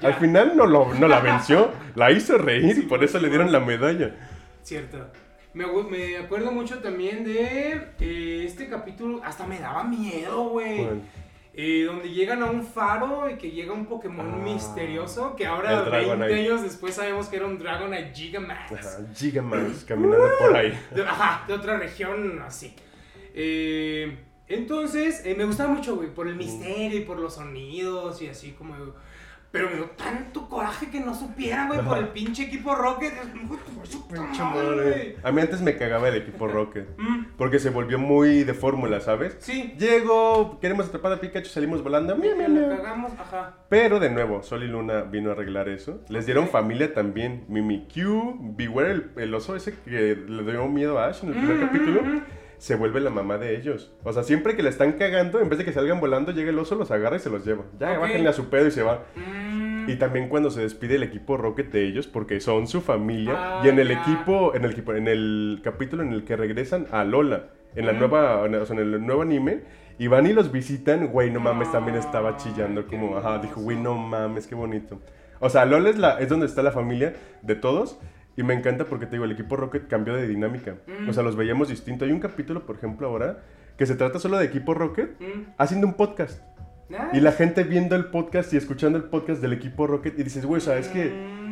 Al 0.00 0.14
final 0.14 0.56
no, 0.56 0.66
lo, 0.66 0.92
no 0.94 1.08
la 1.08 1.20
venció, 1.20 1.70
la 1.94 2.10
hizo 2.10 2.36
reír 2.36 2.76
y 2.78 2.82
por 2.82 3.02
eso 3.02 3.18
le 3.18 3.28
dieron 3.28 3.50
la 3.50 3.60
medalla. 3.60 4.14
Cierto. 4.62 5.10
Me, 5.54 5.64
me 5.66 6.16
acuerdo 6.18 6.50
mucho 6.50 6.80
también 6.80 7.24
de 7.24 7.92
eh, 8.00 8.44
este 8.44 8.68
capítulo, 8.68 9.22
hasta 9.24 9.46
me 9.46 9.60
daba 9.60 9.84
miedo, 9.84 10.48
güey. 10.48 10.86
Eh, 11.56 11.84
donde 11.84 12.10
llegan 12.10 12.42
a 12.42 12.46
un 12.46 12.66
faro 12.66 13.30
y 13.30 13.36
que 13.36 13.52
llega 13.52 13.72
un 13.72 13.86
Pokémon 13.86 14.28
ah, 14.28 14.36
misterioso 14.38 15.36
que 15.36 15.46
ahora 15.46 15.82
20 15.82 16.34
años 16.34 16.62
después 16.62 16.96
sabemos 16.96 17.28
que 17.28 17.36
era 17.36 17.46
un 17.46 17.58
Dragonite 17.58 18.12
Gigamax. 18.12 18.72
Ajá, 18.72 19.06
Gigamax, 19.14 19.84
caminando 19.84 20.28
por 20.40 20.56
ahí. 20.56 20.76
ajá, 21.06 21.44
de 21.46 21.54
otra 21.54 21.78
región 21.78 22.42
así. 22.44 22.74
Eh, 23.34 24.18
entonces, 24.48 25.22
me 25.36 25.44
gustaba 25.44 25.72
mucho, 25.72 25.94
güey, 25.94 26.12
por 26.12 26.26
el 26.26 26.34
misterio 26.34 26.98
y 26.98 27.02
por 27.04 27.20
los 27.20 27.34
sonidos 27.34 28.20
y 28.20 28.26
así 28.26 28.50
como 28.52 28.74
pero 29.54 29.70
me 29.70 29.76
dio 29.76 29.90
tanto 29.90 30.48
coraje 30.48 30.90
que 30.90 30.98
no 30.98 31.14
supieran, 31.14 31.68
güey, 31.68 31.80
por 31.80 31.96
el 31.96 32.08
pinche 32.08 32.42
equipo 32.42 32.74
Rocket. 32.74 33.12
A 35.22 35.30
mí 35.30 35.40
antes 35.40 35.62
me 35.62 35.76
cagaba 35.76 36.08
el 36.08 36.16
equipo 36.16 36.48
Rocket. 36.48 36.88
Mm. 36.98 37.26
Porque 37.38 37.60
se 37.60 37.70
volvió 37.70 37.96
muy 37.96 38.42
de 38.42 38.52
fórmula, 38.52 38.98
¿sabes? 38.98 39.36
Sí. 39.38 39.76
Llego, 39.78 40.58
queremos 40.58 40.88
atrapar 40.88 41.12
a 41.12 41.20
Pikachu, 41.20 41.50
salimos 41.50 41.84
volando. 41.84 42.16
Mira, 42.16 42.34
mira. 42.34 42.76
cagamos, 42.78 43.12
ajá. 43.12 43.54
Pero 43.68 44.00
de 44.00 44.10
nuevo, 44.10 44.42
Sol 44.42 44.64
y 44.64 44.66
Luna 44.66 45.02
vino 45.02 45.30
a 45.30 45.34
arreglar 45.34 45.68
eso. 45.68 46.00
Les 46.08 46.26
dieron 46.26 46.48
familia 46.48 46.92
también. 46.92 47.44
Mimikyu, 47.46 48.36
Beware, 48.56 49.10
el, 49.14 49.32
oso 49.36 49.54
ese 49.54 49.78
que 49.84 50.16
le 50.16 50.42
dio 50.50 50.66
miedo 50.66 50.98
a 50.98 51.06
Ash 51.06 51.22
en 51.22 51.28
el 51.28 51.34
primer 51.36 51.60
capítulo 51.60 52.02
se 52.58 52.74
vuelve 52.76 53.00
la 53.00 53.10
mamá 53.10 53.38
de 53.38 53.56
ellos. 53.56 53.92
O 54.04 54.12
sea, 54.12 54.22
siempre 54.22 54.56
que 54.56 54.62
le 54.62 54.70
están 54.70 54.92
cagando, 54.92 55.40
en 55.40 55.48
vez 55.48 55.58
de 55.58 55.64
que 55.64 55.72
salgan 55.72 56.00
volando, 56.00 56.32
llega 56.32 56.50
el 56.50 56.58
oso, 56.58 56.74
los 56.74 56.90
agarra 56.90 57.16
y 57.16 57.20
se 57.20 57.30
los 57.30 57.44
lleva. 57.44 57.64
Ya, 57.78 57.98
bájenle 57.98 58.28
a 58.28 58.32
su 58.32 58.48
pedo 58.48 58.66
y 58.66 58.70
se 58.70 58.82
va. 58.82 59.04
Mm. 59.16 59.88
Y 59.88 59.96
también 59.96 60.28
cuando 60.28 60.50
se 60.50 60.62
despide 60.62 60.96
el 60.96 61.02
equipo 61.02 61.36
Rocket 61.36 61.70
de 61.70 61.84
ellos, 61.84 62.06
porque 62.06 62.40
son 62.40 62.66
su 62.66 62.80
familia. 62.80 63.34
Ah, 63.36 63.62
y 63.64 63.68
en 63.68 63.78
el 63.78 63.90
equipo, 63.90 64.54
en 64.54 64.64
el 64.64 64.70
equipo, 64.72 64.94
en 64.94 65.08
el 65.08 65.60
capítulo 65.62 66.02
en 66.02 66.12
el 66.12 66.24
que 66.24 66.36
regresan 66.36 66.86
a 66.90 67.04
Lola, 67.04 67.50
en 67.74 67.86
la 67.86 67.92
nueva, 67.92 68.40
o 68.40 68.66
sea, 68.66 68.76
en 68.76 68.82
el 68.82 69.04
nuevo 69.04 69.22
anime, 69.22 69.62
y 69.98 70.06
van 70.06 70.26
y 70.26 70.32
los 70.32 70.50
visitan, 70.50 71.08
güey, 71.08 71.30
no 71.30 71.40
mames, 71.40 71.70
también 71.70 71.96
estaba 71.98 72.36
chillando 72.36 72.86
como, 72.86 73.16
ajá, 73.16 73.38
dijo, 73.38 73.60
güey, 73.60 73.76
no 73.76 73.96
mames, 73.96 74.46
qué 74.46 74.54
bonito. 74.54 75.00
O 75.40 75.50
sea, 75.50 75.64
Lola 75.64 75.90
es, 75.90 75.98
la, 75.98 76.18
es 76.18 76.28
donde 76.28 76.46
está 76.46 76.62
la 76.62 76.72
familia 76.72 77.14
de 77.42 77.54
todos, 77.54 77.98
y 78.36 78.42
me 78.42 78.54
encanta 78.54 78.84
porque 78.84 79.06
te 79.06 79.12
digo, 79.12 79.24
el 79.24 79.32
equipo 79.32 79.56
Rocket 79.56 79.86
cambió 79.88 80.14
de 80.14 80.26
dinámica. 80.26 80.76
O 81.08 81.12
sea, 81.12 81.22
mm. 81.22 81.26
los 81.26 81.36
veíamos 81.36 81.68
distinto. 81.68 82.04
Hay 82.04 82.12
un 82.12 82.20
capítulo, 82.20 82.66
por 82.66 82.76
ejemplo, 82.76 83.06
ahora, 83.06 83.42
que 83.76 83.86
se 83.86 83.94
trata 83.94 84.18
solo 84.18 84.38
de 84.38 84.46
equipo 84.46 84.74
Rocket 84.74 85.20
mm. 85.20 85.54
haciendo 85.58 85.86
un 85.86 85.94
podcast. 85.94 86.42
Y 87.12 87.20
la 87.20 87.32
gente 87.32 87.64
viendo 87.64 87.96
el 87.96 88.06
podcast 88.06 88.52
y 88.52 88.56
escuchando 88.56 88.98
el 88.98 89.04
podcast 89.04 89.40
del 89.40 89.52
equipo 89.52 89.86
Rocket 89.86 90.18
y 90.18 90.22
dices, 90.22 90.44
güey, 90.44 90.60
¿sabes 90.60 90.88
que 90.88 91.06
mm 91.06 91.43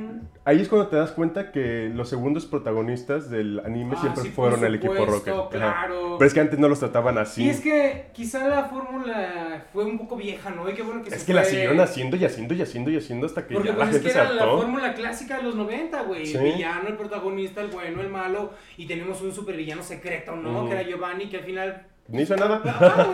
ahí 0.44 0.61
es 0.61 0.68
cuando 0.68 0.88
te 0.88 0.96
das 0.96 1.12
cuenta 1.12 1.52
que 1.52 1.90
los 1.92 2.09
segundos 2.09 2.46
protagonistas 2.46 3.31
del 3.31 3.61
anime 3.64 3.94
ah, 3.96 4.00
siempre 4.00 4.24
fueron 4.33 4.64
el 4.64 4.74
equipo 4.74 4.94
Rocket. 4.94 5.35
Claro. 5.50 6.16
Pero 6.18 6.26
es 6.26 6.35
que 6.35 6.40
antes 6.40 6.59
no 6.59 6.68
los 6.68 6.78
trataban 6.81 7.18
así. 7.18 7.44
Y 7.44 7.50
es 7.50 7.61
que 7.61 8.07
quizá 8.12 8.48
la 8.48 8.64
fórmula 8.64 9.66
fue 9.72 9.85
un 9.85 9.98
poco 9.98 10.16
vieja, 10.16 10.50
¿no? 10.50 10.68
Y 10.68 10.74
qué 10.74 10.83
bueno 10.83 11.02
que 11.02 11.14
es 11.14 11.24
que 11.24 11.35
la 11.35 11.44
siguieron 11.44 11.81
haciendo 11.81 12.16
y 12.16 12.24
haciendo 12.24 12.55
y 12.55 12.62
haciendo 12.62 12.90
y 12.90 12.96
haciendo 12.96 13.26
hasta 13.26 13.46
que 13.46 13.55
ya 13.55 13.61
la 13.61 13.74
pues 13.74 13.90
gente 13.90 14.09
es 14.09 14.14
que 14.14 14.18
era 14.20 14.33
la 14.33 14.46
fórmula 14.46 14.94
clásica 14.94 15.37
de 15.37 15.42
los 15.44 15.55
90, 15.55 16.02
güey. 16.02 16.33
El 16.33 16.42
villano, 16.42 16.88
el 16.88 16.96
protagonista, 16.96 17.61
el 17.61 17.68
bueno, 17.68 18.00
el 18.00 18.09
malo. 18.09 18.52
Y 18.76 18.87
tenemos 18.87 19.20
un 19.22 19.33
supervillano 19.33 19.83
secreto, 19.83 20.37
¿no? 20.37 20.66
Que 20.66 20.72
era 20.72 20.83
Giovanni, 20.83 21.28
que 21.28 21.38
al 21.38 21.44
final 21.44 21.87
Ni 22.09 22.22
hizo 22.22 22.37
nada. 22.37 22.61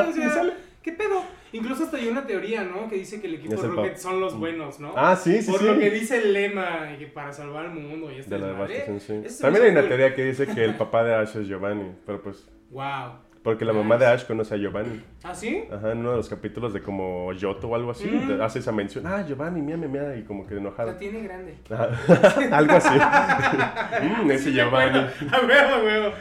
o 0.09 0.13
sea, 0.13 0.55
¿qué 0.91 0.97
pedo? 0.97 1.23
Incluso 1.53 1.85
hasta 1.85 1.97
hay 1.99 2.09
una 2.09 2.27
teoría, 2.27 2.63
¿no? 2.65 2.89
Que 2.89 2.97
dice 2.97 3.21
que 3.21 3.27
el 3.27 3.35
equipo 3.35 3.61
Rocket 3.61 3.97
son 3.99 4.21
los 4.21 4.39
buenos, 4.39 4.81
¿no? 4.81 4.93
Ah, 4.97 5.17
sí, 5.17 5.43
sí, 5.43 5.51
Por 5.51 5.61
sí. 5.61 5.67
lo 5.67 5.79
que 5.79 5.91
dice 5.91 6.19
el 6.19 6.33
lema, 6.33 6.97
que 6.99 7.07
para 7.07 7.33
salvar 7.33 7.67
el 7.67 7.73
mundo 7.73 8.11
y 8.11 8.17
este 8.21 8.35
De 8.35 8.41
la 8.41 8.47
devastación, 8.49 9.01
sí. 9.01 9.43
También 9.43 9.65
hay 9.67 9.71
una 9.73 9.81
cool. 9.81 9.89
teoría 9.89 10.15
que 10.15 10.25
dice 10.25 10.47
que 10.47 10.65
el 10.65 10.77
papá 10.77 11.05
de 11.05 11.15
Ash 11.15 11.37
es 11.37 11.47
Giovanni, 11.47 11.93
pero 12.07 12.23
pues... 12.23 12.49
Wow. 12.71 13.13
Porque 13.43 13.65
la 13.65 13.73
mamá 13.73 13.97
de 13.97 14.05
Ash 14.07 14.27
conoce 14.27 14.55
a 14.55 14.59
Giovanni. 14.59 15.03
¿Ah, 15.23 15.35
sí? 15.35 15.65
Ajá, 15.73 15.93
en 15.93 15.99
uno 15.99 16.11
de 16.11 16.17
los 16.19 16.29
capítulos 16.29 16.73
de 16.75 16.83
como 16.83 17.33
Yoto 17.33 17.69
o 17.69 17.75
algo 17.75 17.91
así, 17.93 18.07
Mm. 18.07 18.41
hace 18.43 18.59
esa 18.59 18.73
mención. 18.73 19.07
Ah, 19.07 19.25
Giovanni, 19.27 19.63
mía, 19.63 19.77
mía, 19.77 19.89
mía, 19.89 20.17
y 20.17 20.25
como 20.25 20.47
que 20.47 20.57
enojado. 20.57 20.93
La 20.93 20.99
tiene 20.99 21.23
grande. 21.23 21.55
Ajá, 21.71 22.57
algo 22.57 22.73
así. 22.75 22.89
Mm, 24.25 24.31
ese 24.33 24.45
Sí, 24.45 24.53
Giovanni. 24.53 24.99
A 24.99 25.41
huevo, 25.47 25.75
a 25.75 25.83
huevo. 25.83 26.13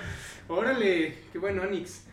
Órale, 0.47 1.15
qué 1.33 1.39
bueno, 1.39 1.63
Onix. 1.63 2.06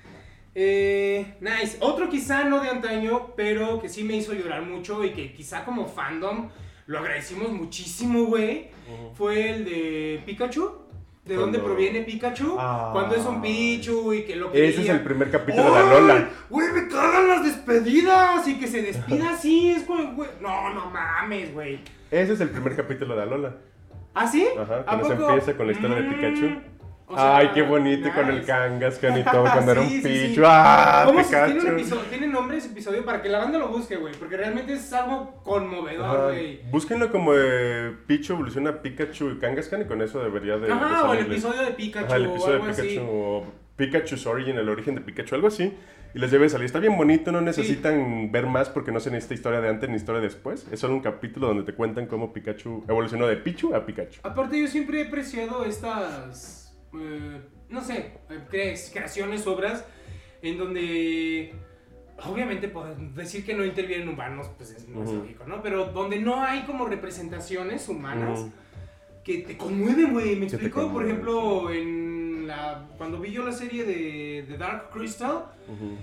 Eh, 0.55 1.35
nice. 1.41 1.77
Otro 1.81 2.09
quizá 2.09 2.45
no 2.45 2.61
de 2.61 2.69
antaño, 2.69 3.33
pero 3.37 3.81
que 3.81 3.89
sí 3.89 4.05
me 4.05 4.17
hizo 4.17 4.33
llorar 4.35 4.63
mucho 4.63 5.05
y 5.05 5.11
que 5.11 5.33
quizá 5.33 5.65
como 5.65 5.87
fandom 5.87 6.49
lo 6.87 6.99
agradecimos 6.99 7.51
muchísimo, 7.51 8.25
güey. 8.25 8.69
Fue 9.15 9.51
el 9.51 9.65
de 9.65 10.23
Pikachu. 10.27 10.83
¿De 11.25 11.37
dónde 11.37 11.59
proviene 11.59 12.03
Pikachu? 12.03 12.57
Ah. 12.59 12.91
Cuando 12.93 13.15
es 13.17 13.25
un 13.25 13.41
Pichu 13.41 14.13
y 14.13 14.25
que 14.25 14.37
lo 14.37 14.53
que. 14.53 14.69
Ese 14.69 14.83
es 14.83 14.89
el 14.91 15.01
primer 15.01 15.31
capítulo 15.31 15.73
de 15.73 15.79
Alola. 15.81 16.29
Güey, 16.51 16.71
me 16.73 16.87
cagan 16.87 17.27
las 17.29 17.43
despedidas 17.45 18.47
y 18.47 18.57
que 18.59 18.67
se 18.67 18.83
despida 18.83 19.31
así. 19.31 19.71
Es 19.71 19.85
como, 19.85 20.13
güey. 20.13 20.29
No, 20.43 20.75
no 20.75 20.91
mames, 20.91 21.55
güey. 21.55 21.81
Ese 22.11 22.35
es 22.35 22.41
el 22.43 22.51
primer 22.51 22.77
capítulo 22.77 23.17
de 23.17 23.23
Alola. 23.23 23.57
¿Ah, 24.13 24.29
sí? 24.29 24.47
Ajá, 24.57 24.81
¿A 24.81 24.85
cuando 24.85 25.07
se 25.07 25.13
empieza 25.15 25.57
con 25.57 25.67
la 25.67 25.73
historia 25.73 25.97
de 25.97 26.03
Mm, 26.03 26.15
Pikachu. 26.15 26.61
O 27.07 27.15
sea, 27.17 27.37
Ay, 27.37 27.51
qué 27.55 27.63
bonito 27.63 28.09
con 28.15 28.29
el. 28.31 28.45
Kangaskhan 28.45 29.19
y 29.19 29.25
todo, 29.25 29.43
cuando 29.45 29.73
era 29.73 29.81
un 29.83 29.89
Sí, 29.89 30.01
sí, 30.03 30.09
sí. 30.09 30.29
Pichu. 30.29 30.43
¡Ah, 30.45 31.03
¿Cómo 31.07 31.23
se 31.23 31.29
tiene, 31.31 31.45
un 31.47 31.53
Pikachu! 31.59 31.75
episodio, 31.77 32.03
tiene 32.11 32.27
nombre 32.29 32.57
ese 32.57 32.69
episodio 32.69 33.05
para 33.05 33.21
que 33.23 33.29
la 33.29 33.39
banda 33.39 33.59
lo 33.59 33.69
busque, 33.69 33.97
güey? 33.97 34.15
Porque 34.15 34.37
realmente 34.37 34.73
es 34.73 34.93
algo 34.93 35.35
conmovedor, 35.43 36.33
güey. 36.33 36.61
Búsquenlo 36.71 37.11
como 37.11 37.35
de 37.35 37.93
Pichu 38.07 38.33
evoluciona 38.35 38.71
a 38.71 38.83
Pikachu 38.83 39.31
y 39.33 39.39
Kangaskhan 39.39 39.83
y 39.83 39.85
con 39.85 40.01
eso 40.03 40.21
debería 40.23 40.57
de, 40.57 40.67
de 40.67 40.73
Ajá, 40.73 41.09
o 41.11 41.15
el 41.15 41.21
episodio 41.27 41.63
de 41.63 41.71
Pikachu 41.73 42.07
Ajá, 42.07 42.17
el 42.17 42.27
o 42.27 42.31
episodio 42.31 42.55
algo 42.55 42.67
de 42.67 42.73
Pikachu 42.73 42.89
así. 42.89 43.07
o 43.07 43.45
Pikachu's 43.77 44.27
Origin, 44.27 44.57
el 44.57 44.69
origen 44.69 44.95
de 44.95 45.01
Pikachu, 45.01 45.35
algo 45.35 45.49
así. 45.49 45.75
Y 46.15 46.19
les 46.21 46.31
debe 46.31 46.49
salir. 46.49 46.67
Está 46.67 46.79
bien 46.79 46.97
bonito, 46.97 47.33
no 47.33 47.41
necesitan 47.41 48.31
ver 48.31 48.47
más 48.47 48.69
porque 48.69 48.93
no 48.93 49.01
se 49.01 49.11
necesita 49.11 49.35
historia 49.35 49.61
de 49.61 49.69
antes 49.69 49.91
ni 49.91 49.97
historia 49.97 50.21
de 50.21 50.29
después. 50.29 50.65
Es 50.71 50.79
solo 50.79 50.95
un 50.95 51.01
capítulo 51.01 51.49
donde 51.49 51.65
te 51.65 51.75
cuentan 51.75 52.07
cómo 52.07 52.33
Pikachu 52.33 52.85
evolucionó 52.89 53.27
de 53.27 53.37
Pichu 53.37 53.75
a 53.75 53.85
Pikachu. 53.85 54.21
Aparte, 54.23 54.61
yo 54.61 54.69
siempre 54.69 55.01
he 55.03 55.09
apreciado 55.09 55.65
estas, 55.65 56.64
eh, 57.01 57.41
no 57.69 57.83
sé, 57.83 58.13
eh, 58.31 58.41
cre- 58.51 58.93
creaciones, 58.93 59.47
obras, 59.47 59.85
en 60.43 60.59
donde, 60.59 61.53
obviamente, 62.27 62.69
pues, 62.69 62.87
decir 63.15 63.45
que 63.45 63.55
no 63.55 63.65
intervienen 63.65 64.09
humanos, 64.09 64.49
pues 64.57 64.71
es, 64.71 64.89
no 64.89 65.03
es 65.05 65.11
Ujú. 65.11 65.19
lógico, 65.21 65.45
¿no? 65.47 65.63
Pero 65.63 65.87
donde 65.87 66.19
no 66.19 66.43
hay 66.43 66.63
como 66.65 66.87
representaciones 66.87 67.89
humanas 67.89 68.47
que 69.25 69.39
te 69.39 69.57
conmueven, 69.57 70.13
güey. 70.13 70.37
¿Me 70.37 70.47
explico? 70.47 70.93
Por 70.93 71.05
ejemplo, 71.07 71.71
en 71.71 72.47
la, 72.47 72.87
cuando 72.99 73.19
vi 73.19 73.31
yo 73.33 73.43
la 73.43 73.53
serie 73.53 73.85
de, 73.85 74.45
de 74.47 74.59
Dark 74.59 74.91
Crystal, 74.91 75.47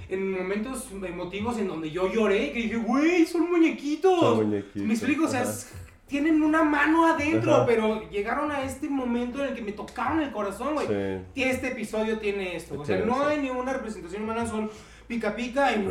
en 0.09 0.31
momentos 0.31 0.89
emotivos 0.91 1.59
en 1.59 1.67
donde 1.67 1.91
yo 1.91 2.11
lloré, 2.11 2.51
que 2.51 2.63
dije, 2.63 2.77
güey, 2.77 3.25
son 3.27 3.49
muñequitos. 3.51 4.19
Son 4.19 4.47
muñequitos, 4.47 4.81
Me 4.87 4.93
explico, 4.95 5.25
o 5.25 5.27
sea, 5.27 5.43
es- 5.43 5.71
tienen 6.11 6.43
una 6.43 6.61
mano 6.61 7.07
adentro, 7.07 7.55
Ajá. 7.55 7.65
pero 7.65 8.09
llegaron 8.09 8.51
a 8.51 8.63
este 8.63 8.89
momento 8.89 9.41
en 9.41 9.51
el 9.51 9.55
que 9.55 9.61
me 9.61 9.71
tocaron 9.71 10.21
el 10.21 10.29
corazón, 10.31 10.73
güey. 10.73 10.85
Sí. 10.85 11.23
Y 11.35 11.43
Este 11.43 11.69
episodio 11.69 12.19
tiene 12.19 12.57
esto. 12.57 12.77
O 12.77 12.83
sea, 12.85 13.05
no 13.05 13.25
hay 13.25 13.39
ninguna 13.39 13.71
representación 13.71 14.23
humana, 14.23 14.45
son 14.45 14.69
pica 15.07 15.33
pica 15.33 15.73
y, 15.73 15.87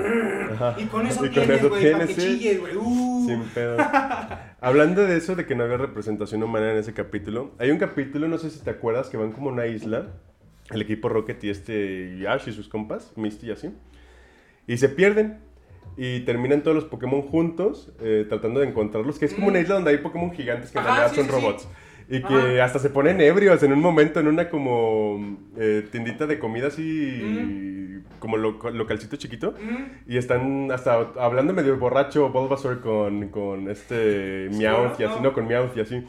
Ajá. 0.53 0.77
y 0.79 0.85
con 0.85 1.07
eso 1.07 1.25
Y 1.25 1.31
con 1.31 1.47
tienes, 1.47 1.67
güey, 1.67 1.93
para 1.93 2.07
que 2.07 2.15
chilles, 2.15 2.61
güey. 2.61 2.77
Uh. 2.77 3.27
Sin 3.27 3.43
pedo. 3.45 3.79
Hablando 4.61 5.07
de 5.07 5.17
eso, 5.17 5.37
de 5.37 5.47
que 5.47 5.55
no 5.55 5.65
había 5.65 5.79
representación 5.79 6.43
humana 6.43 6.73
en 6.73 6.77
ese 6.77 6.93
capítulo, 6.93 7.53
hay 7.59 7.71
un 7.71 7.79
capítulo, 7.79 8.29
no 8.29 8.37
sé 8.37 8.51
si 8.51 8.61
te 8.61 8.69
acuerdas, 8.69 9.09
que 9.09 9.17
van 9.17 9.33
como 9.33 9.49
a 9.49 9.53
una 9.55 9.67
isla, 9.69 10.09
el 10.71 10.83
equipo 10.83 11.09
Rocket 11.09 11.43
y 11.45 11.49
este 11.49 12.15
y 12.19 12.27
Ash 12.27 12.47
y 12.47 12.53
sus 12.53 12.69
compas, 12.69 13.15
Misty 13.17 13.47
y 13.47 13.53
así, 13.53 13.71
y 14.67 14.77
se 14.77 14.91
pierden. 14.91 15.49
Y 15.97 16.21
terminan 16.21 16.63
todos 16.63 16.75
los 16.75 16.85
Pokémon 16.85 17.23
juntos, 17.23 17.93
eh, 18.01 18.25
tratando 18.29 18.61
de 18.61 18.69
encontrarlos, 18.69 19.19
que 19.19 19.27
es 19.27 19.35
como 19.35 19.47
Mm. 19.47 19.51
una 19.51 19.61
isla 19.61 19.75
donde 19.75 19.91
hay 19.91 19.99
Pokémon 19.99 20.31
gigantes 20.33 20.71
que 20.71 20.79
en 20.79 20.85
Ajá, 20.85 20.95
realidad 20.95 21.11
sí, 21.11 21.17
son 21.17 21.25
sí, 21.27 21.31
sí. 21.31 21.37
robots. 21.41 21.69
Y 22.13 22.23
que 22.23 22.35
Ajá. 22.35 22.65
hasta 22.65 22.79
se 22.81 22.91
ponen 22.91 23.21
ebrios 23.21 23.63
en 23.63 23.73
un 23.73 23.81
momento 23.81 24.19
en 24.19 24.27
una 24.27 24.49
como 24.49 25.39
eh, 25.59 25.87
tiendita 25.93 26.27
de 26.27 26.39
comida 26.41 26.67
así, 26.69 28.01
como 28.19 28.37
lo- 28.37 28.59
localcito 28.73 29.17
chiquito. 29.17 29.53
Mm. 29.53 30.11
Y 30.13 30.17
están 30.17 30.73
hasta 30.73 30.95
hablando 31.19 31.53
medio 31.53 31.77
borracho 31.79 32.31
Bulbasaur 32.31 32.81
con, 32.81 33.29
con 33.29 33.69
este 33.71 34.49
Meowth 34.53 34.99
y 35.01 35.05
así, 35.05 35.17
no. 35.17 35.23
no, 35.23 35.33
con 35.33 35.47
Meowth 35.47 35.77
y 35.77 35.81
así. 35.81 36.03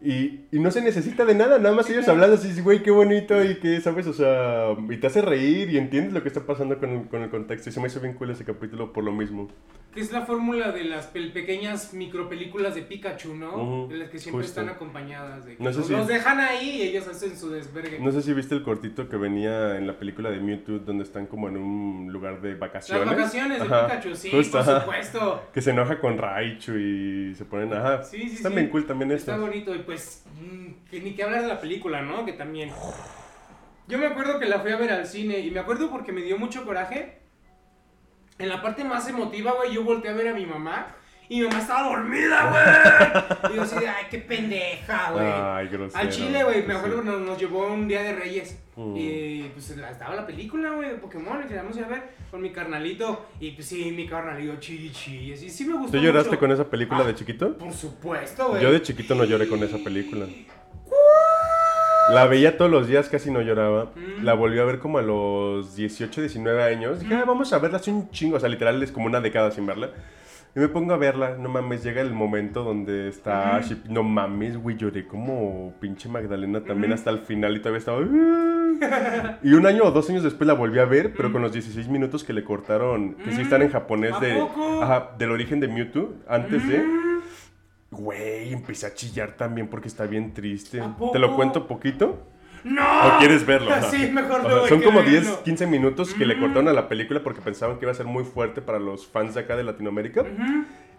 Y, 0.00 0.42
y 0.52 0.60
no 0.60 0.70
se 0.70 0.80
necesita 0.80 1.24
de 1.24 1.34
nada, 1.34 1.58
nada 1.58 1.74
más 1.74 1.90
ellos 1.90 2.06
hablando 2.06 2.36
así, 2.36 2.60
güey, 2.62 2.84
qué 2.84 2.92
bonito 2.92 3.42
y 3.44 3.56
que, 3.56 3.80
¿sabes? 3.80 4.06
O 4.06 4.12
sea, 4.12 4.76
y 4.88 4.96
te 4.98 5.08
hace 5.08 5.22
reír 5.22 5.70
y 5.70 5.76
entiendes 5.78 6.12
lo 6.12 6.22
que 6.22 6.28
está 6.28 6.46
pasando 6.46 6.78
con, 6.78 6.90
el- 6.90 7.08
con 7.08 7.22
el 7.22 7.30
contexto. 7.30 7.68
Y 7.68 7.72
se 7.72 7.80
me 7.80 7.88
hizo 7.88 7.98
bien 8.00 8.14
cool 8.14 8.30
ese 8.30 8.44
capítulo 8.44 8.92
por 8.92 9.02
lo 9.02 9.10
mismo. 9.10 9.48
Que 9.92 10.00
es 10.00 10.12
la 10.12 10.20
fórmula 10.26 10.70
de 10.70 10.84
las 10.84 11.06
pequeñas 11.06 11.94
micropelículas 11.94 12.76
de 12.76 12.82
Pikachu, 12.82 13.34
¿no? 13.34 13.56
Ujú, 13.56 13.88
de 13.92 13.96
las 13.98 14.10
que 14.10 14.18
siempre 14.20 14.44
justo. 14.44 14.60
están 14.60 14.72
acompañadas. 14.72 15.46
De 15.46 15.56
que 15.56 15.64
No 15.64 15.72
sé 15.72 15.82
si- 15.82 15.92
los 15.92 16.06
dejan 16.06 16.38
ahí 16.38 16.68
y 16.76 16.82
ellos 16.82 17.08
hacen 17.08 17.36
su 17.36 17.50
desvergue. 17.50 17.98
No 17.98 18.12
sé 18.12 18.22
si 18.22 18.32
viste 18.34 18.54
el 18.54 18.62
cortito 18.62 19.08
que 19.08 19.16
venía 19.16 19.76
en 19.78 19.86
la 19.88 19.98
película 19.98 20.30
de 20.30 20.38
Mewtwo, 20.38 20.78
donde 20.78 21.02
están 21.02 21.26
como 21.26 21.48
en 21.48 21.56
un 21.56 22.12
lugar 22.12 22.40
de 22.40 22.50
Las 22.50 22.60
vacaciones. 22.60 23.06
vacaciones 23.08 23.58
de 23.58 23.64
Ajá, 23.66 23.86
Pikachu, 23.88 24.14
sí, 24.14 24.30
justo, 24.30 24.58
por 24.58 24.60
ajá. 24.60 24.80
supuesto. 24.82 25.42
Que 25.52 25.60
se 25.60 25.70
enoja 25.70 25.98
con 25.98 26.18
Raichu 26.18 26.76
y 26.76 27.34
se 27.34 27.44
ponen, 27.46 27.72
ajá. 27.72 28.04
Sí, 28.04 28.28
sí, 28.28 28.36
Están 28.36 28.52
sí. 28.52 28.58
bien 28.58 28.70
cool 28.70 28.86
también 28.86 29.10
Está 29.10 29.32
estos. 29.34 29.48
bonito 29.48 29.74
y 29.74 29.78
pues 29.88 30.22
mm, 30.38 30.90
que 30.90 31.00
ni 31.00 31.14
que 31.14 31.22
hablar 31.22 31.40
de 31.40 31.48
la 31.48 31.62
película, 31.62 32.02
¿no? 32.02 32.26
Que 32.26 32.34
también. 32.34 32.70
Yo 33.86 33.96
me 33.96 34.04
acuerdo 34.04 34.38
que 34.38 34.44
la 34.44 34.60
fui 34.60 34.70
a 34.70 34.76
ver 34.76 34.92
al 34.92 35.06
cine 35.06 35.38
y 35.38 35.50
me 35.50 35.60
acuerdo 35.60 35.90
porque 35.90 36.12
me 36.12 36.20
dio 36.20 36.36
mucho 36.36 36.66
coraje. 36.66 37.20
En 38.38 38.50
la 38.50 38.60
parte 38.60 38.84
más 38.84 39.08
emotiva, 39.08 39.52
güey, 39.52 39.72
yo 39.72 39.84
volteé 39.84 40.10
a 40.10 40.14
ver 40.14 40.28
a 40.28 40.34
mi 40.34 40.44
mamá 40.44 40.94
y 41.30 41.40
mi 41.40 41.46
mamá 41.46 41.60
estaba 41.60 41.88
dormida, 41.88 42.50
güey. 42.50 43.54
Y 43.54 43.56
yo 43.56 43.62
así 43.62 43.78
de, 43.78 43.88
ay, 43.88 44.04
qué 44.10 44.18
pendeja, 44.18 45.10
güey. 45.12 45.24
Ay, 45.26 45.68
grosero. 45.68 46.02
Al 46.02 46.10
Chile, 46.10 46.44
güey, 46.44 46.66
me 46.66 46.74
acuerdo 46.74 47.00
que 47.00 47.06
nos, 47.06 47.20
nos 47.22 47.38
llevó 47.38 47.72
un 47.72 47.88
día 47.88 48.02
de 48.02 48.14
Reyes. 48.14 48.58
Mm. 48.78 48.96
Y 48.96 49.50
pues 49.54 49.76
la- 49.76 49.90
estaba 49.90 50.14
la 50.14 50.24
película, 50.26 50.70
güey, 50.70 50.90
de 50.90 50.94
Pokémon, 50.96 51.40
y 51.44 51.48
queríamos 51.48 51.76
ir 51.76 51.84
a 51.84 51.88
ver 51.88 52.02
con 52.30 52.40
mi 52.40 52.50
carnalito. 52.50 53.26
Y 53.40 53.50
pues 53.50 53.66
sí, 53.66 53.90
mi 53.90 54.06
carnalito 54.06 54.54
chilli. 54.60 54.92
Y 55.32 55.36
sí 55.36 55.64
me 55.64 55.74
gustó. 55.74 55.98
¿Tú 55.98 56.04
lloraste 56.04 56.30
mucho. 56.30 56.40
con 56.40 56.52
esa 56.52 56.64
película 56.70 57.00
Ah, 57.00 57.04
de 57.08 57.14
chiquito? 57.16 57.58
Por 57.58 57.72
supuesto, 57.72 58.50
güey. 58.50 58.62
Yo 58.62 58.70
de 58.72 58.80
chiquito 58.80 59.14
no 59.16 59.24
lloré 59.24 59.48
con 59.48 59.60
esa 59.64 59.78
película. 59.78 60.26
La 62.10 62.26
veía 62.26 62.56
todos 62.56 62.70
los 62.70 62.86
días, 62.88 63.08
casi 63.08 63.30
no 63.30 63.42
lloraba. 63.42 63.92
Mm. 63.94 64.24
La 64.24 64.32
volví 64.34 64.58
a 64.58 64.64
ver 64.64 64.78
como 64.78 64.98
a 64.98 65.02
los 65.02 65.76
18, 65.76 66.22
19 66.22 66.62
años. 66.62 67.00
Dije, 67.00 67.14
Mm. 67.14 67.18
"Ah, 67.18 67.24
vamos 67.26 67.52
a 67.52 67.58
verla 67.58 67.76
hace 67.76 67.90
un 67.90 68.10
chingo. 68.10 68.36
O 68.36 68.40
sea, 68.40 68.48
literal 68.48 68.82
es 68.82 68.90
como 68.92 69.06
una 69.06 69.20
década 69.20 69.50
sin 69.50 69.66
verla. 69.66 69.90
Y 70.56 70.60
me 70.60 70.68
pongo 70.68 70.92
a 70.94 70.96
verla. 70.96 71.36
No 71.36 71.48
mames, 71.48 71.84
llega 71.84 72.00
el 72.00 72.12
momento 72.12 72.64
donde 72.64 73.08
está 73.08 73.60
No 73.88 74.02
mames, 74.02 74.56
güey, 74.56 74.76
lloré 74.76 75.06
como 75.06 75.74
pinche 75.80 76.08
Magdalena 76.08 76.64
también 76.64 76.92
hasta 76.92 77.10
el 77.10 77.20
final 77.20 77.56
y 77.56 77.60
todavía 77.60 77.78
estaba... 77.78 78.00
"Ah". 78.00 79.38
y 79.42 79.52
un 79.54 79.66
año 79.66 79.84
o 79.84 79.90
dos 79.90 80.08
años 80.10 80.22
después 80.22 80.46
la 80.46 80.54
volví 80.54 80.78
a 80.78 80.84
ver, 80.84 81.12
pero 81.16 81.32
con 81.32 81.42
los 81.42 81.52
16 81.52 81.88
minutos 81.88 82.24
que 82.24 82.32
le 82.32 82.44
cortaron, 82.44 83.14
que 83.14 83.32
sí 83.32 83.42
están 83.42 83.62
en 83.62 83.70
japonés 83.70 84.12
¿A 84.14 84.20
de... 84.20 84.34
poco? 84.36 84.82
Ajá, 84.82 85.10
del 85.18 85.30
origen 85.32 85.60
de 85.60 85.68
Mewtwo, 85.68 86.14
antes 86.28 86.66
de... 86.68 86.82
Güey, 87.90 88.52
empecé 88.52 88.86
a 88.86 88.94
chillar 88.94 89.32
también 89.36 89.68
porque 89.68 89.88
está 89.88 90.04
bien 90.06 90.34
triste. 90.34 90.80
¿A 90.80 90.94
poco? 90.96 91.12
¿Te 91.12 91.18
lo 91.18 91.34
cuento 91.34 91.66
poquito? 91.66 92.22
¡No! 92.64 92.82
¿O 92.82 93.18
quieres 93.18 93.44
verlo? 93.46 93.70
Ajá. 93.72 93.82
Sí, 93.90 94.10
mejor 94.12 94.42
hay 94.46 94.68
Son 94.68 94.80
como 94.82 94.98
verlo. 95.00 95.10
10, 95.10 95.28
15 95.44 95.66
minutos 95.66 96.14
que 96.14 96.26
le 96.26 96.36
Mm. 96.36 96.40
cortaron 96.40 96.68
a 96.68 96.72
la 96.72 96.88
película 96.88 97.22
porque 97.22 97.40
pensaban 97.40 97.78
que 97.78 97.84
iba 97.84 97.92
a 97.92 97.94
ser 97.94 98.06
muy 98.06 98.24
fuerte 98.24 98.60
para 98.62 98.78
los 98.78 99.06
fans 99.06 99.34
de 99.34 99.40
acá 99.40 99.56
de 99.56 99.64
Latinoamérica. 99.64 100.24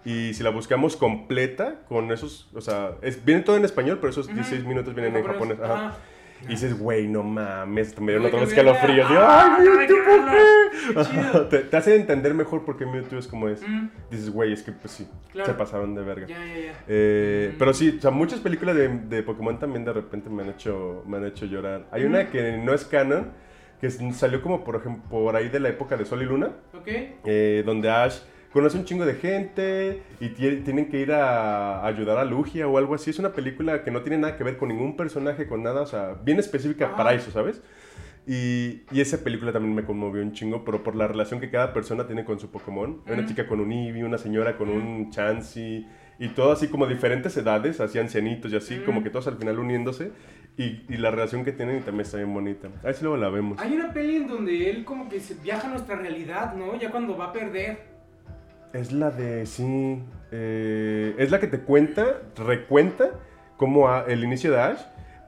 Y 0.06 0.34
si 0.34 0.44
la 0.44 0.50
buscamos 0.50 0.96
completa, 0.96 1.76
con 1.90 2.12
esos, 2.12 2.50
o 2.56 2.62
sea, 2.62 2.92
es, 3.02 3.24
viene 3.26 3.42
todo 3.42 3.58
en 3.58 3.66
español, 3.66 3.98
pero 4.00 4.12
esos 4.12 4.28
Ujú. 4.28 4.36
16 4.36 4.64
minutos 4.66 4.94
vienen 4.96 5.16
en 5.18 5.24
japonés. 5.26 5.60
Ajá. 5.62 5.74
Ajá. 5.74 5.98
Y 6.44 6.48
dices, 6.48 6.78
güey, 6.80 7.08
no 7.08 7.22
mames, 7.24 8.00
me 8.00 8.14
dieron 8.14 8.28
otra 8.28 8.40
vez 8.40 8.56
verla. 8.56 8.72
escalofríos. 8.72 9.10
Digo, 9.10 9.22
¡ay, 9.26 9.68
Mewtwo, 9.68 9.98
por 10.06 10.32
qué? 10.32 11.50
Te, 11.50 11.58
te 11.66 11.78
hace 11.78 11.96
entender 11.96 12.34
mejor 12.34 12.64
por 12.64 12.78
qué 12.78 12.86
Mewtwo 12.86 13.20
es 13.20 13.28
como 13.28 13.50
es. 13.50 13.62
Mm. 13.68 13.90
Dices, 14.10 14.30
güey, 14.30 14.54
es 14.54 14.64
que 14.64 14.72
pues 14.72 14.92
sí, 14.94 15.08
Claro. 15.32 15.52
se 15.52 15.58
pasaron 15.58 15.94
de 15.96 16.02
verga. 16.04 16.28
Ya, 16.28 16.38
ya, 16.46 16.58
ya. 16.58 16.74
Eh, 16.88 17.52
Mm. 17.54 17.58
Pero 17.60 17.74
sí, 17.74 17.96
o 17.98 18.02
sea, 18.02 18.12
muchas 18.12 18.40
películas 18.40 18.76
de, 18.76 18.88
de 18.88 19.24
Pokémon 19.24 19.60
también 19.60 19.84
de 19.86 19.94
repente 19.94 20.30
me 20.30 20.44
han 20.44 20.50
hecho, 20.50 21.04
me 21.08 21.18
han 21.18 21.26
hecho 21.26 21.46
llorar. 21.46 21.88
Hay 21.92 22.04
Mm. 22.04 22.08
una 22.08 22.30
que 22.30 22.58
no 22.58 22.74
es 22.74 22.86
canon, 22.86 23.32
que 23.82 23.90
salió 23.90 24.42
como 24.42 24.64
por 24.64 24.76
ejemplo 24.78 25.04
por 25.10 25.36
ahí 25.36 25.50
de 25.50 25.60
la 25.60 25.70
época 25.70 25.98
de 25.98 26.06
Sol 26.06 26.22
y 26.22 26.26
Luna, 26.26 26.52
Ok. 26.74 26.88
eh, 27.26 27.64
donde 27.66 27.90
Ash 27.90 28.20
conoce 28.52 28.78
un 28.78 28.86
chingo 28.86 29.06
de 29.06 29.16
gente 29.16 30.02
y 30.20 30.30
tie- 30.30 30.64
tienen 30.64 30.90
que 30.90 31.00
ir 31.00 31.12
a 31.12 31.86
ayudar 31.86 32.18
a 32.18 32.26
Lugia 32.26 32.68
o 32.68 32.78
algo 32.78 32.96
así. 32.96 33.10
Es 33.12 33.20
una 33.20 33.32
película 33.34 33.84
que 33.84 33.92
no 33.92 34.02
tiene 34.02 34.18
nada 34.18 34.38
que 34.38 34.44
ver 34.44 34.58
con 34.58 34.70
ningún 34.70 34.96
personaje, 34.98 35.48
con 35.48 35.64
nada, 35.64 35.82
o 35.82 35.86
sea, 35.86 36.16
bien 36.24 36.40
específica 36.40 36.88
Ajá. 36.88 36.96
para 36.98 37.14
eso, 37.14 37.32
¿sabes? 37.32 37.62
Y, 38.28 38.84
y, 38.92 39.02
esa 39.02 39.24
película 39.24 39.52
también 39.52 39.74
me 39.74 39.84
conmovió 39.84 40.22
un 40.22 40.34
chingo, 40.34 40.64
pero 40.64 40.84
por 40.84 40.96
la 40.96 41.08
relación 41.08 41.40
que 41.40 41.50
cada 41.50 41.74
persona 41.74 42.06
tiene 42.06 42.26
con 42.26 42.40
su 42.40 42.52
Pokémon. 42.52 43.02
Una 43.08 43.26
chica 43.26 43.48
con 43.48 43.60
un 43.60 43.72
Eevee, 43.72 44.04
una 44.04 44.20
señora 44.20 44.56
con 44.56 44.70
un 44.70 45.10
Chansey, 45.10 45.88
y 46.20 46.28
todo 46.30 46.52
así 46.52 46.68
como 46.68 46.86
diferentes 46.86 47.36
edades, 47.38 47.80
así 47.80 47.98
ancianitos 47.98 48.52
y 48.52 48.56
así, 48.58 48.80
como 48.86 49.02
que 49.02 49.10
todos 49.10 49.28
al 49.28 49.38
final 49.38 49.58
uniéndose. 49.58 50.12
Y, 50.58 50.84
y, 50.90 50.98
la 50.98 51.10
relación 51.10 51.44
que 51.44 51.54
tienen 51.54 51.82
también 51.82 52.02
está 52.02 52.18
bien 52.18 52.32
bonita. 52.34 52.68
A 52.84 52.88
ver 52.88 52.94
si 52.94 53.04
luego 53.04 53.18
la 53.18 53.30
vemos. 53.30 53.60
Hay 53.62 53.74
una 53.74 53.94
peli 53.94 54.18
en 54.18 54.28
donde 54.28 54.70
él 54.70 54.84
como 54.84 55.08
que 55.10 55.20
se 55.22 55.36
viaja 55.36 55.68
a 55.68 55.72
nuestra 55.72 55.96
realidad, 55.96 56.54
¿no? 56.54 56.78
Ya 56.78 56.92
cuando 56.92 57.18
va 57.18 57.28
a 57.28 57.34
perder. 57.34 57.99
Es 58.74 58.92
la 58.92 59.10
de, 59.12 59.46
sí, 59.46 60.04
eh, 60.32 61.16
es 61.18 61.32
la 61.32 61.40
que 61.40 61.48
te 61.48 61.62
cuenta, 61.62 62.22
recuenta 62.36 63.12
como 63.58 63.92
el 64.04 64.24
inicio 64.24 64.52
de 64.52 64.62
Ash 64.62 64.80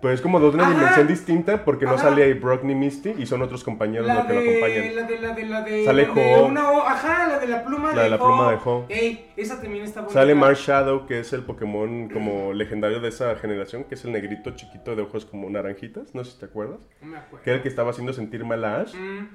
pero 0.01 0.15
es 0.15 0.21
como 0.21 0.39
de 0.39 0.47
una 0.47 0.67
dimensión 0.67 1.07
distinta 1.07 1.63
porque 1.63 1.85
no 1.85 1.97
sale 1.97 2.23
ahí 2.23 2.33
Brock 2.33 2.63
ni 2.63 2.73
Misty 2.73 3.13
y 3.19 3.27
son 3.27 3.43
otros 3.43 3.63
compañeros 3.63 4.07
los 4.07 4.25
que 4.25 4.33
lo 4.33 4.39
acompañan. 4.39 4.95
La 4.95 5.03
de 5.03 5.19
la 5.19 5.33
de 5.33 5.45
la 5.45 5.61
de. 5.61 5.85
Sale 5.85 6.07
Ho. 6.09 6.81
ajá, 6.81 7.27
la 7.27 7.39
de 7.39 7.47
la 7.47 7.63
pluma 7.63 7.93
la 7.93 8.03
de, 8.03 8.09
la 8.09 8.17
pluma 8.17 8.51
de 8.51 8.57
Ho. 8.65 8.85
Ey, 8.89 9.31
esa 9.37 9.61
también 9.61 9.83
está 9.83 10.01
bonita. 10.01 10.19
Sale 10.19 10.33
Marshadow, 10.33 11.05
que 11.05 11.19
es 11.19 11.31
el 11.33 11.43
Pokémon 11.43 12.09
como 12.09 12.51
legendario 12.51 12.99
de 12.99 13.09
esa 13.09 13.35
generación, 13.35 13.83
que 13.83 13.93
es 13.93 14.03
el 14.03 14.11
negrito 14.11 14.51
chiquito 14.55 14.95
de 14.95 15.03
ojos 15.03 15.25
como 15.25 15.47
naranjitas. 15.51 16.15
No 16.15 16.23
sé 16.23 16.31
si 16.31 16.39
te 16.39 16.45
acuerdas. 16.45 16.79
No 17.01 17.07
me 17.07 17.17
acuerdo. 17.17 17.43
Que 17.43 17.51
era 17.51 17.57
el 17.57 17.63
que 17.63 17.69
estaba 17.69 17.91
haciendo 17.91 18.11
sentir 18.13 18.43
mal 18.43 18.65
a 18.65 18.81
Ash 18.81 18.95
mm. 18.95 19.27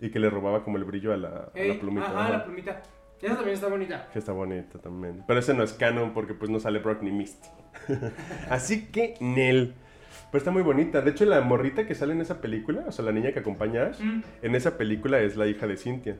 y 0.00 0.10
que 0.10 0.18
le 0.18 0.30
robaba 0.30 0.64
como 0.64 0.78
el 0.78 0.84
brillo 0.84 1.12
a 1.12 1.18
la, 1.18 1.28
a 1.28 1.64
la 1.64 1.74
plumita. 1.78 2.06
Ajá, 2.06 2.30
la 2.30 2.44
plumita. 2.44 2.82
Esa 3.24 3.36
también 3.36 3.54
está 3.54 3.68
bonita. 3.68 4.08
Que 4.12 4.18
está 4.18 4.32
bonita 4.32 4.78
también. 4.78 5.24
Pero 5.26 5.40
ese 5.40 5.54
no 5.54 5.62
es 5.62 5.72
canon 5.72 6.12
porque 6.12 6.34
pues 6.34 6.50
no 6.50 6.60
sale 6.60 6.78
Brock 6.80 7.02
ni 7.02 7.10
Misty. 7.10 7.48
Así 8.50 8.88
que, 8.88 9.14
Nel. 9.20 9.74
Pero 10.30 10.38
está 10.38 10.50
muy 10.50 10.62
bonita. 10.62 11.00
De 11.00 11.12
hecho, 11.12 11.24
la 11.24 11.40
morrita 11.40 11.86
que 11.86 11.94
sale 11.94 12.12
en 12.12 12.20
esa 12.20 12.42
película, 12.42 12.84
o 12.86 12.92
sea, 12.92 13.02
la 13.02 13.12
niña 13.12 13.32
que 13.32 13.38
acompaña 13.38 13.82
a 13.82 13.86
Ash, 13.86 14.00
mm. 14.00 14.22
en 14.42 14.54
esa 14.54 14.76
película 14.76 15.20
es 15.20 15.38
la 15.38 15.46
hija 15.46 15.66
de 15.66 15.78
Cynthia. 15.78 16.18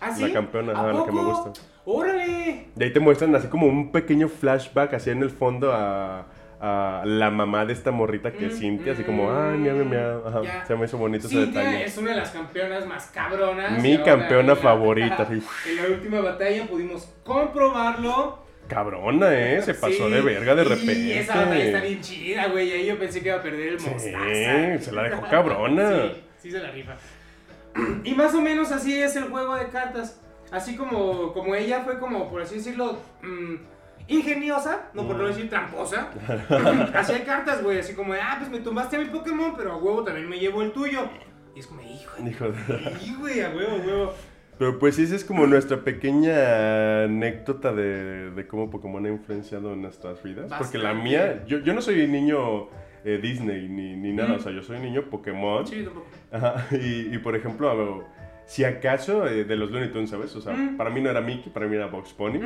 ¿Ah, 0.00 0.12
sí? 0.12 0.22
La 0.22 0.32
campeona, 0.32 0.72
la 0.72 1.04
que 1.04 1.12
me 1.12 1.22
gusta. 1.22 1.52
¡Órale! 1.84 2.66
De 2.74 2.84
ahí 2.84 2.92
te 2.92 2.98
muestran 2.98 3.32
así 3.36 3.46
como 3.46 3.66
un 3.66 3.92
pequeño 3.92 4.28
flashback, 4.28 4.94
así 4.94 5.10
en 5.10 5.22
el 5.22 5.30
fondo 5.30 5.72
a, 5.72 6.26
a 6.60 7.02
la 7.06 7.30
mamá 7.30 7.64
de 7.64 7.72
esta 7.72 7.90
morrita 7.90 8.32
que 8.32 8.46
es 8.46 8.56
mm, 8.56 8.58
Cintia, 8.58 8.92
así 8.92 9.02
como, 9.02 9.32
ay, 9.32 9.56
mira, 9.56 9.74
mira, 9.74 10.20
Ajá, 10.26 10.66
se 10.66 10.76
me 10.76 10.84
hizo 10.84 10.98
bonito 10.98 11.26
ese 11.26 11.46
detalle. 11.46 11.84
es 11.84 11.96
una 11.96 12.10
de 12.10 12.16
las 12.16 12.30
campeonas 12.30 12.86
más 12.86 13.06
cabronas. 13.06 13.82
Mi 13.82 13.98
campeona 13.98 14.54
favorita, 14.54 15.26
sí. 15.26 15.42
En 15.70 15.76
la 15.76 15.88
última 15.88 16.20
batalla 16.20 16.66
pudimos 16.66 17.08
comprobarlo 17.24 18.50
cabrona, 18.70 19.34
¿eh? 19.34 19.60
Se 19.62 19.74
pasó 19.74 20.08
de 20.08 20.20
verga 20.20 20.54
de 20.54 20.64
repente. 20.64 20.94
Sí, 20.94 21.12
esa 21.12 21.34
batalla 21.34 21.64
está 21.64 21.80
bien 21.80 22.00
chida, 22.00 22.46
güey. 22.46 22.70
Ahí 22.70 22.86
yo 22.86 22.98
pensé 22.98 23.20
que 23.20 23.28
iba 23.28 23.38
a 23.38 23.42
perder 23.42 23.68
el 23.68 23.80
mostaza. 23.80 24.78
Sí, 24.78 24.84
se 24.84 24.92
la 24.92 25.02
dejó 25.02 25.22
cabrona. 25.28 25.90
sí, 26.02 26.22
sí 26.42 26.50
se 26.52 26.60
la 26.60 26.70
rifa. 26.70 26.96
Y 28.04 28.14
más 28.14 28.34
o 28.34 28.40
menos 28.40 28.70
así 28.72 29.00
es 29.00 29.16
el 29.16 29.24
juego 29.24 29.56
de 29.56 29.68
cartas. 29.68 30.20
Así 30.50 30.76
como, 30.76 31.32
como 31.32 31.54
ella 31.54 31.82
fue 31.84 31.98
como, 31.98 32.28
por 32.28 32.42
así 32.42 32.56
decirlo, 32.56 32.98
mmm, 33.22 33.56
ingeniosa, 34.10 34.90
no 34.92 35.06
por 35.06 35.16
no 35.16 35.24
mm. 35.24 35.26
decir 35.28 35.48
tramposa. 35.48 36.10
Hacía 36.94 37.24
cartas, 37.24 37.62
güey, 37.62 37.78
así 37.78 37.94
como, 37.94 38.12
ah, 38.12 38.36
pues 38.38 38.50
me 38.50 38.60
tumbaste 38.60 38.96
a 38.96 38.98
mi 38.98 39.06
Pokémon, 39.06 39.54
pero 39.56 39.72
a 39.72 39.76
huevo 39.76 40.04
también 40.04 40.28
me 40.28 40.38
llevo 40.38 40.62
el 40.62 40.72
tuyo. 40.72 41.08
Y 41.54 41.60
es 41.60 41.66
como, 41.66 41.80
hijo. 41.80 42.12
Hijo 42.26 42.50
de... 42.50 42.98
Sí, 42.98 43.14
güey, 43.18 43.40
a 43.40 43.50
huevo, 43.50 43.72
a 43.72 43.86
huevo. 43.86 44.14
Pero 44.58 44.78
pues 44.78 44.98
esa 44.98 45.16
es 45.16 45.24
como 45.24 45.46
nuestra 45.46 45.82
pequeña 45.84 47.04
anécdota 47.04 47.72
de, 47.72 48.30
de 48.30 48.46
cómo 48.46 48.68
Pokémon 48.68 49.06
ha 49.06 49.08
influenciado 49.08 49.72
en 49.72 49.80
nuestras 49.80 50.22
vidas. 50.22 50.52
Porque 50.58 50.76
la 50.76 50.92
mía, 50.92 51.44
yo, 51.46 51.60
yo 51.60 51.72
no 51.72 51.80
soy 51.80 52.06
niño 52.06 52.68
eh, 53.02 53.18
Disney 53.22 53.68
ni, 53.68 53.96
ni 53.96 54.12
nada, 54.12 54.34
o 54.34 54.38
sea, 54.38 54.52
yo 54.52 54.62
soy 54.62 54.78
niño 54.80 55.04
Pokémon. 55.08 55.66
Sí, 55.66 55.82
tampoco. 55.82 56.06
Ajá, 56.30 56.66
y, 56.72 57.14
y 57.14 57.18
por 57.18 57.34
ejemplo, 57.36 58.04
si 58.50 58.64
acaso, 58.64 59.28
eh, 59.28 59.44
de 59.44 59.54
los 59.54 59.70
Looney 59.70 59.92
Tunes, 59.92 60.10
¿sabes? 60.10 60.34
O 60.34 60.40
sea, 60.40 60.56
para 60.76 60.90
mí 60.90 61.00
no 61.00 61.08
era 61.08 61.20
Mickey, 61.20 61.52
para 61.52 61.68
mí 61.68 61.76
era 61.76 61.86
Box 61.86 62.12
Pony. 62.12 62.40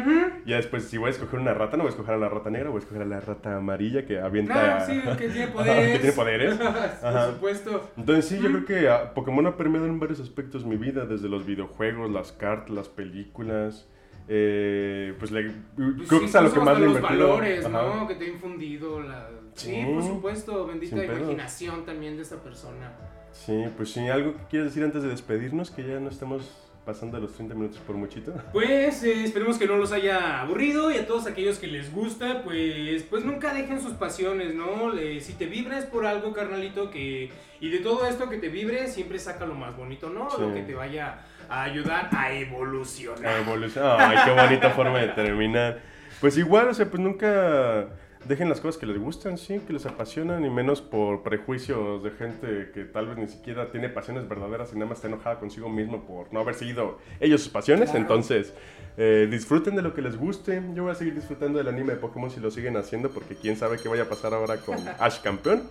Y 0.44 0.50
Ya 0.50 0.57
después, 0.57 0.84
si 0.84 0.98
voy 0.98 1.07
a 1.07 1.11
escoger 1.12 1.40
una 1.40 1.55
rata, 1.55 1.78
no 1.78 1.84
voy 1.84 1.88
a 1.88 1.92
escoger 1.92 2.12
a 2.12 2.18
la 2.18 2.28
rata 2.28 2.50
negra, 2.50 2.68
voy 2.68 2.76
a 2.76 2.80
escoger 2.80 3.00
a 3.00 3.07
la 3.07 3.20
rata 3.20 3.57
amarilla 3.57 4.05
que 4.05 4.20
avienta... 4.20 4.76
Ah, 4.76 4.80
sí, 4.84 5.00
que 5.16 5.28
tiene 5.30 5.46
poderes. 5.55 5.92
que 5.92 5.98
tiene 6.00 6.14
poderes. 6.14 6.55
Por 7.00 7.32
supuesto. 7.32 7.90
Entonces 7.96 8.26
sí, 8.26 8.38
yo 8.38 8.50
creo 8.50 8.64
que 8.66 8.88
ah, 8.90 9.14
Pokémon 9.14 9.46
ha 9.46 9.57
permeado 9.57 9.86
en 9.86 9.98
varios 9.98 10.20
aspectos 10.20 10.66
mi 10.66 10.76
vida, 10.76 11.07
desde 11.07 11.30
los 11.30 11.46
videojuegos, 11.46 12.11
las 12.11 12.32
cartas, 12.32 12.68
las 12.68 12.90
películas... 12.90 13.88
Eh, 14.28 15.14
pues, 15.18 15.30
le, 15.30 15.52
pues 15.74 16.07
creo 16.07 16.20
que 16.20 16.26
es 16.26 16.34
a 16.34 16.42
lo 16.42 16.52
que 16.52 16.61
más 16.61 16.78
le 16.78 16.86
los 16.86 17.00
valores, 17.00 17.66
¿no? 17.70 18.07
Que 18.07 18.16
te 18.16 18.26
ha 18.26 18.28
infundido 18.28 19.00
la... 19.00 19.30
Sí, 19.55 19.82
por 19.86 20.02
supuesto, 20.02 20.66
bendita 20.66 21.02
imaginación 21.02 21.86
también 21.86 22.16
de 22.16 22.22
esta 22.22 22.36
persona. 22.36 22.92
Sí, 23.35 23.64
pues 23.76 23.93
sí, 23.93 24.09
algo 24.09 24.35
que 24.37 24.45
quieres 24.49 24.70
decir 24.70 24.85
antes 24.85 25.03
de 25.03 25.09
despedirnos, 25.09 25.70
que 25.70 25.87
ya 25.87 26.01
no 26.01 26.09
estamos 26.09 26.64
pasando 26.85 27.18
los 27.18 27.32
30 27.35 27.55
minutos 27.55 27.78
por 27.87 27.97
muchito. 27.97 28.32
Pues 28.53 29.03
eh, 29.03 29.24
esperemos 29.24 29.59
que 29.59 29.66
no 29.66 29.76
los 29.76 29.91
haya 29.93 30.41
aburrido 30.41 30.91
y 30.91 30.99
a 30.99 31.07
todos 31.07 31.26
aquellos 31.26 31.59
que 31.59 31.66
les 31.66 31.93
gusta, 31.93 32.43
pues, 32.43 33.03
pues 33.05 33.24
nunca 33.24 33.55
dejen 33.55 33.80
sus 33.80 33.95
pasiones, 33.95 34.55
¿no? 34.55 34.93
si 35.20 35.32
te 35.32 35.47
vibres 35.47 35.85
por 35.87 36.07
algo, 36.07 36.32
carnalito, 36.32 36.91
que 36.91 37.30
y 37.61 37.70
de 37.70 37.78
todo 37.78 38.07
esto 38.07 38.28
que 38.28 38.37
te 38.37 38.49
vibre, 38.49 38.89
siempre 38.89 39.18
saca 39.18 39.47
lo 39.47 39.55
más 39.55 39.74
bonito, 39.74 40.11
¿no? 40.11 40.28
Lo 40.39 40.53
que 40.53 40.61
te 40.62 40.74
vaya 40.74 41.20
a 41.49 41.62
ayudar 41.62 42.11
a 42.12 42.32
evolucionar. 42.32 43.26
A 43.26 43.39
evolucionar. 43.41 44.01
Ay, 44.01 44.18
qué 44.24 44.43
bonita 44.43 44.70
forma 44.70 44.99
de 44.99 45.09
terminar. 45.09 45.80
Pues 46.20 46.37
igual, 46.37 46.68
o 46.68 46.74
sea, 46.74 46.91
pues 46.91 47.01
nunca 47.01 47.87
dejen 48.27 48.49
las 48.49 48.61
cosas 48.61 48.79
que 48.79 48.87
les 48.87 48.99
gustan, 48.99 49.39
sí, 49.39 49.61
que 49.66 49.72
les 49.72 49.87
apasionan 49.87 50.45
y 50.45 50.51
menos 50.51 50.81
por 50.81 51.22
prejuicios 51.22 52.03
de 52.03 52.11
gente 52.11 52.70
que 52.72 52.85
tal 52.85 53.09
vez 53.09 53.18
ni 53.18 53.29
siquiera 53.29 53.70
tiene 53.70 53.89
pasiones 53.89 54.29
verdaderas 54.29 54.70
y 54.72 54.77
nada 54.77 54.87
más 54.87 54.99
está 54.99 55.09
enojada 55.09 55.39
consigo 55.39 55.68
mismo 55.68 56.05
por 56.05 56.33
no 56.33 56.41
haber 56.41 56.55
seguido 56.55 56.99
ellos 57.20 57.43
sus 57.43 57.53
pasiones. 57.53 57.95
Entonces, 57.95 58.55
eh, 58.97 59.29
disfruten 59.31 59.77
de 59.77 59.83
lo 59.83 59.95
que 59.95 60.03
les 60.03 60.16
guste. 60.16 60.62
Yo 60.75 60.85
voy 60.85 60.93
a 60.93 60.95
seguir 60.95 61.14
disfrutando 61.14 61.59
del 61.59 61.68
anime 61.68 61.95
de 61.95 61.99
Pokémon 61.99 62.31
si 62.31 62.41
lo 62.41 62.51
siguen 62.51 62.77
haciendo 62.77 63.11
porque 63.11 63.35
quién 63.35 63.57
sabe 63.57 63.79
qué 63.83 63.89
vaya 63.89 64.05
a 64.05 64.09
pasar 64.09 64.35
ahora 64.35 64.57
con 64.59 64.77
Ash 64.99 65.20
campeón. 65.20 65.64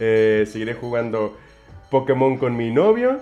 Eh, 0.00 0.44
seguiré 0.50 0.74
jugando 0.74 1.36
Pokémon 1.90 2.36
con 2.38 2.56
mi 2.56 2.70
novio. 2.70 3.20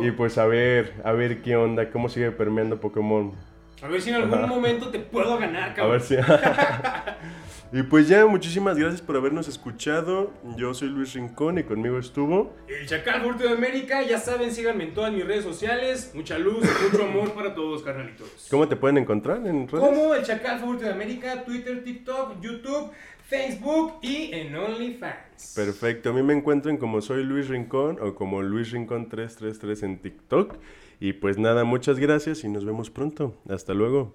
Y 0.00 0.12
pues 0.12 0.38
a 0.38 0.46
ver, 0.46 0.92
a 1.02 1.10
ver 1.10 1.42
qué 1.42 1.56
onda, 1.56 1.90
cómo 1.90 2.08
sigue 2.08 2.30
permeando 2.30 2.78
Pokémon. 2.80 3.32
A 3.82 3.88
ver 3.88 4.00
si 4.00 4.10
en 4.10 4.16
algún 4.16 4.48
momento 4.48 4.90
te 4.90 5.00
puedo 5.00 5.36
ganar, 5.38 5.74
cabrón. 5.74 5.86
A 5.86 5.92
ver 5.92 6.00
si. 6.00 6.14
Y 7.74 7.82
pues 7.84 8.06
ya, 8.06 8.26
muchísimas 8.26 8.76
gracias 8.76 9.00
por 9.00 9.16
habernos 9.16 9.48
escuchado. 9.48 10.30
Yo 10.58 10.74
soy 10.74 10.90
Luis 10.90 11.14
Rincón 11.14 11.56
y 11.56 11.62
conmigo 11.62 11.98
estuvo. 11.98 12.54
El 12.68 12.86
Chacal 12.86 13.22
Furto 13.22 13.44
de 13.44 13.54
América. 13.54 14.02
Ya 14.02 14.18
saben, 14.18 14.52
síganme 14.52 14.84
en 14.84 14.92
todas 14.92 15.10
mis 15.10 15.26
redes 15.26 15.42
sociales. 15.42 16.12
Mucha 16.14 16.38
luz, 16.38 16.62
mucho 16.92 17.02
amor 17.02 17.32
para 17.32 17.54
todos, 17.54 17.82
carnalitos. 17.82 18.48
¿Cómo 18.50 18.68
te 18.68 18.76
pueden 18.76 18.98
encontrar 18.98 19.38
en 19.46 19.68
redes? 19.68 19.86
Como 19.86 20.14
el 20.14 20.22
Chacal 20.22 20.60
Furto 20.60 20.84
de 20.84 20.92
América, 20.92 21.44
Twitter, 21.44 21.82
TikTok, 21.82 22.42
YouTube, 22.42 22.90
Facebook 23.26 23.94
y 24.02 24.34
en 24.34 24.54
OnlyFans. 24.54 25.54
Perfecto. 25.56 26.10
A 26.10 26.12
mí 26.12 26.22
me 26.22 26.34
encuentran 26.34 26.76
como 26.76 27.00
soy 27.00 27.24
Luis 27.24 27.48
Rincón 27.48 27.96
o 28.02 28.14
como 28.14 28.42
Luis 28.42 28.70
Rincón 28.70 29.08
333 29.08 29.82
en 29.84 29.98
TikTok. 30.02 30.56
Y 31.00 31.14
pues 31.14 31.38
nada, 31.38 31.64
muchas 31.64 31.98
gracias 31.98 32.44
y 32.44 32.50
nos 32.50 32.66
vemos 32.66 32.90
pronto. 32.90 33.34
Hasta 33.48 33.72
luego. 33.72 34.14